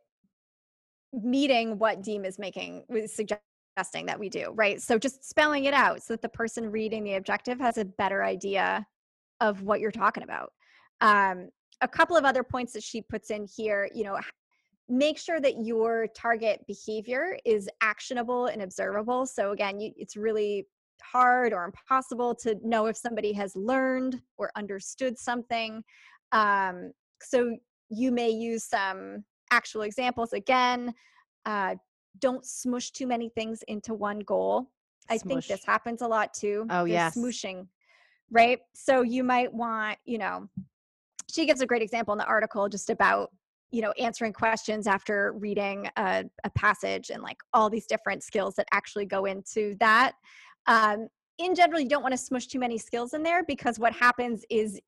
meeting 1.12 1.78
what 1.78 2.02
Diehm 2.02 2.26
is 2.26 2.38
making, 2.38 2.84
was 2.88 3.12
suggesting 3.12 4.06
that 4.06 4.18
we 4.18 4.28
do, 4.28 4.52
right? 4.54 4.80
So 4.80 4.98
just 4.98 5.28
spelling 5.28 5.64
it 5.64 5.74
out 5.74 6.02
so 6.02 6.12
that 6.14 6.22
the 6.22 6.28
person 6.28 6.70
reading 6.70 7.04
the 7.04 7.14
objective 7.14 7.58
has 7.60 7.78
a 7.78 7.84
better 7.84 8.22
idea 8.22 8.86
of 9.40 9.62
what 9.62 9.80
you're 9.80 9.90
talking 9.90 10.22
about. 10.22 10.52
Um, 11.00 11.48
a 11.80 11.88
couple 11.88 12.16
of 12.16 12.24
other 12.24 12.42
points 12.42 12.74
that 12.74 12.82
she 12.82 13.00
puts 13.00 13.30
in 13.30 13.46
here, 13.56 13.88
you 13.94 14.04
know, 14.04 14.18
make 14.90 15.18
sure 15.18 15.40
that 15.40 15.64
your 15.64 16.08
target 16.16 16.64
behavior 16.66 17.38
is 17.44 17.68
actionable 17.80 18.46
and 18.46 18.60
observable. 18.60 19.24
So 19.24 19.52
again, 19.52 19.78
you, 19.78 19.92
it's 19.96 20.16
really 20.16 20.66
hard 21.00 21.52
or 21.52 21.64
impossible 21.64 22.34
to 22.34 22.56
know 22.62 22.86
if 22.86 22.96
somebody 22.96 23.32
has 23.32 23.54
learned 23.54 24.20
or 24.36 24.50
understood 24.56 25.18
something. 25.18 25.82
Um, 26.32 26.92
so 27.22 27.56
you 27.88 28.10
may 28.10 28.30
use 28.30 28.64
some 28.64 29.24
actual 29.52 29.82
examples 29.82 30.32
again. 30.32 30.92
Uh, 31.46 31.76
don't 32.18 32.44
smush 32.44 32.90
too 32.90 33.06
many 33.06 33.30
things 33.30 33.62
into 33.68 33.94
one 33.94 34.18
goal. 34.20 34.70
I 35.08 35.18
think 35.18 35.46
this 35.46 35.64
happens 35.64 36.02
a 36.02 36.08
lot 36.08 36.34
too. 36.34 36.66
Oh, 36.70 36.84
yes. 36.84 37.16
smooshing, 37.16 37.66
right? 38.30 38.58
So 38.74 39.02
you 39.02 39.24
might 39.24 39.52
want, 39.52 39.98
you 40.04 40.18
know, 40.18 40.48
she 41.32 41.46
gives 41.46 41.60
a 41.60 41.66
great 41.66 41.82
example 41.82 42.12
in 42.12 42.18
the 42.18 42.26
article 42.26 42.68
just 42.68 42.90
about 42.90 43.30
you 43.70 43.82
know 43.82 43.92
answering 43.92 44.32
questions 44.32 44.86
after 44.86 45.32
reading 45.32 45.88
a, 45.96 46.24
a 46.44 46.50
passage 46.50 47.10
and 47.10 47.22
like 47.22 47.38
all 47.52 47.70
these 47.70 47.86
different 47.86 48.22
skills 48.22 48.54
that 48.56 48.66
actually 48.72 49.06
go 49.06 49.24
into 49.24 49.76
that. 49.80 50.12
Um, 50.66 51.08
in 51.38 51.54
general 51.54 51.80
you 51.80 51.88
don't 51.88 52.02
want 52.02 52.12
to 52.12 52.18
smush 52.18 52.46
too 52.46 52.58
many 52.58 52.76
skills 52.76 53.14
in 53.14 53.22
there 53.22 53.42
because 53.44 53.78
what 53.78 53.92
happens 53.94 54.44
is 54.50 54.78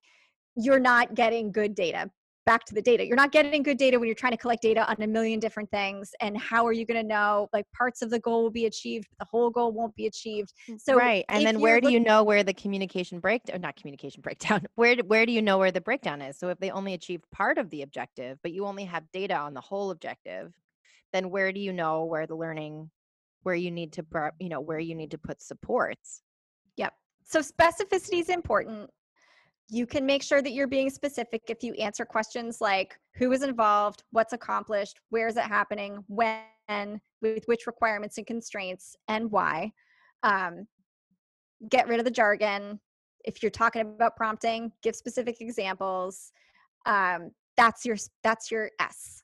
you're 0.56 0.80
not 0.80 1.14
getting 1.14 1.50
good 1.50 1.74
data 1.74 2.10
back 2.44 2.64
to 2.64 2.74
the 2.74 2.82
data 2.82 3.06
you're 3.06 3.16
not 3.16 3.32
getting 3.32 3.62
good 3.62 3.78
data 3.78 3.98
when 3.98 4.06
you're 4.06 4.14
trying 4.14 4.32
to 4.32 4.38
collect 4.38 4.62
data 4.62 4.88
on 4.88 4.96
a 5.00 5.06
million 5.06 5.38
different 5.38 5.70
things 5.70 6.10
and 6.20 6.36
how 6.38 6.66
are 6.66 6.72
you 6.72 6.84
going 6.84 7.00
to 7.00 7.06
know 7.06 7.48
like 7.52 7.64
parts 7.76 8.02
of 8.02 8.10
the 8.10 8.18
goal 8.18 8.42
will 8.42 8.50
be 8.50 8.66
achieved 8.66 9.06
but 9.10 9.18
the 9.18 9.28
whole 9.30 9.50
goal 9.50 9.72
won't 9.72 9.94
be 9.94 10.06
achieved 10.06 10.52
mm, 10.68 10.80
so 10.80 10.96
right, 10.96 11.24
and 11.28 11.46
then 11.46 11.60
where 11.60 11.80
do 11.80 11.86
look- 11.86 11.92
you 11.92 12.00
know 12.00 12.22
where 12.22 12.42
the 12.42 12.54
communication 12.54 13.20
breakdown? 13.20 13.56
Uh, 13.56 13.58
not 13.58 13.76
communication 13.76 14.20
breakdown. 14.20 14.66
Where 14.74 14.96
where 14.96 15.26
do 15.26 15.32
you 15.32 15.42
know 15.42 15.58
where 15.58 15.70
the 15.70 15.80
breakdown 15.80 16.22
is? 16.22 16.38
So 16.38 16.48
if 16.48 16.58
they 16.58 16.70
only 16.70 16.94
achieved 16.94 17.24
part 17.30 17.58
of 17.58 17.70
the 17.70 17.82
objective, 17.82 18.38
but 18.42 18.52
you 18.52 18.66
only 18.66 18.84
have 18.84 19.04
data 19.12 19.36
on 19.36 19.54
the 19.54 19.60
whole 19.60 19.90
objective, 19.90 20.52
then 21.12 21.30
where 21.30 21.52
do 21.52 21.60
you 21.60 21.72
know 21.72 22.04
where 22.04 22.26
the 22.26 22.34
learning, 22.34 22.90
where 23.42 23.54
you 23.54 23.70
need 23.70 23.92
to, 23.94 24.04
you 24.38 24.48
know, 24.48 24.60
where 24.60 24.78
you 24.78 24.94
need 24.94 25.10
to 25.12 25.18
put 25.18 25.42
supports? 25.42 26.22
Yep. 26.76 26.92
So 27.24 27.40
specificity 27.40 28.20
is 28.20 28.28
important. 28.28 28.90
You 29.72 29.86
can 29.86 30.04
make 30.04 30.22
sure 30.22 30.42
that 30.42 30.52
you're 30.52 30.66
being 30.66 30.90
specific 30.90 31.44
if 31.48 31.64
you 31.64 31.72
answer 31.74 32.04
questions 32.04 32.60
like 32.60 32.98
who 33.14 33.32
is 33.32 33.42
involved, 33.42 34.02
what's 34.10 34.34
accomplished, 34.34 35.00
where 35.08 35.26
is 35.26 35.38
it 35.38 35.44
happening, 35.44 36.04
when, 36.08 37.00
with 37.22 37.46
which 37.46 37.66
requirements 37.66 38.18
and 38.18 38.26
constraints, 38.26 38.96
and 39.08 39.30
why. 39.30 39.72
Um, 40.24 40.66
get 41.70 41.88
rid 41.88 42.00
of 42.00 42.04
the 42.04 42.10
jargon. 42.10 42.80
If 43.24 43.42
you're 43.42 43.48
talking 43.48 43.80
about 43.80 44.14
prompting, 44.14 44.72
give 44.82 44.94
specific 44.94 45.40
examples. 45.40 46.32
Um, 46.84 47.30
that's 47.56 47.86
your 47.86 47.96
that's 48.22 48.50
your 48.50 48.70
S. 48.78 49.22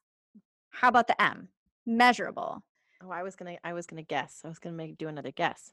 How 0.70 0.88
about 0.88 1.08
the 1.08 1.20
M? 1.20 1.48
Measurable. 1.84 2.64
Oh, 3.04 3.10
I 3.10 3.22
was 3.22 3.36
gonna, 3.36 3.58
I 3.64 3.74
was 3.74 3.84
gonna 3.86 4.02
guess. 4.02 4.40
I 4.46 4.48
was 4.48 4.58
gonna 4.58 4.76
make 4.76 4.96
do 4.96 5.08
another 5.08 5.30
guess. 5.30 5.72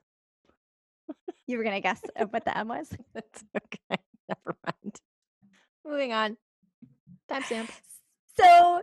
You 1.47 1.59
were 1.59 1.63
gonna 1.63 1.79
guess 1.79 2.01
what 2.31 2.43
the 2.43 2.57
M 2.57 2.67
was? 2.67 2.89
That's 3.13 3.43
okay. 3.55 4.01
Never 4.29 4.57
mind. 4.65 5.01
Moving 5.85 6.13
on. 6.13 6.37
Timestamp. 7.29 7.69
So 8.37 8.81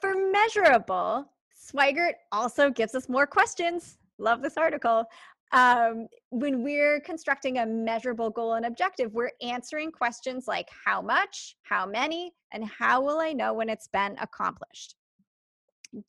for 0.00 0.14
measurable, 0.32 1.26
Swigert 1.54 2.14
also 2.32 2.70
gives 2.70 2.94
us 2.94 3.08
more 3.08 3.26
questions. 3.26 3.98
Love 4.18 4.42
this 4.42 4.56
article. 4.56 5.04
Um, 5.52 6.08
when 6.30 6.62
we're 6.62 7.00
constructing 7.00 7.58
a 7.58 7.66
measurable 7.66 8.30
goal 8.30 8.54
and 8.54 8.66
objective, 8.66 9.12
we're 9.12 9.30
answering 9.42 9.92
questions 9.92 10.48
like 10.48 10.68
how 10.84 11.00
much, 11.00 11.56
how 11.62 11.86
many, 11.86 12.32
and 12.52 12.64
how 12.64 13.00
will 13.00 13.18
I 13.18 13.32
know 13.32 13.52
when 13.54 13.68
it's 13.68 13.88
been 13.88 14.16
accomplished? 14.20 14.96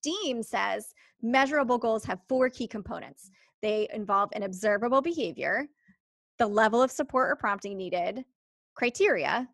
Diehm 0.05 0.43
says 0.43 0.93
measurable 1.21 1.77
goals 1.77 2.03
have 2.05 2.19
four 2.27 2.49
key 2.49 2.67
components. 2.67 3.29
They 3.61 3.87
involve 3.93 4.29
an 4.33 4.43
observable 4.43 5.01
behavior, 5.01 5.67
the 6.39 6.47
level 6.47 6.81
of 6.81 6.91
support 6.91 7.31
or 7.31 7.35
prompting 7.35 7.77
needed, 7.77 8.25
criteria, 8.77 9.49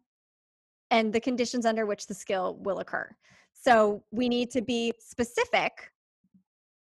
and 0.91 1.13
the 1.13 1.19
conditions 1.19 1.65
under 1.65 1.86
which 1.86 2.07
the 2.07 2.13
skill 2.13 2.57
will 2.59 2.80
occur. 2.80 3.09
So 3.53 4.03
we 4.11 4.28
need 4.28 4.51
to 4.51 4.61
be 4.61 4.93
specific 4.99 5.91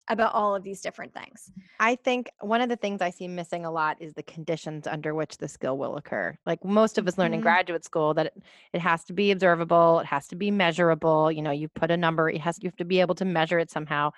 about 0.07 0.33
all 0.33 0.55
of 0.55 0.63
these 0.63 0.79
different 0.81 1.13
things. 1.13 1.51
I 1.79 1.95
think 1.95 2.29
one 2.39 2.61
of 2.61 2.69
the 2.69 2.75
things 2.75 3.01
I 3.01 3.09
see 3.09 3.27
missing 3.27 3.65
a 3.65 3.71
lot 3.71 3.97
is 3.99 4.13
the 4.13 4.23
conditions 4.23 4.85
under 4.85 5.15
which 5.15 5.37
the 5.37 5.47
skill 5.47 5.77
will 5.79 5.97
occur. 5.97 6.37
Like 6.45 6.63
most 6.63 6.97
of 6.99 7.07
us 7.07 7.17
learn 7.17 7.33
in 7.33 7.39
Mhm. 7.39 7.43
graduate 7.43 7.83
school 7.83 8.13
that 8.13 8.27
it, 8.27 8.43
it 8.71 8.81
has 8.81 9.03
to 9.05 9.13
be 9.13 9.31
observable, 9.31 9.99
it 9.99 10.05
has 10.05 10.27
to 10.27 10.35
be 10.35 10.51
measurable. 10.51 11.31
You 11.31 11.41
know, 11.41 11.51
you 11.51 11.67
put 11.67 11.91
a 11.91 11.97
number, 11.97 12.29
it 12.29 12.39
has 12.41 12.59
you 12.61 12.67
have 12.69 12.77
to 12.77 12.85
be 12.85 13.01
able 13.01 13.15
to 13.15 13.25
measure 13.25 13.59
it 13.59 13.71
somehow. 13.71 14.11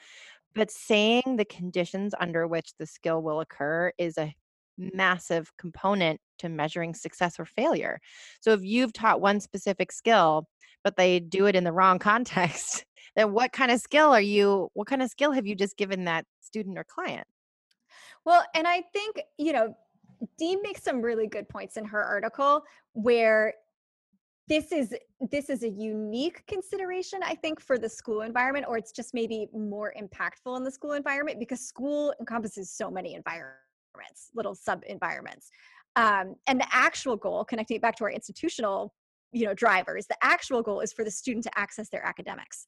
But 0.53 0.69
saying 0.69 1.37
the 1.37 1.45
conditions 1.45 2.13
under 2.19 2.47
which 2.47 2.73
the 2.77 2.85
skill 2.85 3.21
will 3.23 3.39
occur 3.39 3.93
is 3.97 4.17
a 4.17 4.35
massive 4.79 5.51
component 5.57 6.19
to 6.39 6.49
measuring 6.49 6.93
success 6.93 7.39
or 7.39 7.45
failure. 7.45 7.99
So 8.41 8.53
if 8.53 8.63
you've 8.63 8.93
taught 8.93 9.21
one 9.21 9.39
specific 9.39 9.91
skill, 9.91 10.47
but 10.83 10.95
they 10.95 11.19
do 11.19 11.45
it 11.45 11.55
in 11.55 11.63
the 11.63 11.73
wrong 11.73 11.99
context, 11.99 12.85
then 13.15 13.33
what 13.33 13.51
kind 13.51 13.71
of 13.71 13.79
skill 13.79 14.11
are 14.11 14.21
you, 14.21 14.69
what 14.73 14.87
kind 14.87 15.01
of 15.01 15.09
skill 15.09 15.31
have 15.31 15.45
you 15.45 15.55
just 15.55 15.77
given 15.77 16.05
that 16.05 16.25
student 16.41 16.77
or 16.77 16.83
client? 16.83 17.27
Well, 18.25 18.43
and 18.55 18.67
I 18.67 18.83
think, 18.93 19.21
you 19.37 19.53
know, 19.53 19.75
Diehm 20.41 20.61
makes 20.61 20.83
some 20.83 21.01
really 21.01 21.27
good 21.27 21.47
points 21.47 21.77
in 21.77 21.85
her 21.85 22.03
article 22.03 22.63
where 22.93 23.53
this 24.49 24.71
is 24.71 24.95
this 25.29 25.49
is 25.49 25.63
a 25.63 25.69
unique 25.69 26.43
consideration 26.47 27.19
i 27.23 27.35
think 27.35 27.61
for 27.61 27.77
the 27.77 27.87
school 27.87 28.21
environment 28.21 28.65
or 28.67 28.77
it's 28.77 28.91
just 28.91 29.13
maybe 29.13 29.47
more 29.53 29.93
impactful 29.97 30.57
in 30.57 30.63
the 30.63 30.71
school 30.71 30.93
environment 30.93 31.39
because 31.39 31.61
school 31.61 32.13
encompasses 32.19 32.71
so 32.71 32.89
many 32.89 33.13
environments 33.13 33.68
little 34.35 34.55
sub 34.55 34.83
environments 34.87 35.49
um, 35.95 36.35
and 36.47 36.59
the 36.59 36.67
actual 36.71 37.15
goal 37.15 37.43
connecting 37.43 37.75
it 37.75 37.81
back 37.81 37.95
to 37.95 38.03
our 38.03 38.11
institutional 38.11 38.93
you 39.31 39.45
know 39.45 39.53
drivers 39.53 40.05
the 40.07 40.17
actual 40.21 40.61
goal 40.61 40.79
is 40.79 40.93
for 40.93 41.03
the 41.03 41.11
student 41.11 41.43
to 41.43 41.59
access 41.59 41.89
their 41.89 42.05
academics 42.05 42.67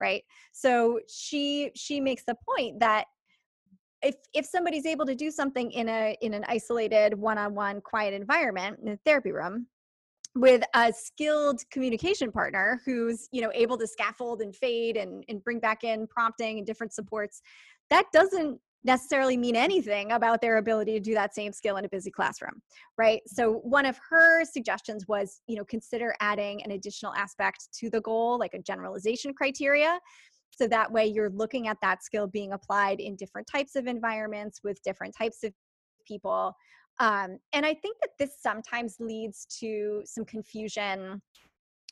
right? 0.00 0.24
So 0.52 1.00
she 1.08 1.70
she 1.76 2.00
makes 2.00 2.24
the 2.24 2.36
point 2.48 2.80
that 2.80 3.04
if 4.02 4.16
if 4.34 4.46
somebody's 4.46 4.86
able 4.86 5.06
to 5.06 5.14
do 5.14 5.30
something 5.30 5.70
in 5.72 5.88
a 5.88 6.16
in 6.22 6.34
an 6.34 6.44
isolated 6.48 7.14
one-on-one 7.14 7.82
quiet 7.82 8.14
environment 8.14 8.78
in 8.82 8.88
a 8.88 8.96
therapy 9.04 9.30
room 9.30 9.66
with 10.36 10.62
a 10.74 10.92
skilled 10.92 11.60
communication 11.70 12.32
partner 12.32 12.80
who's 12.86 13.28
you 13.30 13.42
know 13.42 13.50
able 13.54 13.76
to 13.76 13.86
scaffold 13.86 14.40
and 14.40 14.56
fade 14.56 14.96
and, 14.96 15.24
and 15.28 15.44
bring 15.44 15.58
back 15.58 15.84
in 15.84 16.06
prompting 16.06 16.58
and 16.58 16.66
different 16.66 16.92
supports 16.92 17.42
that 17.90 18.06
doesn't 18.12 18.58
necessarily 18.84 19.36
mean 19.36 19.56
anything 19.56 20.12
about 20.12 20.40
their 20.40 20.56
ability 20.56 20.92
to 20.92 21.00
do 21.00 21.14
that 21.14 21.34
same 21.34 21.52
skill 21.52 21.76
in 21.76 21.84
a 21.84 21.88
busy 21.88 22.10
classroom 22.10 22.62
right? 22.98 23.22
So 23.26 23.54
one 23.62 23.86
of 23.86 23.98
her 24.10 24.44
suggestions 24.44 25.06
was 25.08 25.40
you 25.46 25.56
know 25.56 25.64
consider 25.64 26.14
adding 26.20 26.62
an 26.62 26.72
additional 26.72 27.14
aspect 27.14 27.68
to 27.78 27.90
the 27.90 28.00
goal 28.00 28.38
like 28.38 28.54
a 28.54 28.58
generalization 28.58 29.32
criteria 29.34 29.98
so 30.60 30.66
that 30.68 30.92
way 30.92 31.06
you're 31.06 31.30
looking 31.30 31.68
at 31.68 31.78
that 31.80 32.04
skill 32.04 32.26
being 32.26 32.52
applied 32.52 33.00
in 33.00 33.16
different 33.16 33.46
types 33.50 33.76
of 33.76 33.86
environments 33.86 34.60
with 34.62 34.82
different 34.82 35.14
types 35.16 35.42
of 35.42 35.54
people. 36.06 36.54
Um, 36.98 37.38
and 37.54 37.64
I 37.64 37.72
think 37.72 37.96
that 38.02 38.10
this 38.18 38.32
sometimes 38.42 38.96
leads 39.00 39.46
to 39.60 40.02
some 40.04 40.26
confusion 40.26 41.22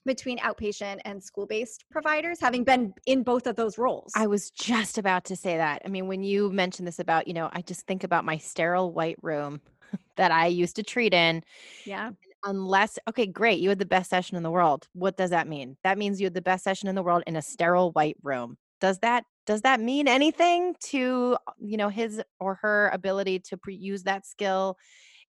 between 0.09 0.39
outpatient 0.39 0.99
and 1.05 1.23
school 1.23 1.47
based 1.47 1.85
providers, 1.93 2.41
having 2.41 2.65
been 2.65 2.93
in 3.07 3.23
both 3.23 3.47
of 3.47 3.55
those 3.55 3.79
roles. 3.79 4.11
I 4.17 4.27
was 4.27 4.51
just 4.51 4.99
about 4.99 5.25
to 5.27 5.37
say 5.37 5.59
that. 5.59 5.83
I 5.85 5.89
mean, 5.89 6.09
when 6.09 6.25
you 6.25 6.51
mentioned 6.51 6.89
this 6.89 6.99
about, 6.99 7.29
you 7.29 7.35
know, 7.35 7.51
I 7.53 7.61
just 7.61 7.87
think 7.87 8.03
about 8.03 8.25
my 8.25 8.39
sterile 8.39 8.91
white 8.91 9.19
room 9.23 9.61
that 10.17 10.33
I 10.33 10.47
used 10.47 10.75
to 10.77 10.83
treat 10.83 11.15
in. 11.15 11.45
yeah. 11.85 12.11
Unless, 12.45 13.01
okay, 13.09 13.27
great, 13.27 13.59
you 13.59 13.69
had 13.69 13.81
the 13.81 13.85
best 13.85 14.09
session 14.09 14.37
in 14.37 14.45
the 14.45 14.51
world. 14.51 14.87
What 14.93 15.17
does 15.17 15.31
that 15.31 15.49
mean? 15.49 15.77
That 15.83 15.99
means 15.99 16.21
you 16.21 16.27
had 16.27 16.35
the 16.35 16.41
best 16.41 16.63
session 16.63 16.89
in 16.89 16.95
the 16.95 17.03
world 17.03 17.25
in 17.27 17.35
a 17.35 17.43
sterile 17.43 17.91
white 17.91 18.17
room. 18.23 18.57
Does 18.81 19.01
that 19.01 19.25
does 19.45 19.63
that 19.63 19.81
mean 19.81 20.07
anything 20.07 20.77
to 20.85 21.37
you 21.59 21.77
know 21.77 21.89
his 21.89 22.23
or 22.39 22.55
her 22.57 22.91
ability 22.93 23.41
to 23.41 23.57
pre- 23.57 23.75
use 23.75 24.05
that 24.05 24.25
skill 24.25 24.79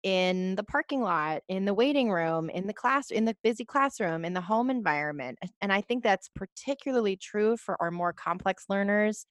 in 0.04 0.56
the 0.56 0.64
parking 0.64 1.02
lot, 1.02 1.42
in 1.50 1.66
the 1.66 1.74
waiting 1.74 2.10
room, 2.10 2.50
in 2.50 2.68
the 2.68 2.74
class, 2.74 3.12
in 3.12 3.26
the 3.26 3.36
busy 3.44 3.66
classroom, 3.66 4.24
in 4.24 4.34
the 4.34 4.42
home 4.42 4.70
environment. 4.70 5.40
And 5.62 5.74
I 5.74 5.82
think 5.82 6.04
that's 6.04 6.30
particularly 6.30 7.18
true 7.18 7.58
for 7.58 7.82
our 7.82 7.92
more 7.92 8.14
complex 8.14 8.66
learners 8.70 9.26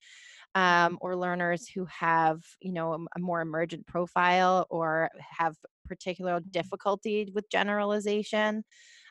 um, 0.55 0.97
or 1.01 1.15
learners 1.15 1.67
who 1.67 1.85
have, 1.85 2.41
you 2.61 2.71
know, 2.71 2.93
a, 2.93 2.97
a 3.15 3.19
more 3.19 3.41
emergent 3.41 3.87
profile 3.87 4.67
or 4.69 5.09
have 5.37 5.55
particular 5.87 6.39
difficulty 6.39 7.31
with 7.33 7.49
generalization. 7.49 8.63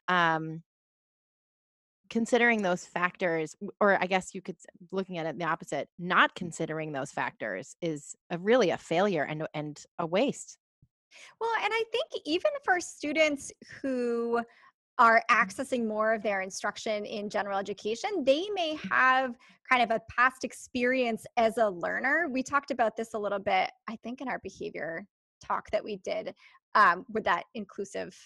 Um, 0.06 0.62
considering 2.10 2.62
those 2.62 2.86
factors 2.86 3.54
or 3.80 4.02
i 4.02 4.06
guess 4.06 4.34
you 4.34 4.40
could 4.40 4.56
looking 4.90 5.18
at 5.18 5.26
it 5.26 5.38
the 5.38 5.44
opposite 5.44 5.90
not 5.98 6.34
considering 6.34 6.92
those 6.92 7.10
factors 7.10 7.76
is 7.82 8.16
a, 8.30 8.38
really 8.38 8.70
a 8.70 8.78
failure 8.78 9.24
and 9.24 9.46
and 9.52 9.84
a 9.98 10.06
waste 10.06 10.56
Well, 11.40 11.50
and 11.62 11.72
I 11.72 11.84
think 11.92 12.22
even 12.24 12.50
for 12.64 12.80
students 12.80 13.52
who 13.80 14.40
are 14.98 15.22
accessing 15.30 15.86
more 15.86 16.12
of 16.12 16.22
their 16.22 16.40
instruction 16.40 17.04
in 17.04 17.30
general 17.30 17.58
education, 17.58 18.24
they 18.24 18.48
may 18.52 18.76
have 18.90 19.34
kind 19.70 19.82
of 19.82 19.90
a 19.90 20.00
past 20.10 20.42
experience 20.44 21.24
as 21.36 21.56
a 21.58 21.68
learner. 21.68 22.26
We 22.28 22.42
talked 22.42 22.72
about 22.72 22.96
this 22.96 23.14
a 23.14 23.18
little 23.18 23.38
bit, 23.38 23.70
I 23.88 23.96
think, 24.02 24.20
in 24.20 24.28
our 24.28 24.40
behavior 24.40 25.06
talk 25.44 25.70
that 25.70 25.84
we 25.84 25.96
did 25.98 26.34
um, 26.74 27.04
with 27.08 27.24
that 27.24 27.44
inclusive 27.54 28.16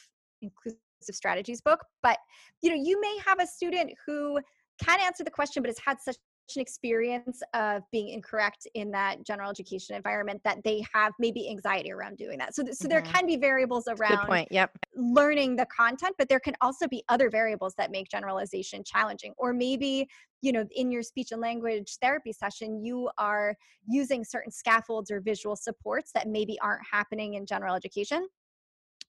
inclusive 0.41 0.79
strategies 1.11 1.61
book. 1.61 1.85
But 2.03 2.19
you 2.63 2.71
know, 2.71 2.77
you 2.77 3.01
may 3.01 3.19
have 3.25 3.41
a 3.41 3.47
student 3.47 3.93
who 4.07 4.41
can 4.83 5.01
answer 5.01 5.25
the 5.25 5.31
question, 5.31 5.63
but 5.63 5.69
has 5.69 5.79
had 5.85 6.01
such 6.01 6.17
an 6.57 6.63
experience 6.63 7.43
of 7.55 7.83
being 7.91 8.09
incorrect 8.09 8.67
in 8.75 8.91
that 8.93 9.25
general 9.25 9.51
education 9.51 9.97
environment 9.97 10.43
that 10.45 10.63
they 10.65 10.85
have 10.95 11.13
maybe 11.19 11.49
anxiety 11.51 11.93
around 11.93 12.17
doing 12.19 12.39
that. 12.39 12.55
So, 12.55 12.63
th- 12.65 12.77
so 12.77 12.89
there 12.89 13.03
Mhm. 13.03 13.03
can 13.03 13.27
be 13.27 13.37
variables 13.37 13.89
good 14.09 14.21
around 14.21 14.23
point 14.23 14.49
yep 14.51 14.79
learning 14.95 15.57
the 15.57 15.67
content, 15.67 16.15
but 16.19 16.29
there 16.29 16.41
can 16.41 16.55
also 16.61 16.87
be 16.87 17.03
other 17.09 17.31
variables 17.31 17.75
that 17.77 17.91
make 17.91 18.09
generalization 18.11 18.85
challenging. 18.85 19.33
Or 19.39 19.55
maybe, 19.55 20.07
you 20.43 20.53
know, 20.53 20.67
in 20.71 20.93
your 20.93 21.03
speech 21.03 21.33
and 21.33 21.41
language 21.41 21.97
therapy 22.03 22.33
session, 22.33 22.85
you 22.85 23.11
are 23.17 23.57
using 23.89 24.23
certain 24.23 24.53
scaffolds 24.53 25.11
or 25.11 25.21
visual 25.21 25.57
supports 25.57 26.13
that 26.13 26.29
maybe 26.29 26.59
aren't 26.61 26.87
happening 26.91 27.35
in 27.35 27.47
general 27.47 27.75
education. 27.75 28.29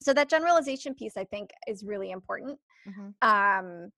So 0.01 0.13
that 0.13 0.29
generalization 0.29 0.95
piece, 0.95 1.17
I 1.17 1.23
think, 1.25 1.51
is 1.67 1.83
really 1.83 2.11
important. 2.11 2.59
Mhm. 2.85 3.13
Um, 3.21 3.91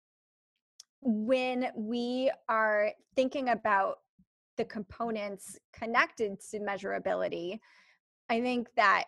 when 1.06 1.68
we 1.76 2.32
are 2.50 2.92
thinking 3.16 3.50
about 3.50 4.00
the 4.58 4.66
components 4.66 5.58
connected 5.72 6.40
to 6.50 6.60
measurability, 6.60 7.60
I 8.30 8.42
think 8.42 8.70
that 8.76 9.06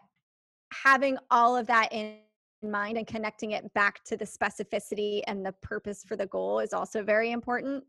having 0.71 1.17
all 1.31 1.57
of 1.57 1.65
that 1.67 1.91
in 1.91 2.17
mind 2.61 2.97
and 2.97 3.07
connecting 3.07 3.51
it 3.51 3.73
back 3.73 4.03
to 4.03 4.15
the 4.15 4.25
specificity 4.25 5.21
and 5.25 5.43
the 5.43 5.53
purpose 5.63 6.03
for 6.07 6.15
the 6.15 6.27
goal 6.27 6.59
is 6.59 6.71
also 6.71 7.03
very 7.03 7.31
important. 7.31 7.83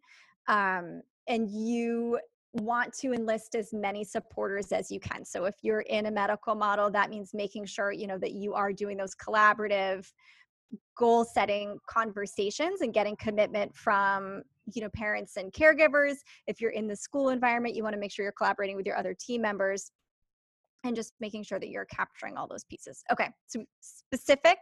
Um, 0.46 1.02
and 1.26 1.50
you 1.50 2.18
want 2.54 2.94
to 2.94 3.12
enlist 3.12 3.54
as 3.54 3.74
many 3.74 4.04
supporters 4.04 4.72
as 4.72 4.90
you 4.90 5.00
can. 5.00 5.22
So 5.22 5.44
if 5.44 5.56
you're 5.60 5.82
in 5.82 6.06
a 6.06 6.10
medical 6.10 6.54
model, 6.54 6.90
that 6.90 7.10
means 7.10 7.34
making 7.34 7.66
sure 7.66 7.92
you 7.92 8.06
know 8.06 8.18
that 8.18 8.32
you 8.32 8.54
are 8.54 8.72
doing 8.72 8.96
those 8.96 9.14
collaborative 9.14 10.10
goal 10.96 11.24
setting 11.24 11.78
conversations 11.88 12.80
and 12.80 12.92
getting 12.92 13.16
commitment 13.16 13.74
from 13.74 14.42
you 14.72 14.82
know 14.82 14.88
parents 14.94 15.36
and 15.36 15.52
caregivers. 15.52 16.16
If 16.46 16.60
you're 16.60 16.72
in 16.72 16.86
the 16.86 16.96
school 16.96 17.30
environment 17.30 17.74
you 17.74 17.82
want 17.82 17.94
to 17.94 18.00
make 18.00 18.12
sure 18.12 18.24
you're 18.24 18.32
collaborating 18.32 18.76
with 18.76 18.86
your 18.86 18.96
other 18.96 19.14
team 19.14 19.42
members 19.42 19.90
and 20.84 20.94
just 20.94 21.12
making 21.20 21.42
sure 21.44 21.58
that 21.58 21.68
you're 21.68 21.86
capturing 21.86 22.36
all 22.36 22.46
those 22.46 22.64
pieces. 22.64 23.02
Okay 23.12 23.28
so 23.46 23.64
specific. 23.80 24.58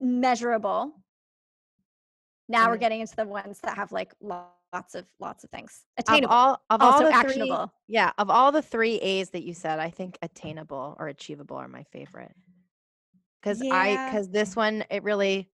Measurable. 0.00 0.92
Now 2.48 2.68
we're 2.68 2.78
getting 2.78 3.00
into 3.00 3.14
the 3.14 3.26
ones 3.26 3.60
that 3.62 3.76
have 3.76 3.92
like 3.92 4.12
lots 4.20 4.94
of 4.94 5.04
lots 5.18 5.44
of 5.44 5.50
things. 5.50 5.84
Of 5.98 6.04
attainable. 6.08 6.34
all 6.34 6.62
of 6.70 6.80
all 6.80 6.92
also 6.92 7.10
the 7.10 7.32
three, 7.32 7.52
yeah 7.88 8.12
of 8.18 8.30
all 8.30 8.52
the 8.52 8.62
three 8.62 8.96
a's 8.96 9.30
that 9.30 9.42
you 9.42 9.54
said 9.54 9.78
i 9.78 9.90
think 9.90 10.14
mm. 10.14 10.18
attainable 10.22 10.96
or 10.98 11.08
achievable 11.08 11.56
are 11.56 11.68
my 11.68 11.82
favorite 11.84 12.34
because 13.40 13.60
i 13.62 14.06
because 14.06 14.28
this 14.30 14.54
one 14.56 14.84
it 14.90 15.02
really 15.02 15.48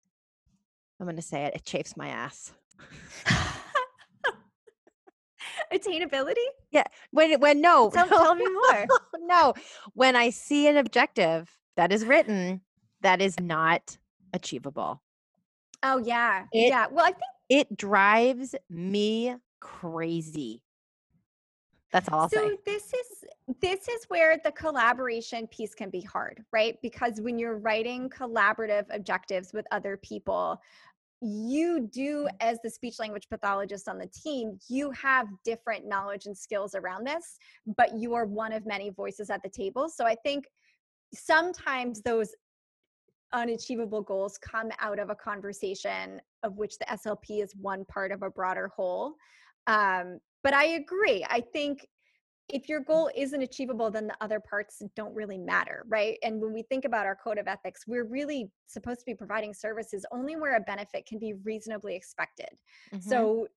i'm 1.01 1.07
gonna 1.07 1.23
say 1.23 1.45
it 1.45 1.55
it 1.55 1.65
chafes 1.65 1.97
my 1.97 2.09
ass. 2.09 2.53
Attainability? 5.73 6.35
Yeah. 6.71 6.85
when 7.11 7.39
when 7.41 7.61
no 7.61 7.91
tell, 7.95 8.09
tell 8.09 8.35
me 8.35 8.47
more. 8.49 8.87
no 9.21 9.55
when 9.95 10.17
i 10.17 10.31
see 10.31 10.69
an 10.69 10.77
objective 10.77 11.51
that 11.77 11.93
is 11.93 12.05
written 12.05 12.61
that 13.03 13.21
is 13.21 13.39
not 13.41 13.97
achievable. 14.33 15.03
Oh 15.83 15.99
yeah 15.99 16.45
It- 16.53 16.69
yeah 16.69 16.87
well 16.91 17.05
i 17.05 17.11
think 17.11 17.23
it 17.49 17.77
drives 17.77 18.55
me 18.69 19.37
crazy. 19.61 20.63
That's 21.93 22.09
all 22.09 22.21
i'll 22.21 22.29
so 22.29 22.37
say 22.49 22.57
this 22.65 22.85
is 22.93 23.25
this 23.63 23.89
is 23.89 24.05
where 24.09 24.39
the 24.45 24.53
collaboration 24.53 25.47
piece 25.49 25.75
can 25.75 25.91
be 25.91 26.01
hard 26.01 26.45
right? 26.53 26.77
Because 26.83 27.21
when 27.21 27.39
you're 27.39 27.59
writing 27.59 28.11
collaborative 28.11 28.85
objectives 28.91 29.53
with 29.53 29.67
other 29.71 29.97
people 29.99 30.61
you 31.23 31.89
do 31.93 32.29
as 32.41 32.59
the 32.63 32.69
speech 32.69 32.99
language 32.99 33.27
pathologist 33.31 33.89
on 33.89 33.99
the 33.99 34.09
team 34.09 34.59
you 34.69 34.91
have 34.91 35.27
different 35.45 35.87
knowledge 35.87 36.27
and 36.27 36.37
skills 36.37 36.75
around 36.75 37.07
this 37.07 37.39
but 37.77 37.95
you 37.97 38.13
are 38.15 38.27
one 38.27 38.53
of 38.53 38.67
many 38.67 38.91
voices 38.91 39.31
at 39.31 39.43
the 39.43 39.49
table. 39.49 39.89
So 39.89 40.05
i 40.05 40.15
think 40.25 40.47
sometimes 41.15 42.03
those 42.03 42.35
unachievable 43.33 44.03
goals 44.03 44.39
come 44.39 44.71
out 44.81 44.99
of 44.99 45.11
a 45.11 45.15
conversation 45.15 46.21
of 46.43 46.57
which 46.57 46.79
the 46.79 46.87
slp 46.87 47.43
is 47.43 47.55
one 47.61 47.85
part 47.87 48.13
of 48.13 48.23
a 48.23 48.31
broader 48.31 48.71
whole. 48.75 49.15
Um, 49.67 50.19
but 50.43 50.53
i 50.55 50.65
agree. 50.65 51.25
I 51.29 51.43
think 51.53 51.87
if 52.49 52.69
your 52.69 52.81
goal 52.81 53.11
isn't 53.17 53.43
achievable, 53.43 53.91
then 53.91 54.07
the 54.07 54.17
other 54.21 54.41
parts 54.41 54.83
don't 54.95 55.15
really 55.15 55.39
matter, 55.39 55.85
right? 55.89 56.17
And 56.23 56.41
when 56.41 56.53
we 56.53 56.63
think 56.63 56.85
about 56.85 57.07
our 57.07 57.17
code 57.17 57.39
of 57.39 57.49
ethics, 57.49 57.83
we're 57.87 58.05
really 58.05 58.51
supposed 58.67 59.01
to 59.01 59.07
be 59.07 59.15
providing 59.15 59.53
services 59.53 60.07
only 60.13 60.37
where 60.37 60.57
a 60.57 60.61
benefit 60.61 61.07
can 61.07 61.19
be 61.19 61.35
reasonably 61.45 61.97
expected. 61.97 62.51
Mm-hmm. 62.95 63.09
So 63.09 63.49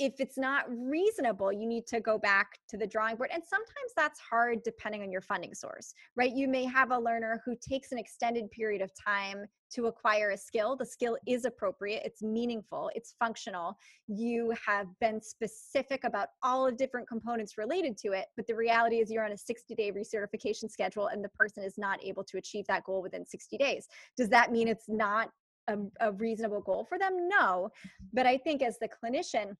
if 0.00 0.14
it's 0.18 0.38
not 0.38 0.64
reasonable, 0.68 1.52
you 1.52 1.66
need 1.66 1.86
to 1.88 2.00
go 2.00 2.18
back 2.18 2.58
to 2.70 2.78
the 2.78 2.86
drawing 2.86 3.16
board. 3.16 3.28
And 3.34 3.42
sometimes 3.44 3.92
that's 3.94 4.18
hard 4.18 4.62
depending 4.64 5.02
on 5.02 5.12
your 5.12 5.20
funding 5.20 5.54
source, 5.54 5.92
right? 6.16 6.34
You 6.34 6.48
may 6.48 6.64
have 6.64 6.90
a 6.90 6.98
learner 6.98 7.42
who 7.44 7.54
takes 7.60 7.92
an 7.92 7.98
extended 7.98 8.50
period 8.50 8.80
of 8.80 8.90
time 8.94 9.44
to 9.74 9.86
acquire 9.86 10.30
a 10.30 10.38
skill. 10.38 10.74
The 10.74 10.86
skill 10.86 11.18
is 11.28 11.44
appropriate, 11.44 12.00
it's 12.02 12.22
meaningful, 12.22 12.90
it's 12.94 13.14
functional. 13.18 13.76
You 14.08 14.54
have 14.66 14.86
been 15.00 15.20
specific 15.20 16.04
about 16.04 16.28
all 16.42 16.64
the 16.64 16.72
different 16.72 17.06
components 17.06 17.58
related 17.58 17.98
to 17.98 18.12
it, 18.12 18.24
but 18.36 18.46
the 18.46 18.54
reality 18.54 19.00
is 19.00 19.10
you're 19.10 19.26
on 19.26 19.32
a 19.32 19.38
60 19.38 19.74
day 19.74 19.92
recertification 19.92 20.70
schedule 20.70 21.08
and 21.08 21.22
the 21.22 21.28
person 21.28 21.62
is 21.62 21.76
not 21.76 22.02
able 22.02 22.24
to 22.24 22.38
achieve 22.38 22.66
that 22.68 22.84
goal 22.84 23.02
within 23.02 23.26
60 23.26 23.58
days. 23.58 23.86
Does 24.16 24.30
that 24.30 24.50
mean 24.50 24.66
it's 24.66 24.88
not 24.88 25.28
a, 25.68 25.76
a 26.00 26.12
reasonable 26.12 26.62
goal 26.62 26.86
for 26.88 26.98
them? 26.98 27.28
No. 27.28 27.68
Mm-hmm. 27.68 28.06
But 28.14 28.26
I 28.26 28.38
think 28.38 28.62
as 28.62 28.78
the 28.78 28.88
clinician, 28.88 29.56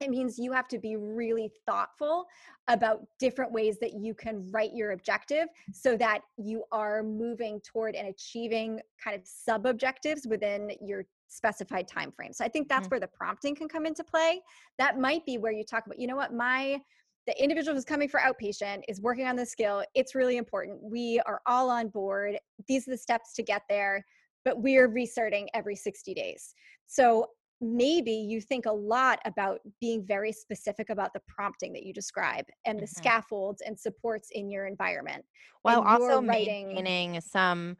it 0.00 0.10
means 0.10 0.38
you 0.38 0.52
have 0.52 0.68
to 0.68 0.78
be 0.78 0.96
really 0.96 1.50
thoughtful 1.66 2.26
about 2.68 3.06
different 3.18 3.52
ways 3.52 3.78
that 3.80 3.94
you 3.94 4.14
can 4.14 4.50
write 4.50 4.74
your 4.74 4.92
objective 4.92 5.46
so 5.72 5.96
that 5.96 6.20
you 6.36 6.64
are 6.72 7.02
moving 7.02 7.60
toward 7.60 7.94
and 7.94 8.08
achieving 8.08 8.80
kind 9.02 9.16
of 9.16 9.22
sub 9.26 9.66
objectives 9.66 10.26
within 10.26 10.72
your 10.80 11.04
specified 11.28 11.88
time 11.88 12.12
frame 12.12 12.32
so 12.32 12.44
i 12.44 12.48
think 12.48 12.68
that's 12.68 12.82
mm-hmm. 12.82 12.90
where 12.90 13.00
the 13.00 13.08
prompting 13.08 13.54
can 13.54 13.68
come 13.68 13.84
into 13.84 14.04
play. 14.04 14.40
That 14.78 14.98
might 14.98 15.26
be 15.26 15.38
where 15.38 15.52
you 15.52 15.64
talk 15.64 15.86
about 15.86 15.98
you 15.98 16.06
know 16.06 16.16
what? 16.16 16.32
My 16.32 16.80
the 17.26 17.42
individual 17.42 17.74
who's 17.74 17.84
coming 17.84 18.08
for 18.08 18.20
outpatient 18.20 18.82
is 18.86 19.00
working 19.00 19.26
on 19.26 19.34
the 19.34 19.44
skill. 19.44 19.82
It's 19.96 20.14
really 20.14 20.36
important. 20.36 20.78
We 20.80 21.20
are 21.26 21.40
all 21.46 21.70
on 21.70 21.88
board. 21.88 22.38
These 22.68 22.86
are 22.86 22.92
the 22.92 22.98
steps 22.98 23.32
to 23.34 23.42
get 23.42 23.62
there 23.68 24.04
but 24.46 24.62
we're 24.62 24.86
recerting 24.86 25.48
every 25.54 25.74
60 25.74 26.14
days. 26.14 26.54
So 26.86 27.26
maybe 27.60 28.12
you 28.12 28.40
think 28.40 28.66
a 28.66 28.72
lot 28.72 29.18
about 29.24 29.60
being 29.80 30.04
very 30.04 30.32
specific 30.32 30.90
about 30.90 31.12
the 31.12 31.20
prompting 31.26 31.72
that 31.72 31.84
you 31.84 31.92
describe 31.92 32.44
and 32.66 32.78
the 32.78 32.84
mm-hmm. 32.84 32.98
scaffolds 32.98 33.62
and 33.62 33.78
supports 33.78 34.28
in 34.32 34.50
your 34.50 34.66
environment 34.66 35.24
while 35.62 35.82
also 35.82 36.22
writing 36.22 36.74
maintaining 36.74 37.20
some 37.20 37.76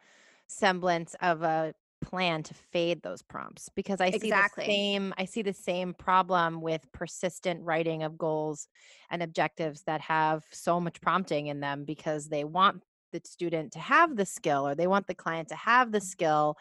semblance 0.49 1.14
of 1.20 1.43
a 1.43 1.74
plan 2.03 2.43
to 2.43 2.55
fade 2.55 3.03
those 3.03 3.22
prompts 3.22 3.68
because 3.74 4.01
i 4.01 4.11
see 4.11 4.29
exactly. 4.29 4.64
the 4.64 4.70
same 4.70 5.14
i 5.18 5.24
see 5.24 5.43
the 5.43 5.53
same 5.53 5.93
problem 5.95 6.61
with 6.61 6.81
persistent 6.93 7.61
writing 7.62 8.03
of 8.03 8.16
goals 8.16 8.68
and 9.11 9.22
objectives 9.22 9.83
that 9.83 10.01
have 10.01 10.45
so 10.53 10.79
much 10.79 11.01
prompting 11.01 11.49
in 11.49 11.61
them 11.61 11.85
because 11.85 12.29
they 12.29 12.45
want 12.45 12.83
the 13.12 13.20
student 13.24 13.72
to 13.72 13.79
have 13.79 14.16
the 14.16 14.27
skill 14.27 14.66
or 14.66 14.74
they 14.74 14.87
want 14.87 15.07
the 15.07 15.14
client 15.14 15.49
to 15.49 15.57
have 15.57 15.91
the 15.91 16.01
skill 16.01 16.57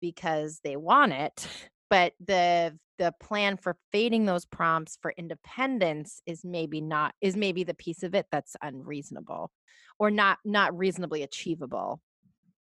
because 0.00 0.60
they 0.62 0.76
want 0.76 1.12
it 1.12 1.48
but 1.90 2.12
the 2.24 2.78
the 2.98 3.12
plan 3.18 3.56
for 3.56 3.76
fading 3.92 4.26
those 4.26 4.44
prompts 4.44 4.98
for 5.00 5.12
independence 5.16 6.22
is 6.26 6.44
maybe 6.44 6.80
not 6.80 7.14
is 7.20 7.36
maybe 7.36 7.64
the 7.64 7.74
piece 7.74 8.02
of 8.02 8.14
it 8.14 8.26
that's 8.30 8.56
unreasonable 8.62 9.50
or 9.98 10.10
not 10.10 10.38
not 10.44 10.76
reasonably 10.76 11.22
achievable. 11.22 12.00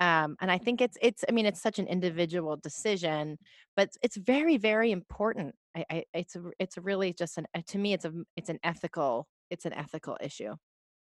Um, 0.01 0.37
and 0.39 0.49
i 0.49 0.57
think 0.57 0.79
it's 0.79 0.97
it's 1.01 1.25
i 1.27 1.33
mean 1.33 1.45
it's 1.45 1.61
such 1.61 1.77
an 1.77 1.85
individual 1.85 2.55
decision 2.55 3.37
but 3.75 3.89
it's 4.01 4.15
very 4.15 4.55
very 4.55 4.91
important. 4.93 5.55
I, 5.75 5.85
I 5.89 6.03
it's 6.13 6.37
a, 6.37 6.43
it's 6.57 6.77
really 6.77 7.11
just 7.11 7.37
an 7.37 7.47
to 7.67 7.77
me 7.77 7.91
it's 7.91 8.05
a 8.05 8.13
it's 8.37 8.47
an 8.47 8.59
ethical 8.63 9.27
it's 9.49 9.65
an 9.65 9.73
ethical 9.73 10.15
issue 10.21 10.55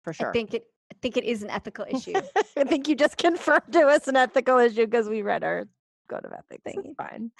for 0.03 0.13
sure. 0.13 0.29
i 0.29 0.33
think 0.33 0.53
it 0.53 0.65
I 0.93 0.97
think 1.01 1.17
it 1.17 1.25
is 1.25 1.43
an 1.43 1.49
ethical 1.49 1.87
issue. 1.91 2.13
I 2.59 2.65
think 2.65 2.89
you 2.89 2.95
just 2.95 3.17
confirmed 3.27 3.73
to 3.73 3.87
us 3.87 4.07
an 4.07 4.17
ethical 4.17 4.59
issue 4.59 4.85
because 4.85 5.09
we 5.09 5.23
read 5.23 5.43
our 5.43 5.65
code 6.15 6.25
of 6.25 6.33
ethics. 6.33 6.63
It's 6.67 6.97
fine. 6.97 7.31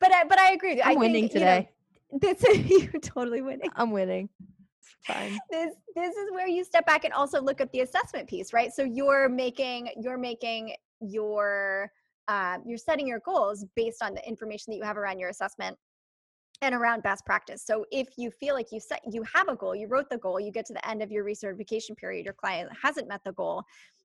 But 0.00 0.12
I, 0.12 0.24
but 0.24 0.38
I 0.38 0.52
agree. 0.52 0.80
I'm 0.82 0.96
I 0.96 1.00
winning 1.00 1.28
think, 1.28 1.32
today. 1.32 1.70
You 2.12 2.18
know, 2.20 2.34
this 2.34 2.68
you're 2.92 3.00
totally 3.00 3.42
winning. 3.42 3.70
I'm 3.76 3.90
winning. 3.90 4.28
fine. 5.06 5.38
This 5.50 5.74
this 5.94 6.16
is 6.16 6.30
where 6.30 6.48
you 6.48 6.64
step 6.64 6.86
back 6.86 7.04
and 7.04 7.12
also 7.12 7.40
look 7.40 7.60
at 7.60 7.70
the 7.72 7.80
assessment 7.80 8.28
piece, 8.28 8.52
right? 8.52 8.72
So 8.72 8.82
you're 8.82 9.28
making 9.28 9.90
you're 10.00 10.18
making 10.18 10.74
your 11.00 11.90
uh, 12.28 12.58
you're 12.64 12.78
setting 12.78 13.06
your 13.06 13.20
goals 13.20 13.64
based 13.76 14.02
on 14.02 14.14
the 14.14 14.26
information 14.26 14.72
that 14.72 14.76
you 14.76 14.84
have 14.84 14.96
around 14.96 15.18
your 15.18 15.28
assessment 15.28 15.76
and 16.62 16.74
around 16.74 17.02
best 17.02 17.26
practice. 17.26 17.62
So 17.66 17.84
if 17.90 18.08
you 18.16 18.30
feel 18.30 18.54
like 18.54 18.68
you 18.72 18.80
set 18.80 19.00
you 19.10 19.24
have 19.34 19.48
a 19.48 19.56
goal, 19.56 19.74
you 19.74 19.88
wrote 19.88 20.08
the 20.08 20.18
goal, 20.18 20.40
you 20.40 20.52
get 20.52 20.66
to 20.66 20.72
the 20.72 20.88
end 20.88 21.02
of 21.02 21.10
your 21.10 21.24
recertification 21.24 21.96
period, 21.96 22.24
your 22.24 22.34
client 22.34 22.70
hasn't 22.80 23.08
met 23.08 23.22
the 23.24 23.32
goal, 23.32 23.64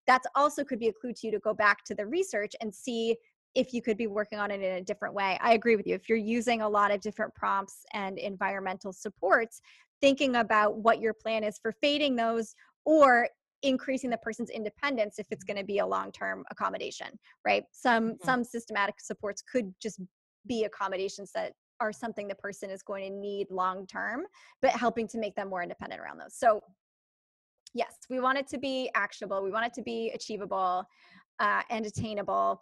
that's 0.09 0.27
also 0.33 0.63
could 0.63 0.79
be 0.79 0.87
a 0.87 0.93
clue 0.93 1.13
to 1.13 1.27
you 1.27 1.31
to 1.31 1.39
go 1.39 1.53
back 1.53 1.83
to 1.85 1.93
the 1.93 2.05
research 2.05 2.55
and 2.61 2.73
see 2.73 3.15
if 3.55 3.73
you 3.73 3.81
could 3.81 3.97
be 3.97 4.07
working 4.07 4.39
on 4.39 4.51
it 4.51 4.61
in 4.61 4.75
a 4.77 4.81
different 4.81 5.13
way. 5.13 5.37
I 5.41 5.53
agree 5.53 5.75
with 5.75 5.87
you. 5.87 5.95
If 5.95 6.07
you're 6.07 6.17
using 6.17 6.61
a 6.61 6.69
lot 6.69 6.91
of 6.91 7.01
different 7.01 7.33
prompts 7.33 7.85
and 7.93 8.17
environmental 8.17 8.93
supports, 8.93 9.61
thinking 10.01 10.37
about 10.37 10.77
what 10.77 11.01
your 11.01 11.13
plan 11.13 11.43
is 11.43 11.57
for 11.57 11.73
fading 11.81 12.15
those 12.15 12.55
or 12.85 13.27
increasing 13.63 14.09
the 14.09 14.17
person's 14.17 14.49
independence 14.49 15.19
if 15.19 15.27
it's 15.31 15.43
going 15.43 15.57
to 15.57 15.65
be 15.65 15.79
a 15.79 15.85
long-term 15.85 16.45
accommodation, 16.51 17.07
right? 17.45 17.63
Some 17.71 18.11
mm-hmm. 18.11 18.25
some 18.25 18.43
systematic 18.43 18.95
supports 18.99 19.41
could 19.41 19.73
just 19.81 19.99
be 20.47 20.63
accommodations 20.63 21.31
that 21.35 21.53
are 21.81 21.91
something 21.91 22.27
the 22.27 22.35
person 22.35 22.69
is 22.69 22.81
going 22.81 23.09
to 23.09 23.17
need 23.17 23.47
long 23.49 23.85
term, 23.87 24.23
but 24.61 24.71
helping 24.71 25.07
to 25.07 25.17
make 25.17 25.35
them 25.35 25.49
more 25.49 25.63
independent 25.63 26.01
around 26.01 26.17
those. 26.17 26.35
So 26.35 26.61
yes, 27.73 27.95
we 28.09 28.19
want 28.19 28.37
it 28.37 28.47
to 28.49 28.57
be 28.57 28.89
actionable. 28.95 29.43
We 29.43 29.51
want 29.51 29.65
it 29.65 29.73
to 29.75 29.81
be 29.81 30.11
achievable 30.13 30.85
uh, 31.39 31.61
and 31.69 31.85
attainable 31.85 32.61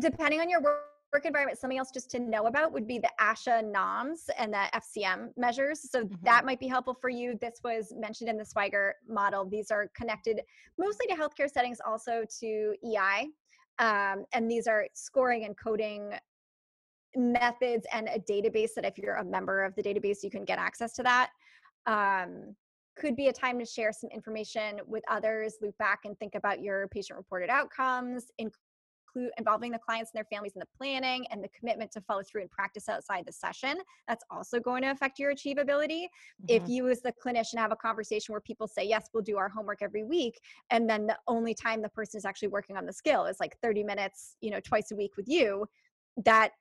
depending 0.00 0.40
on 0.40 0.48
your 0.48 0.60
work 0.60 0.82
work 1.12 1.24
environment, 1.24 1.58
something 1.58 1.78
else 1.78 1.90
just 1.90 2.10
to 2.10 2.18
know 2.18 2.46
about 2.46 2.72
would 2.72 2.86
be 2.86 2.98
the 2.98 3.10
ASHA 3.20 3.64
NOMS 3.72 4.28
and 4.36 4.52
the 4.52 4.64
FCM 4.74 5.30
measures. 5.36 5.90
So 5.90 6.04
mm-hmm. 6.04 6.14
that 6.24 6.44
might 6.44 6.60
be 6.60 6.66
helpful 6.66 6.96
for 7.00 7.08
you. 7.08 7.38
This 7.40 7.60
was 7.64 7.92
mentioned 7.96 8.28
in 8.28 8.36
the 8.36 8.44
Swigert 8.44 8.92
model. 9.08 9.44
These 9.44 9.70
are 9.70 9.88
connected 9.96 10.42
mostly 10.78 11.06
to 11.06 11.14
healthcare 11.14 11.50
settings, 11.50 11.78
also 11.86 12.24
to 12.40 12.74
EI. 12.84 13.28
Um, 13.78 14.24
and 14.32 14.50
these 14.50 14.66
are 14.66 14.86
scoring 14.94 15.44
and 15.44 15.56
coding 15.56 16.12
methods 17.14 17.86
and 17.92 18.08
a 18.08 18.18
database 18.18 18.74
that 18.74 18.84
if 18.84 18.98
you're 18.98 19.16
a 19.16 19.24
member 19.24 19.64
of 19.64 19.74
the 19.74 19.82
database, 19.82 20.18
you 20.22 20.30
can 20.30 20.44
get 20.44 20.58
access 20.58 20.92
to 20.94 21.02
that. 21.02 21.30
Um, 21.86 22.54
could 22.98 23.14
be 23.14 23.28
a 23.28 23.32
time 23.32 23.58
to 23.58 23.64
share 23.64 23.92
some 23.92 24.10
information 24.10 24.80
with 24.86 25.04
others, 25.08 25.56
loop 25.60 25.76
back 25.78 26.00
and 26.04 26.18
think 26.18 26.34
about 26.34 26.62
your 26.62 26.88
patient 26.88 27.16
reported 27.16 27.50
outcomes, 27.50 28.26
include 29.16 29.32
involving 29.38 29.72
the 29.72 29.78
clients 29.78 30.10
and 30.14 30.18
their 30.18 30.24
families 30.24 30.52
in 30.54 30.60
the 30.60 30.66
planning 30.76 31.26
and 31.30 31.42
the 31.42 31.48
commitment 31.48 31.90
to 31.92 32.00
follow 32.02 32.22
through 32.22 32.42
and 32.42 32.50
practice 32.50 32.88
outside 32.88 33.24
the 33.26 33.32
session. 33.32 33.78
That's 34.08 34.24
also 34.30 34.60
going 34.60 34.82
to 34.82 34.90
affect 34.90 35.18
your 35.18 35.34
achievability. 35.34 36.04
Mm-hmm. 36.04 36.46
If 36.48 36.68
you, 36.68 36.88
as 36.88 37.00
the 37.00 37.12
clinician, 37.12 37.58
have 37.58 37.72
a 37.72 37.76
conversation 37.76 38.32
where 38.32 38.40
people 38.40 38.66
say, 38.66 38.84
Yes, 38.84 39.08
we'll 39.12 39.22
do 39.22 39.38
our 39.38 39.48
homework 39.48 39.82
every 39.82 40.04
week, 40.04 40.40
and 40.70 40.88
then 40.88 41.06
the 41.06 41.16
only 41.26 41.54
time 41.54 41.82
the 41.82 41.88
person 41.88 42.18
is 42.18 42.24
actually 42.24 42.48
working 42.48 42.76
on 42.76 42.86
the 42.86 42.92
skill 42.92 43.26
is 43.26 43.38
like 43.40 43.56
30 43.62 43.84
minutes, 43.84 44.36
you 44.40 44.50
know, 44.50 44.60
twice 44.60 44.90
a 44.92 44.96
week 44.96 45.16
with 45.16 45.28
you, 45.28 45.66
that 46.24 46.52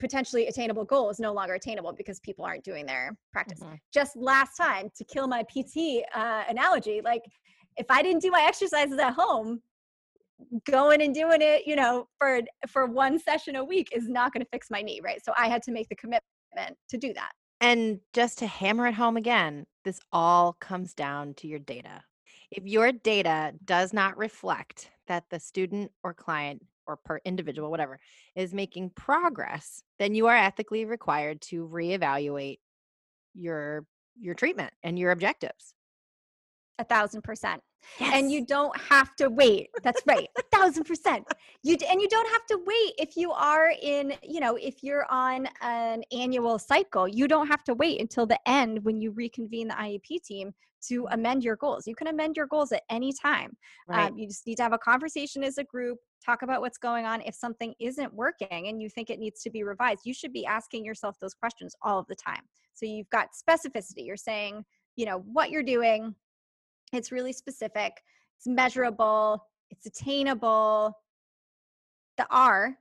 potentially 0.00 0.48
attainable 0.48 0.84
goal 0.84 1.08
is 1.08 1.20
no 1.20 1.32
longer 1.32 1.54
attainable 1.54 1.92
because 1.92 2.20
people 2.20 2.44
aren't 2.44 2.64
doing 2.64 2.84
their 2.84 3.16
practice. 3.32 3.60
Mm-hmm. 3.60 3.74
Just 3.92 4.16
last 4.16 4.56
time, 4.56 4.90
to 4.96 5.04
kill 5.04 5.26
my 5.26 5.42
PT 5.42 6.04
uh, 6.14 6.44
analogy, 6.48 7.00
like 7.02 7.22
if 7.76 7.86
I 7.90 8.02
didn't 8.02 8.22
do 8.22 8.30
my 8.30 8.44
exercises 8.46 8.98
at 8.98 9.14
home, 9.14 9.60
going 10.70 11.02
and 11.02 11.14
doing 11.14 11.40
it, 11.40 11.66
you 11.66 11.76
know, 11.76 12.08
for 12.18 12.40
for 12.68 12.86
one 12.86 13.18
session 13.18 13.56
a 13.56 13.64
week 13.64 13.88
is 13.92 14.08
not 14.08 14.32
going 14.32 14.42
to 14.42 14.50
fix 14.50 14.70
my 14.70 14.82
knee, 14.82 15.00
right? 15.02 15.24
So 15.24 15.32
I 15.38 15.48
had 15.48 15.62
to 15.64 15.72
make 15.72 15.88
the 15.88 15.96
commitment 15.96 16.76
to 16.88 16.98
do 16.98 17.12
that. 17.14 17.32
And 17.60 18.00
just 18.12 18.38
to 18.38 18.46
hammer 18.46 18.86
it 18.86 18.94
home 18.94 19.16
again, 19.16 19.66
this 19.84 20.00
all 20.12 20.54
comes 20.54 20.94
down 20.94 21.34
to 21.34 21.46
your 21.46 21.58
data. 21.58 22.02
If 22.50 22.64
your 22.64 22.92
data 22.92 23.52
does 23.64 23.92
not 23.92 24.18
reflect 24.18 24.90
that 25.06 25.24
the 25.30 25.40
student 25.40 25.90
or 26.02 26.14
client 26.14 26.62
or 26.86 26.96
per 26.96 27.20
individual, 27.24 27.70
whatever, 27.70 27.98
is 28.36 28.52
making 28.52 28.90
progress, 28.90 29.82
then 29.98 30.14
you 30.14 30.26
are 30.26 30.36
ethically 30.36 30.84
required 30.84 31.40
to 31.42 31.66
reevaluate 31.66 32.58
your 33.34 33.86
your 34.20 34.34
treatment 34.34 34.72
and 34.82 34.98
your 34.98 35.10
objectives. 35.10 35.74
A 36.78 36.84
thousand 36.84 37.22
percent. 37.22 37.62
And 38.00 38.30
you 38.30 38.44
don't 38.44 38.76
have 38.80 39.14
to 39.16 39.28
wait. 39.28 39.70
That's 39.82 40.02
right, 40.06 40.28
a 40.38 40.42
thousand 40.56 40.84
percent. 40.84 41.24
You 41.62 41.76
and 41.90 42.00
you 42.00 42.08
don't 42.08 42.28
have 42.30 42.46
to 42.46 42.58
wait 42.66 42.94
if 42.98 43.16
you 43.16 43.32
are 43.32 43.72
in, 43.82 44.14
you 44.22 44.40
know, 44.40 44.56
if 44.56 44.82
you're 44.82 45.06
on 45.10 45.48
an 45.60 46.02
annual 46.12 46.58
cycle. 46.58 47.08
You 47.08 47.28
don't 47.28 47.46
have 47.48 47.64
to 47.64 47.74
wait 47.74 48.00
until 48.00 48.26
the 48.26 48.38
end 48.46 48.84
when 48.84 49.00
you 49.00 49.10
reconvene 49.12 49.68
the 49.68 49.74
IEP 49.74 50.22
team 50.24 50.52
to 50.88 51.06
amend 51.10 51.44
your 51.44 51.56
goals. 51.56 51.86
You 51.86 51.94
can 51.94 52.08
amend 52.08 52.36
your 52.36 52.46
goals 52.46 52.72
at 52.72 52.82
any 52.90 53.12
time. 53.12 53.56
Right. 53.88 54.10
Um, 54.10 54.18
you 54.18 54.26
just 54.26 54.46
need 54.46 54.56
to 54.56 54.62
have 54.62 54.72
a 54.72 54.78
conversation 54.78 55.42
as 55.42 55.58
a 55.58 55.64
group, 55.64 55.98
talk 56.24 56.42
about 56.42 56.60
what's 56.60 56.78
going 56.78 57.06
on. 57.06 57.20
If 57.22 57.34
something 57.34 57.74
isn't 57.80 58.12
working 58.12 58.68
and 58.68 58.80
you 58.80 58.88
think 58.88 59.10
it 59.10 59.18
needs 59.18 59.42
to 59.42 59.50
be 59.50 59.62
revised, 59.62 60.00
you 60.04 60.14
should 60.14 60.32
be 60.32 60.46
asking 60.46 60.84
yourself 60.84 61.16
those 61.20 61.34
questions 61.34 61.74
all 61.82 61.98
of 61.98 62.06
the 62.08 62.16
time. 62.16 62.42
So 62.74 62.86
you've 62.86 63.10
got 63.10 63.28
specificity. 63.48 64.06
You're 64.06 64.16
saying, 64.16 64.64
you 64.96 65.06
know, 65.06 65.24
what 65.32 65.50
you're 65.50 65.62
doing. 65.62 66.14
It's 66.94 67.12
really 67.12 67.32
specific. 67.32 68.02
It's 68.38 68.46
measurable. 68.46 69.44
It's 69.70 69.86
attainable. 69.86 70.96
The 72.16 72.26
R, 72.30 72.76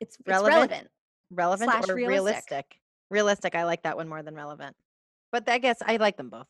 it's, 0.00 0.16
it's 0.16 0.28
Relevant? 0.28 0.54
relevant. 0.54 0.88
relevant 1.32 1.70
slash 1.70 1.88
or 1.88 1.94
realistic. 1.94 2.50
realistic? 2.50 2.80
realistic? 3.10 3.54
I 3.56 3.64
like 3.64 3.82
that 3.82 3.96
one 3.96 4.08
more 4.08 4.22
than 4.22 4.34
relevant. 4.34 4.76
But 5.32 5.48
I 5.48 5.58
guess 5.58 5.78
I 5.84 5.96
like 5.96 6.16
them 6.16 6.30
both. 6.30 6.46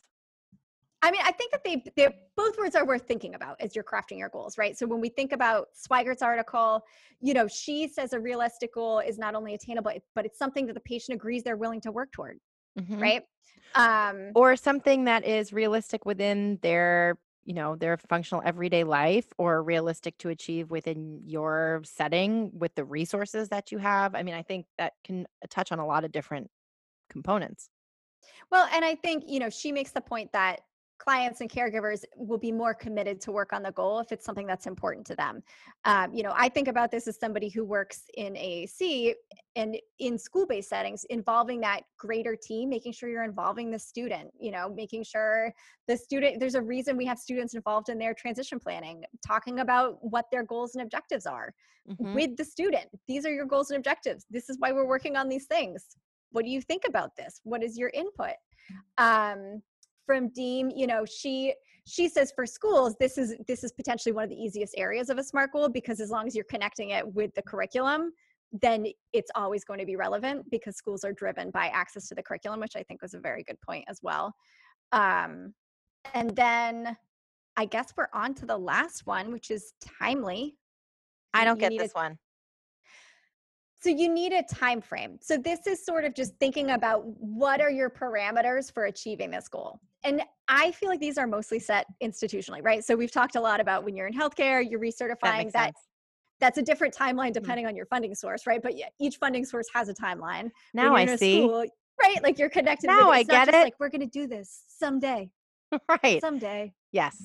I 1.00 1.10
mean, 1.10 1.20
I 1.22 1.32
think 1.32 1.52
that 1.52 1.62
they 1.64 1.84
they 1.96 2.08
both 2.36 2.56
words 2.58 2.74
are 2.74 2.86
worth 2.86 3.06
thinking 3.06 3.34
about 3.34 3.56
as 3.60 3.74
you're 3.74 3.84
crafting 3.84 4.18
your 4.18 4.30
goals, 4.30 4.56
right? 4.56 4.76
So 4.76 4.86
when 4.86 5.00
we 5.00 5.10
think 5.10 5.32
about 5.32 5.68
Swigert's 5.74 6.22
article, 6.22 6.82
you 7.20 7.34
know, 7.34 7.46
she 7.46 7.88
says 7.88 8.14
a 8.14 8.20
realistic 8.20 8.74
goal 8.74 9.00
is 9.00 9.18
not 9.18 9.34
only 9.34 9.52
attainable, 9.54 9.92
but 10.14 10.24
it's 10.24 10.38
something 10.38 10.66
that 10.66 10.72
the 10.72 10.80
patient 10.80 11.14
agrees 11.14 11.42
they're 11.42 11.58
willing 11.58 11.80
to 11.82 11.92
work 11.92 12.10
toward, 12.12 12.38
Mhm. 12.76 13.14
right? 13.14 13.24
Um, 13.74 14.34
Or 14.34 14.56
something 14.56 15.04
that 15.04 15.24
is 15.24 15.52
realistic 15.52 16.04
within 16.04 16.58
their, 16.60 17.18
you 17.44 17.54
know, 17.54 17.76
their 17.76 17.96
functional 17.96 18.42
everyday 18.44 18.82
life 18.82 19.32
or 19.38 19.62
realistic 19.62 20.18
to 20.18 20.28
achieve 20.28 20.70
within 20.70 21.20
your 21.24 21.82
setting 21.84 22.50
with 22.58 22.74
the 22.74 22.84
resources 22.84 23.50
that 23.50 23.70
you 23.70 23.78
have. 23.78 24.14
I 24.16 24.22
mean, 24.24 24.34
I 24.34 24.42
think 24.42 24.66
that 24.78 24.94
can 25.04 25.26
touch 25.50 25.70
on 25.70 25.78
a 25.78 25.86
lot 25.86 26.04
of 26.04 26.10
different 26.10 26.50
components. 27.10 27.70
Well, 28.50 28.68
and 28.72 28.84
I 28.84 28.94
think, 28.94 29.24
you 29.26 29.38
know, 29.40 29.50
she 29.50 29.72
makes 29.72 29.92
the 29.92 30.00
point 30.00 30.32
that 30.32 30.60
clients 30.98 31.40
and 31.40 31.50
caregivers 31.50 32.04
will 32.16 32.38
be 32.38 32.52
more 32.52 32.72
committed 32.72 33.20
to 33.20 33.32
work 33.32 33.52
on 33.52 33.62
the 33.62 33.72
goal 33.72 33.98
if 33.98 34.12
it's 34.12 34.24
something 34.24 34.46
that's 34.46 34.66
important 34.66 35.06
to 35.06 35.14
them. 35.14 35.42
Um, 35.84 36.14
you 36.14 36.22
know, 36.22 36.32
I 36.34 36.48
think 36.48 36.68
about 36.68 36.90
this 36.90 37.06
as 37.08 37.18
somebody 37.18 37.48
who 37.48 37.64
works 37.64 38.04
in 38.16 38.34
AAC 38.34 39.14
and 39.56 39.76
in 39.98 40.18
school 40.18 40.46
based 40.46 40.68
settings, 40.68 41.04
involving 41.10 41.60
that 41.60 41.82
greater 41.98 42.36
team, 42.36 42.68
making 42.70 42.92
sure 42.92 43.08
you're 43.08 43.24
involving 43.24 43.70
the 43.70 43.78
student, 43.78 44.30
you 44.38 44.50
know, 44.50 44.68
making 44.68 45.04
sure 45.04 45.52
the 45.88 45.96
student, 45.96 46.40
there's 46.40 46.54
a 46.54 46.62
reason 46.62 46.96
we 46.96 47.06
have 47.06 47.18
students 47.18 47.54
involved 47.54 47.88
in 47.88 47.98
their 47.98 48.14
transition 48.14 48.58
planning, 48.58 49.04
talking 49.26 49.60
about 49.60 49.98
what 50.00 50.26
their 50.30 50.42
goals 50.44 50.74
and 50.74 50.82
objectives 50.82 51.26
are 51.26 51.54
Mhm. 51.88 52.14
with 52.14 52.36
the 52.38 52.44
student. 52.44 52.86
These 53.06 53.26
are 53.26 53.32
your 53.32 53.44
goals 53.44 53.70
and 53.70 53.76
objectives. 53.76 54.24
This 54.30 54.48
is 54.48 54.58
why 54.58 54.72
we're 54.72 54.86
working 54.86 55.16
on 55.16 55.28
these 55.28 55.46
things. 55.46 55.96
What 56.30 56.46
do 56.46 56.50
you 56.50 56.62
think 56.62 56.84
about 56.88 57.14
this? 57.14 57.40
What 57.44 57.62
is 57.62 57.76
your 57.76 57.90
input? 57.90 58.36
Um, 58.96 59.62
from 60.06 60.28
Diehm, 60.30 60.70
you 60.74 60.86
know, 60.86 61.04
she 61.04 61.54
she 61.86 62.08
says 62.08 62.32
for 62.34 62.46
schools, 62.46 62.96
this 62.98 63.18
is 63.18 63.34
this 63.46 63.62
is 63.62 63.72
potentially 63.72 64.12
one 64.12 64.24
of 64.24 64.30
the 64.30 64.36
easiest 64.36 64.74
areas 64.76 65.10
of 65.10 65.18
a 65.18 65.24
SMART 65.24 65.52
goal 65.52 65.68
because 65.68 66.00
as 66.00 66.10
long 66.10 66.26
as 66.26 66.34
you're 66.34 66.44
connecting 66.44 66.90
it 66.90 67.06
with 67.14 67.34
the 67.34 67.42
curriculum, 67.42 68.12
then 68.62 68.86
it's 69.12 69.30
always 69.34 69.64
going 69.64 69.80
to 69.80 69.86
be 69.86 69.96
relevant 69.96 70.48
because 70.50 70.76
schools 70.76 71.04
are 71.04 71.12
driven 71.12 71.50
by 71.50 71.66
access 71.68 72.08
to 72.08 72.14
the 72.14 72.22
curriculum, 72.22 72.60
which 72.60 72.76
I 72.76 72.82
think 72.84 73.02
was 73.02 73.14
a 73.14 73.18
very 73.18 73.42
good 73.42 73.60
point 73.60 73.84
as 73.88 74.00
well. 74.02 74.32
Um, 74.92 75.52
and 76.14 76.30
then 76.36 76.96
I 77.56 77.64
guess 77.66 77.92
we're 77.96 78.08
on 78.12 78.34
to 78.34 78.46
the 78.46 78.56
last 78.56 79.06
one, 79.06 79.32
which 79.32 79.50
is 79.50 79.72
timely. 80.00 80.56
I 81.32 81.44
don't 81.44 81.56
you 81.56 81.60
get 81.60 81.70
need 81.70 81.80
a- 81.80 81.84
this 81.84 81.94
one. 81.94 82.18
So 83.80 83.90
you 83.90 84.08
need 84.08 84.32
a 84.32 84.42
time 84.42 84.80
frame. 84.80 85.18
So 85.20 85.36
this 85.36 85.66
is 85.66 85.84
sort 85.84 86.06
of 86.06 86.14
just 86.14 86.34
thinking 86.40 86.70
about 86.70 87.04
what 87.04 87.60
are 87.60 87.70
your 87.70 87.90
parameters 87.90 88.72
for 88.72 88.86
achieving 88.86 89.30
this 89.30 89.46
goal. 89.46 89.78
And 90.04 90.22
I 90.48 90.70
feel 90.72 90.90
like 90.90 91.00
these 91.00 91.16
are 91.16 91.26
mostly 91.26 91.58
set 91.58 91.86
institutionally, 92.02 92.62
right? 92.62 92.84
So 92.84 92.94
we've 92.94 93.10
talked 93.10 93.36
a 93.36 93.40
lot 93.40 93.60
about 93.60 93.84
when 93.84 93.96
you're 93.96 94.06
in 94.06 94.12
healthcare, 94.12 94.62
you're 94.68 94.80
That 94.80 94.86
recertifying 94.86 95.50
that 95.52 95.66
sense. 95.66 95.78
that's 96.40 96.58
a 96.58 96.62
different 96.62 96.94
timeline 96.94 97.32
depending 97.32 97.66
on 97.66 97.74
your 97.74 97.86
funding 97.86 98.14
source, 98.14 98.46
right? 98.46 98.60
But 98.62 98.76
yeah, 98.76 98.88
each 99.00 99.16
funding 99.16 99.44
source 99.46 99.66
has 99.74 99.88
a 99.88 99.94
timeline. 99.94 100.50
Now 100.74 100.94
I 100.94 101.06
see. 101.16 101.38
school, 101.38 101.64
right? 102.00 102.22
Like 102.22 102.38
you're 102.38 102.50
connected. 102.50 102.88
Now. 102.88 103.10
I 103.10 103.22
get 103.22 103.48
it. 103.48 103.54
Like 103.54 103.74
we're 103.80 103.88
going 103.88 104.02
to 104.02 104.06
do 104.06 104.26
this 104.26 104.64
someday, 104.68 105.30
right. 106.02 106.20
someday. 106.20 106.74
Yes. 106.92 107.16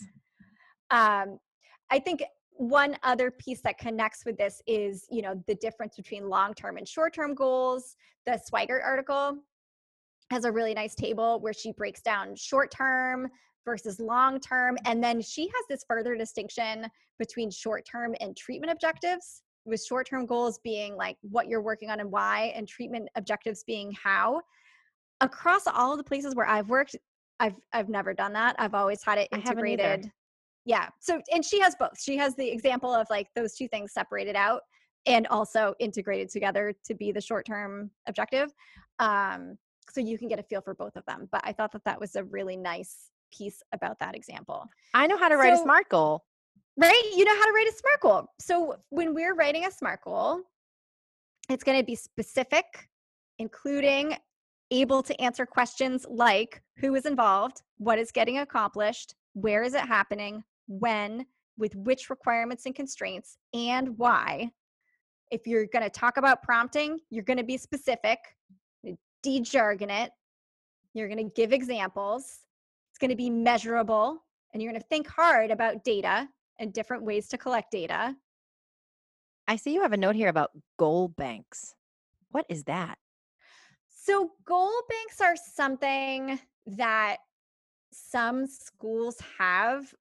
um, 0.90 1.38
I 1.92 2.00
think 2.00 2.24
one 2.52 2.98
other 3.04 3.32
piece 3.32 3.62
that 3.62 3.78
connects 3.78 4.26
with 4.26 4.38
this 4.38 4.62
is, 4.68 5.06
you 5.10 5.22
know, 5.22 5.42
the 5.48 5.56
difference 5.56 5.96
between 5.96 6.30
long-term 6.30 6.78
and 6.78 6.88
short-term 6.88 7.34
goals. 7.34 7.96
The 8.26 8.40
Swigert 8.52 8.84
article 8.84 9.38
has 10.30 10.46
a 10.46 10.52
really 10.52 10.74
nice 10.74 10.96
table 10.96 11.40
where 11.40 11.54
she 11.54 11.72
breaks 11.72 12.02
down 12.02 12.36
short-term 12.36 13.30
versus 13.66 14.00
long-term, 14.00 14.78
and 14.86 15.04
then 15.04 15.22
she 15.22 15.44
has 15.44 15.66
this 15.70 15.84
further 15.88 16.16
distinction 16.16 16.88
between 17.18 17.52
short-term 17.52 18.16
and 18.22 18.36
treatment 18.36 18.72
objectives. 18.72 19.44
With 19.66 19.84
short-term 19.84 20.26
goals 20.26 20.60
being 20.64 20.96
like 20.96 21.18
what 21.22 21.48
you're 21.48 21.62
working 21.62 21.90
on 21.90 22.00
and 22.00 22.12
why, 22.12 22.54
and 22.56 22.68
treatment 22.68 23.10
objectives 23.16 23.64
being 23.66 23.92
how. 23.92 24.42
Across 25.22 25.68
all 25.68 25.92
of 25.92 25.98
the 25.98 26.04
places 26.04 26.34
where 26.34 26.48
I've 26.48 26.70
worked, 26.70 26.96
I've 27.40 27.56
I've 27.74 27.90
never 27.90 28.14
done 28.14 28.34
that. 28.34 28.56
I've 28.58 28.74
always 28.74 29.04
had 29.04 29.18
it 29.18 29.28
I 29.32 29.38
haven't 29.38 29.68
either. 29.68 29.84
integrated 29.84 30.12
yeah 30.66 30.88
so 31.00 31.22
and 31.34 31.44
she 31.44 31.60
has 31.60 31.76
both 31.80 32.00
she 32.00 32.16
has 32.18 32.36
the 32.36 32.48
example 32.48 32.94
of 32.94 33.08
like 33.10 33.28
those 33.36 33.56
two 33.56 33.68
things 33.68 33.94
separated 33.94 34.36
out 34.36 34.62
and 35.06 35.26
also 35.28 35.74
integrated 35.80 36.30
together 36.30 36.74
to 36.86 36.94
be 36.94 37.12
the 37.12 37.22
short 37.22 37.46
term 37.46 37.90
objective 38.08 38.54
um 39.00 39.58
so 39.92 40.02
you 40.02 40.18
can 40.18 40.28
get 40.28 40.40
a 40.40 40.44
feel 40.44 40.62
for 40.62 40.74
both 40.74 40.96
of 40.96 41.06
them 41.06 41.28
but 41.32 41.42
i 41.44 41.52
thought 41.52 41.72
that 41.72 41.84
that 41.84 42.00
was 42.00 42.16
a 42.16 42.24
really 42.26 42.58
nice 42.58 43.10
piece 43.32 43.62
about 43.74 44.00
that 44.00 44.16
example. 44.16 44.68
I 44.96 45.06
know 45.06 45.16
how 45.16 45.30
to 45.30 45.38
write 45.38 45.54
a 45.54 45.58
SMART 45.58 45.88
goal. 45.90 46.24
right 46.78 47.12
you 47.16 47.26
know 47.26 47.36
how 47.36 47.46
to 47.46 47.52
write 47.52 47.68
a 47.68 47.74
smart 47.74 48.02
goal 48.02 48.28
so 48.40 48.76
when 48.90 49.14
we're 49.14 49.36
writing 49.36 49.66
a 49.66 49.72
smart 49.72 50.02
goal 50.04 50.42
it's 51.50 51.64
going 51.64 51.78
to 51.78 51.86
be 51.86 51.96
specific 51.96 52.90
including 53.38 54.16
able 54.72 55.04
to 55.04 55.20
answer 55.22 55.46
questions 55.46 56.06
like 56.10 56.62
who 56.78 56.96
is 56.96 57.06
involved 57.06 57.62
what 57.78 58.00
is 58.00 58.12
getting 58.12 58.40
accomplished 58.40 59.16
where 59.34 59.64
is 59.64 59.74
it 59.74 59.82
happening 59.82 60.44
when 60.68 61.26
with 61.58 61.76
which 61.76 62.10
requirements 62.10 62.66
and 62.66 62.74
constraints 62.74 63.38
and 63.54 63.98
why. 63.98 64.50
If 65.30 65.46
you're 65.46 65.68
going 65.68 65.84
to 65.84 65.90
talk 65.90 66.18
about 66.18 66.42
prompting 66.42 67.00
you're 67.12 67.24
going 67.24 67.38
to 67.38 67.44
be 67.44 67.58
specific 67.58 68.18
de-jargon 69.24 69.90
it 69.90 70.12
you're 70.94 71.08
going 71.08 71.18
to 71.18 71.34
give 71.36 71.54
examples 71.54 72.40
it's 72.92 73.00
going 73.00 73.10
to 73.10 73.16
be 73.16 73.30
measurable 73.30 74.24
and 74.54 74.62
you're 74.62 74.72
going 74.72 74.82
to 74.82 74.88
think 74.88 75.08
hard 75.08 75.52
about 75.52 75.84
data 75.84 76.28
and 76.60 76.74
different 76.74 77.04
ways 77.04 77.28
to 77.28 77.38
collect 77.38 77.72
data 77.72 78.16
I 79.50 79.56
see 79.56 79.74
you 79.74 79.82
have 79.82 79.94
a 79.94 79.98
note 79.98 80.16
here 80.16 80.30
about 80.30 80.52
goal 80.78 81.08
banks. 81.08 81.74
What 82.30 82.46
is 82.50 82.66
that? 82.66 83.00
So, 83.88 84.30
goal 84.46 84.72
banks 84.88 85.20
are 85.22 85.36
something 85.36 86.40
that 86.68 87.18
some 87.92 88.46
schools 88.46 89.18
have. 89.40 89.92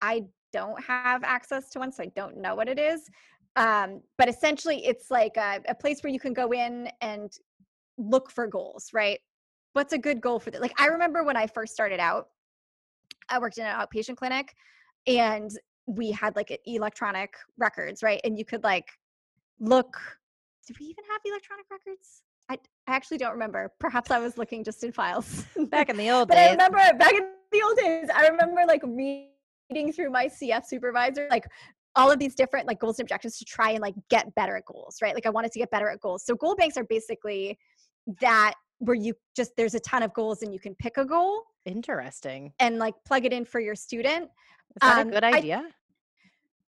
I 0.00 0.24
don't 0.54 0.82
have 0.82 1.22
access 1.22 1.68
to 1.70 1.80
one, 1.80 1.92
so 1.92 2.02
I 2.02 2.10
don't 2.16 2.38
know 2.38 2.54
what 2.54 2.66
it 2.66 2.78
is. 2.78 3.10
Um, 3.56 4.00
but 4.16 4.26
essentially, 4.26 4.82
it's 4.86 5.10
like 5.10 5.36
a, 5.36 5.60
a 5.68 5.74
place 5.74 6.02
where 6.02 6.12
you 6.12 6.18
can 6.18 6.32
go 6.32 6.52
in 6.54 6.88
and 7.02 7.30
look 7.98 8.30
for 8.30 8.46
goals, 8.46 8.90
right? 8.92 9.18
What's 9.74 9.92
a 9.92 9.98
good 9.98 10.20
goal 10.20 10.38
for 10.38 10.50
that? 10.50 10.62
Like, 10.62 10.80
I 10.80 10.86
remember 10.86 11.24
when 11.24 11.36
I 11.36 11.46
first 11.46 11.74
started 11.74 12.00
out, 12.00 12.28
I 13.28 13.38
worked 13.38 13.58
in 13.58 13.66
an 13.66 13.74
outpatient 13.74 14.16
clinic 14.16 14.54
and 15.06 15.50
we 15.86 16.10
had 16.10 16.36
like 16.36 16.58
electronic 16.66 17.34
records, 17.58 18.02
right? 18.02 18.20
And 18.24 18.38
you 18.38 18.44
could 18.44 18.62
like 18.62 18.86
look. 19.60 19.96
Did 20.66 20.76
we 20.78 20.86
even 20.86 21.04
have 21.10 21.20
electronic 21.24 21.66
records? 21.70 22.22
I, 22.50 22.54
I 22.86 22.94
actually 22.94 23.18
don't 23.18 23.32
remember. 23.32 23.72
Perhaps 23.78 24.10
I 24.10 24.18
was 24.18 24.38
looking 24.38 24.64
just 24.64 24.82
in 24.84 24.92
files. 24.92 25.44
Back 25.68 25.90
in 25.90 25.96
the 25.96 26.10
old 26.10 26.28
but 26.28 26.38
I 26.38 26.50
remember 26.50 26.78
back 26.98 27.12
in 27.12 27.26
the 27.52 27.62
old 27.62 27.76
days, 27.76 28.08
I 28.14 28.28
remember 28.28 28.62
like 28.66 28.82
reading 28.84 29.92
through 29.92 30.10
my 30.10 30.26
CF 30.26 30.64
supervisor, 30.64 31.28
like 31.30 31.44
all 31.94 32.10
of 32.10 32.18
these 32.18 32.34
different 32.34 32.66
like 32.66 32.78
goals 32.78 32.98
and 32.98 33.04
objectives 33.04 33.38
to 33.38 33.44
try 33.44 33.70
and 33.70 33.80
like 33.80 33.94
get 34.08 34.34
better 34.34 34.56
at 34.56 34.64
goals, 34.64 34.98
right? 35.02 35.14
Like 35.14 35.26
I 35.26 35.30
wanted 35.30 35.52
to 35.52 35.58
get 35.58 35.70
better 35.70 35.88
at 35.88 36.00
goals. 36.00 36.24
So 36.24 36.34
goal 36.34 36.54
banks 36.54 36.76
are 36.76 36.84
basically 36.84 37.58
that 38.20 38.54
where 38.78 38.94
you 38.96 39.14
just 39.36 39.52
there's 39.56 39.74
a 39.74 39.80
ton 39.80 40.02
of 40.02 40.12
goals 40.14 40.42
and 40.42 40.52
you 40.52 40.60
can 40.60 40.74
pick 40.76 40.96
a 40.96 41.04
goal 41.04 41.42
Interesting. 41.66 42.52
and 42.60 42.78
like 42.78 42.94
plug 43.06 43.24
it 43.24 43.32
in 43.32 43.44
for 43.44 43.60
your 43.60 43.74
student. 43.74 44.24
Is 44.24 44.30
that 44.82 44.98
Um, 45.00 45.08
a 45.08 45.10
good 45.10 45.24
I- 45.24 45.36
idea? 45.38 45.68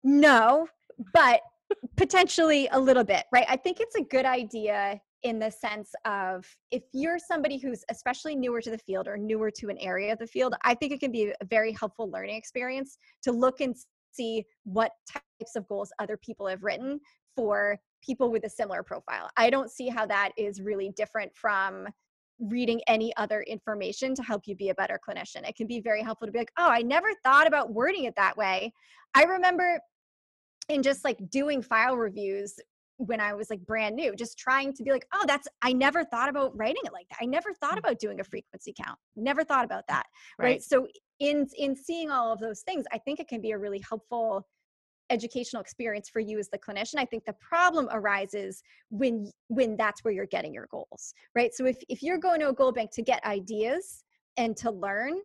No, 0.02 0.68
but 1.12 1.40
potentially 1.96 2.68
a 2.72 2.80
little 2.80 3.04
bit, 3.04 3.24
right? 3.32 3.46
I 3.48 3.56
think 3.56 3.78
it's 3.80 3.94
a 3.96 4.02
good 4.02 4.26
idea 4.26 5.00
in 5.22 5.38
the 5.38 5.50
sense 5.50 5.92
of 6.06 6.46
if 6.70 6.82
you're 6.92 7.18
somebody 7.18 7.58
who's 7.58 7.84
especially 7.90 8.34
newer 8.34 8.60
to 8.62 8.70
the 8.70 8.78
field 8.78 9.06
or 9.06 9.16
newer 9.18 9.50
to 9.50 9.68
an 9.68 9.76
area 9.78 10.12
of 10.12 10.18
the 10.18 10.26
field, 10.26 10.54
I 10.64 10.74
think 10.74 10.92
it 10.92 11.00
can 11.00 11.12
be 11.12 11.32
a 11.40 11.44
very 11.44 11.72
helpful 11.72 12.10
learning 12.10 12.36
experience 12.36 12.96
to 13.22 13.32
look 13.32 13.60
and 13.60 13.76
see 14.12 14.44
what 14.64 14.92
types 15.10 15.54
of 15.56 15.68
goals 15.68 15.92
other 15.98 16.16
people 16.16 16.46
have 16.46 16.64
written 16.64 16.98
for 17.40 17.78
people 18.04 18.30
with 18.30 18.44
a 18.44 18.50
similar 18.50 18.82
profile. 18.82 19.30
I 19.38 19.48
don't 19.48 19.70
see 19.70 19.88
how 19.88 20.04
that 20.06 20.32
is 20.36 20.60
really 20.60 20.90
different 20.94 21.32
from 21.34 21.88
reading 22.38 22.82
any 22.86 23.16
other 23.16 23.40
information 23.42 24.14
to 24.14 24.22
help 24.22 24.42
you 24.44 24.54
be 24.54 24.68
a 24.68 24.74
better 24.74 25.00
clinician. 25.06 25.48
It 25.48 25.56
can 25.56 25.66
be 25.66 25.80
very 25.80 26.02
helpful 26.02 26.26
to 26.26 26.32
be 26.32 26.38
like, 26.38 26.52
oh, 26.58 26.68
I 26.68 26.82
never 26.82 27.08
thought 27.24 27.46
about 27.46 27.72
wording 27.72 28.04
it 28.04 28.14
that 28.16 28.36
way. 28.36 28.74
I 29.14 29.24
remember 29.24 29.80
in 30.68 30.82
just 30.82 31.02
like 31.02 31.18
doing 31.30 31.62
file 31.62 31.96
reviews 31.96 32.54
when 32.98 33.20
I 33.20 33.32
was 33.32 33.48
like 33.48 33.64
brand 33.64 33.96
new, 33.96 34.14
just 34.14 34.38
trying 34.38 34.74
to 34.74 34.82
be 34.82 34.92
like, 34.92 35.06
oh, 35.14 35.24
that's, 35.26 35.48
I 35.62 35.72
never 35.72 36.04
thought 36.04 36.28
about 36.28 36.54
writing 36.54 36.82
it 36.84 36.92
like 36.92 37.06
that. 37.08 37.20
I 37.22 37.24
never 37.24 37.54
thought 37.54 37.76
mm. 37.76 37.78
about 37.78 37.98
doing 37.98 38.20
a 38.20 38.24
frequency 38.24 38.74
count. 38.78 38.98
Never 39.16 39.44
thought 39.44 39.64
about 39.64 39.84
that. 39.88 40.04
Right. 40.38 40.44
right. 40.44 40.62
So 40.62 40.86
in, 41.20 41.46
in 41.56 41.74
seeing 41.74 42.10
all 42.10 42.32
of 42.32 42.40
those 42.40 42.60
things, 42.60 42.84
I 42.92 42.98
think 42.98 43.18
it 43.18 43.28
can 43.28 43.40
be 43.40 43.52
a 43.52 43.58
really 43.58 43.82
helpful 43.88 44.46
educational 45.10 45.60
experience 45.60 46.08
for 46.08 46.20
you 46.20 46.38
as 46.38 46.48
the 46.48 46.58
clinician 46.58 46.96
i 46.96 47.04
think 47.04 47.24
the 47.24 47.34
problem 47.34 47.88
arises 47.92 48.62
when 48.90 49.30
when 49.48 49.76
that's 49.76 50.04
where 50.04 50.14
you're 50.14 50.26
getting 50.26 50.54
your 50.54 50.68
goals 50.70 51.14
right 51.34 51.52
so 51.54 51.66
if 51.66 51.76
if 51.88 52.02
you're 52.02 52.18
going 52.18 52.40
to 52.40 52.48
a 52.48 52.52
goal 52.52 52.72
bank 52.72 52.90
to 52.90 53.02
get 53.02 53.22
ideas 53.24 54.04
and 54.36 54.56
to 54.56 54.70
learn 54.70 55.18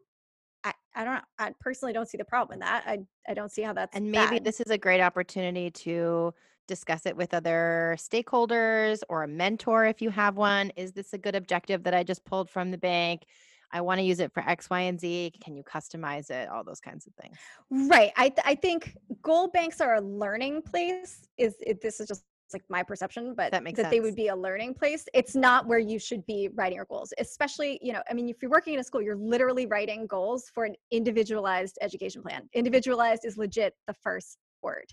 I, 0.64 0.74
I 0.96 1.06
don't 1.06 1.24
I 1.38 1.54
personally 1.60 1.94
don't 1.94 2.10
see 2.10 2.18
the 2.18 2.26
problem 2.26 2.56
in 2.56 2.60
that. 2.62 2.84
I, 2.88 2.98
I 3.30 3.36
don't 3.36 3.52
see 3.52 3.62
how 3.62 3.74
that's 3.74 3.96
and 3.96 4.12
maybe 4.12 4.38
bad. 4.38 4.44
this 4.44 4.60
is 4.60 4.72
a 4.72 4.78
great 4.80 5.00
opportunity 5.00 5.70
to 5.70 6.34
discuss 6.68 7.06
it 7.06 7.16
with 7.16 7.34
other 7.34 7.96
stakeholders 8.00 9.02
or 9.10 9.24
a 9.24 9.28
mentor 9.28 9.86
if 9.86 10.02
you 10.02 10.10
have 10.10 10.36
one. 10.36 10.72
Is 10.76 10.92
this 10.92 11.14
a 11.14 11.18
good 11.18 11.36
objective 11.36 11.84
that 11.84 11.94
I 11.94 12.04
just 12.04 12.26
pulled 12.26 12.50
from 12.50 12.72
the 12.72 12.78
bank? 12.78 13.26
I 13.72 13.82
want 13.82 14.00
to 14.00 14.04
use 14.04 14.20
it 14.20 14.34
for 14.34 14.42
X, 14.42 14.70
Y, 14.70 14.82
and 14.82 15.00
Z. 15.00 15.34
Can 15.44 15.56
you 15.56 15.64
customize 15.64 16.30
it? 16.30 16.50
All 16.50 16.64
those 16.64 16.80
kinds 16.80 17.08
of 17.08 17.14
things. 17.16 17.38
Right. 17.70 18.12
I, 18.18 18.30
th- 18.30 18.46
I 18.46 18.56
think 18.56 18.96
goal 19.22 19.48
banks 19.48 19.82
are 19.82 19.96
a 19.96 20.02
learning 20.02 20.62
place. 20.62 21.28
Is 21.38 21.56
it, 21.62 21.82
this 21.82 22.00
is 22.00 22.08
just 22.08 22.24
like 22.54 22.64
my 22.70 22.84
perception, 22.84 23.34
but 23.36 23.52
that 23.52 23.64
makes 23.64 23.78
that 23.78 23.90
they 23.90 24.00
would 24.00 24.16
be 24.16 24.28
a 24.28 24.36
learning 24.36 24.74
place. 24.74 25.06
It's 25.14 25.36
not 25.36 25.68
where 25.68 25.80
you 25.80 26.00
should 26.00 26.26
be 26.26 26.50
writing 26.54 26.76
your 26.76 26.86
goals, 26.86 27.14
especially, 27.18 27.80
you 27.82 27.92
know, 27.92 28.02
I 28.10 28.14
mean, 28.14 28.30
if 28.30 28.38
you're 28.42 28.52
working 28.52 28.76
in 28.76 28.80
a 28.80 28.84
school, 28.84 29.02
you're 29.02 29.16
literally 29.16 29.66
writing 29.66 30.06
goals 30.08 30.50
for 30.54 30.64
an 30.64 30.76
individualized 30.92 31.78
education 31.82 32.22
plan. 32.22 32.48
Individualized 32.54 33.26
is 33.26 33.38
legit 33.38 33.74
the 33.88 33.94
first 33.94 34.38
word 34.62 34.86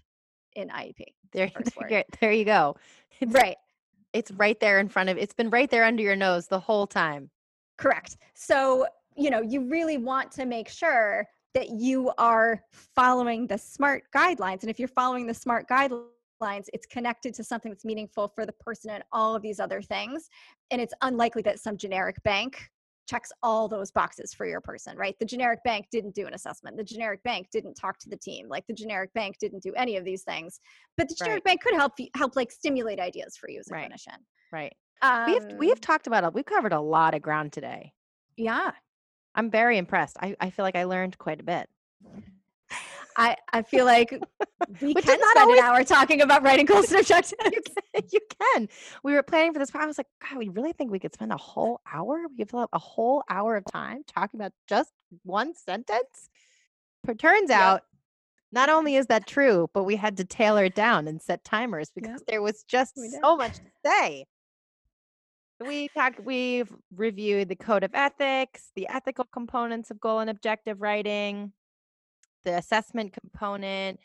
in 0.56 0.68
IEP. 0.68 1.04
There, 1.32 1.50
there, 1.88 2.04
there 2.20 2.32
you 2.32 2.44
go. 2.44 2.76
It's, 3.20 3.32
right. 3.32 3.56
It's 4.12 4.30
right 4.32 4.58
there 4.58 4.78
in 4.80 4.88
front 4.88 5.08
of 5.08 5.18
it's 5.18 5.34
been 5.34 5.50
right 5.50 5.70
there 5.70 5.84
under 5.84 6.02
your 6.02 6.16
nose 6.16 6.46
the 6.46 6.60
whole 6.60 6.86
time. 6.86 7.30
Correct. 7.82 8.16
So, 8.34 8.86
you 9.16 9.30
know, 9.30 9.42
you 9.42 9.68
really 9.68 9.98
want 9.98 10.30
to 10.32 10.46
make 10.46 10.68
sure 10.68 11.26
that 11.54 11.70
you 11.70 12.12
are 12.16 12.62
following 12.72 13.46
the 13.46 13.58
SMART 13.58 14.04
guidelines. 14.14 14.62
And 14.62 14.70
if 14.70 14.78
you're 14.78 14.88
following 14.88 15.26
the 15.26 15.34
SMART 15.34 15.68
guidelines, 15.68 16.66
it's 16.72 16.86
connected 16.86 17.34
to 17.34 17.44
something 17.44 17.70
that's 17.70 17.84
meaningful 17.84 18.28
for 18.28 18.46
the 18.46 18.52
person 18.52 18.90
and 18.90 19.04
all 19.12 19.34
of 19.34 19.42
these 19.42 19.60
other 19.60 19.82
things. 19.82 20.28
And 20.70 20.80
it's 20.80 20.94
unlikely 21.02 21.42
that 21.42 21.60
some 21.60 21.76
generic 21.76 22.22
bank 22.22 22.70
checks 23.10 23.32
all 23.42 23.68
those 23.68 23.90
boxes 23.90 24.32
for 24.32 24.46
your 24.46 24.60
person, 24.60 24.96
right? 24.96 25.18
The 25.18 25.26
generic 25.26 25.62
bank 25.64 25.86
didn't 25.90 26.14
do 26.14 26.26
an 26.26 26.34
assessment. 26.34 26.76
The 26.76 26.84
generic 26.84 27.22
bank 27.24 27.48
didn't 27.52 27.74
talk 27.74 27.98
to 27.98 28.08
the 28.08 28.16
team. 28.16 28.48
Like 28.48 28.64
the 28.68 28.74
generic 28.74 29.12
bank 29.12 29.38
didn't 29.38 29.62
do 29.62 29.72
any 29.76 29.96
of 29.96 30.04
these 30.04 30.22
things. 30.22 30.60
But 30.96 31.08
the 31.08 31.16
generic 31.16 31.42
right. 31.44 31.56
bank 31.56 31.62
could 31.62 31.74
help 31.74 31.94
you, 31.98 32.06
help 32.16 32.36
like 32.36 32.52
stimulate 32.52 33.00
ideas 33.00 33.36
for 33.36 33.50
you 33.50 33.58
as 33.58 33.68
a 33.70 33.74
right. 33.74 33.90
clinician. 33.90 34.18
Right. 34.52 34.72
Um, 35.02 35.26
we've 35.26 35.58
we've 35.58 35.80
talked 35.80 36.06
about 36.06 36.24
it. 36.24 36.32
We've 36.32 36.44
covered 36.44 36.72
a 36.72 36.80
lot 36.80 37.14
of 37.14 37.22
ground 37.22 37.52
today. 37.52 37.92
Yeah. 38.36 38.72
I'm 39.34 39.50
very 39.50 39.78
impressed. 39.78 40.16
I, 40.20 40.36
I 40.40 40.50
feel 40.50 40.64
like 40.64 40.76
I 40.76 40.84
learned 40.84 41.18
quite 41.18 41.40
a 41.40 41.42
bit. 41.42 41.68
I, 43.16 43.36
I 43.52 43.62
feel 43.62 43.84
like 43.84 44.10
we 44.80 44.94
can 44.94 45.02
spend 45.02 45.22
always, 45.36 45.58
an 45.58 45.64
hour 45.64 45.84
talking 45.84 46.22
about 46.22 46.42
writing 46.42 46.64
goals 46.64 46.90
and 46.90 47.00
objectives. 47.00 47.34
You 47.44 47.60
can, 47.94 48.02
you 48.10 48.20
can. 48.40 48.68
We 49.02 49.12
were 49.12 49.22
planning 49.22 49.52
for 49.52 49.58
this. 49.58 49.70
I 49.74 49.86
was 49.86 49.98
like, 49.98 50.06
God, 50.22 50.38
we 50.38 50.48
really 50.48 50.72
think 50.72 50.90
we 50.90 50.98
could 50.98 51.12
spend 51.12 51.32
a 51.32 51.36
whole 51.36 51.80
hour? 51.92 52.24
We 52.30 52.36
could 52.38 52.50
fill 52.50 52.60
up 52.60 52.70
a 52.72 52.78
whole 52.78 53.22
hour 53.28 53.56
of 53.56 53.64
time 53.66 54.02
talking 54.06 54.40
about 54.40 54.52
just 54.66 54.92
one 55.24 55.54
sentence? 55.54 56.30
But 57.04 57.18
turns 57.18 57.50
yep. 57.50 57.60
out, 57.60 57.82
not 58.50 58.70
only 58.70 58.96
is 58.96 59.06
that 59.06 59.26
true, 59.26 59.68
but 59.74 59.84
we 59.84 59.96
had 59.96 60.16
to 60.18 60.24
tailor 60.24 60.64
it 60.64 60.74
down 60.74 61.08
and 61.08 61.20
set 61.20 61.44
timers 61.44 61.90
because 61.94 62.20
yep. 62.20 62.26
there 62.28 62.42
was 62.42 62.64
just 62.68 62.98
so 63.20 63.36
much 63.36 63.56
to 63.56 63.70
say 63.84 64.26
we 65.66 65.88
talked 65.88 66.20
we've 66.24 66.74
reviewed 66.96 67.48
the 67.48 67.56
code 67.56 67.84
of 67.84 67.90
ethics 67.94 68.70
the 68.74 68.88
ethical 68.88 69.24
components 69.32 69.90
of 69.90 70.00
goal 70.00 70.20
and 70.20 70.30
objective 70.30 70.80
writing 70.80 71.52
the 72.44 72.56
assessment 72.56 73.12
component 73.12 73.98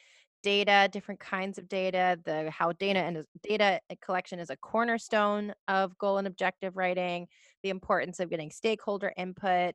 data 0.43 0.87
different 0.91 1.19
kinds 1.19 1.57
of 1.57 1.67
data 1.67 2.19
the 2.25 2.49
how 2.51 2.71
data 2.73 2.99
and 2.99 3.23
data 3.41 3.79
collection 4.01 4.39
is 4.39 4.49
a 4.49 4.55
cornerstone 4.57 5.53
of 5.67 5.97
goal 5.97 6.17
and 6.17 6.27
objective 6.27 6.77
writing 6.77 7.27
the 7.63 7.69
importance 7.69 8.19
of 8.19 8.29
getting 8.29 8.51
stakeholder 8.51 9.11
input 9.17 9.73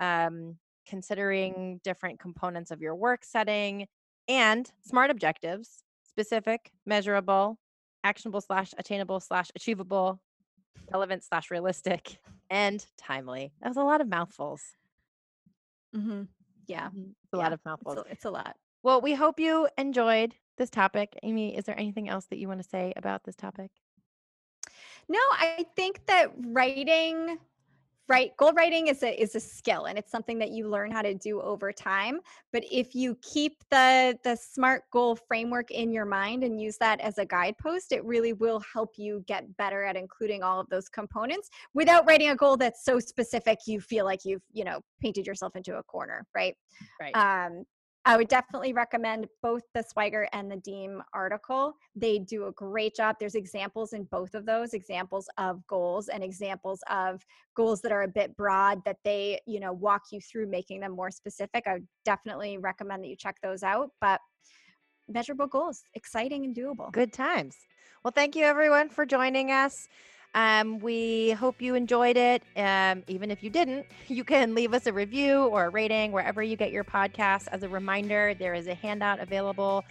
um, 0.00 0.56
considering 0.88 1.80
different 1.82 2.20
components 2.20 2.70
of 2.70 2.80
your 2.80 2.94
work 2.94 3.24
setting 3.24 3.86
and 4.28 4.70
smart 4.86 5.10
objectives 5.10 5.82
specific 6.08 6.70
measurable 6.86 7.58
actionable 8.04 8.40
slash 8.40 8.72
attainable 8.78 9.18
slash 9.18 9.50
achievable 9.56 10.20
relevant 10.92 11.24
slash 11.24 11.50
realistic 11.50 12.18
and 12.50 12.84
timely. 12.96 13.52
That 13.60 13.68
was 13.68 13.76
a 13.76 13.82
lot 13.82 14.00
of 14.00 14.08
mouthfuls. 14.08 14.62
Mm-hmm. 15.94 16.22
Yeah. 16.66 16.88
It's 16.94 17.32
a 17.32 17.36
yeah. 17.36 17.42
lot 17.42 17.52
of 17.52 17.60
mouthfuls. 17.64 17.98
It's 17.98 18.08
a, 18.08 18.12
it's 18.12 18.24
a 18.24 18.30
lot. 18.30 18.56
Well, 18.82 19.00
we 19.00 19.14
hope 19.14 19.40
you 19.40 19.68
enjoyed 19.78 20.34
this 20.58 20.70
topic. 20.70 21.18
Amy, 21.22 21.56
is 21.56 21.64
there 21.64 21.78
anything 21.78 22.08
else 22.08 22.26
that 22.26 22.38
you 22.38 22.48
want 22.48 22.62
to 22.62 22.68
say 22.68 22.92
about 22.96 23.24
this 23.24 23.36
topic? 23.36 23.70
No, 25.08 25.18
I 25.32 25.66
think 25.76 26.06
that 26.06 26.32
writing 26.36 27.38
right 28.08 28.36
goal 28.36 28.52
writing 28.52 28.88
is 28.88 29.02
a 29.02 29.20
is 29.20 29.34
a 29.34 29.40
skill 29.40 29.86
and 29.86 29.98
it's 29.98 30.10
something 30.10 30.38
that 30.38 30.50
you 30.50 30.68
learn 30.68 30.90
how 30.90 31.00
to 31.00 31.14
do 31.14 31.40
over 31.40 31.72
time 31.72 32.20
but 32.52 32.62
if 32.70 32.94
you 32.94 33.16
keep 33.22 33.64
the 33.70 34.16
the 34.24 34.36
smart 34.36 34.82
goal 34.92 35.16
framework 35.16 35.70
in 35.70 35.92
your 35.92 36.04
mind 36.04 36.44
and 36.44 36.60
use 36.60 36.76
that 36.78 37.00
as 37.00 37.18
a 37.18 37.24
guidepost 37.24 37.92
it 37.92 38.04
really 38.04 38.32
will 38.34 38.62
help 38.72 38.90
you 38.96 39.24
get 39.26 39.56
better 39.56 39.84
at 39.84 39.96
including 39.96 40.42
all 40.42 40.60
of 40.60 40.68
those 40.68 40.88
components 40.88 41.48
without 41.72 42.06
writing 42.06 42.30
a 42.30 42.36
goal 42.36 42.56
that's 42.56 42.84
so 42.84 42.98
specific 42.98 43.58
you 43.66 43.80
feel 43.80 44.04
like 44.04 44.24
you've 44.24 44.42
you 44.52 44.64
know 44.64 44.80
painted 45.00 45.26
yourself 45.26 45.56
into 45.56 45.76
a 45.76 45.82
corner 45.84 46.26
right? 46.34 46.56
Right. 47.00 47.16
Um 47.16 47.64
I 48.06 48.16
would 48.18 48.28
definitely 48.28 48.74
recommend 48.74 49.26
both 49.42 49.62
the 49.72 49.82
Swigert 49.82 50.26
and 50.32 50.50
the 50.50 50.56
Diehm 50.56 51.00
article. 51.14 51.74
They 51.96 52.18
do 52.18 52.46
a 52.46 52.52
great 52.52 52.94
job. 52.94 53.16
There's 53.18 53.34
examples 53.34 53.94
in 53.94 54.04
both 54.04 54.34
of 54.34 54.44
those, 54.44 54.74
examples 54.74 55.26
of 55.38 55.66
goals 55.66 56.08
and 56.08 56.22
examples 56.22 56.80
of 56.90 57.24
goals 57.56 57.80
that 57.80 57.92
are 57.92 58.02
a 58.02 58.08
bit 58.08 58.36
broad 58.36 58.84
that 58.84 58.98
they, 59.04 59.40
you 59.46 59.58
know, 59.58 59.72
walk 59.72 60.02
you 60.12 60.20
through 60.20 60.48
making 60.48 60.80
them 60.80 60.92
more 60.92 61.10
specific. 61.10 61.64
I 61.66 61.74
would 61.74 61.88
definitely 62.04 62.58
recommend 62.58 63.02
that 63.04 63.08
you 63.08 63.16
check 63.16 63.36
those 63.42 63.62
out. 63.62 63.88
But 64.02 64.20
measurable 65.08 65.46
goals, 65.46 65.82
exciting 65.94 66.44
and 66.44 66.54
doable. 66.54 66.92
Good 66.92 67.12
times. 67.12 67.56
Well, 68.04 68.12
thank 68.14 68.36
you 68.36 68.44
everyone 68.44 68.90
for 68.90 69.06
joining 69.06 69.50
us. 69.50 69.72
Um, 70.34 70.80
we 70.80 71.30
hope 71.30 71.62
you 71.62 71.74
enjoyed 71.74 72.16
it. 72.16 72.42
Um, 72.56 73.04
even 73.06 73.30
if 73.30 73.42
you 73.42 73.50
didn't, 73.50 73.86
you 74.08 74.24
can 74.24 74.54
leave 74.54 74.74
us 74.74 74.86
a 74.86 74.92
review 74.92 75.44
or 75.44 75.66
a 75.66 75.68
rating 75.70 76.12
wherever 76.12 76.42
you 76.42 76.56
get 76.56 76.72
your 76.72 76.84
podcasts. 76.84 77.48
As 77.52 77.62
a 77.62 77.68
reminder, 77.68 78.34
there 78.34 78.54
is 78.54 78.66
a 78.66 78.74
handout 78.74 79.20
available 79.20 79.84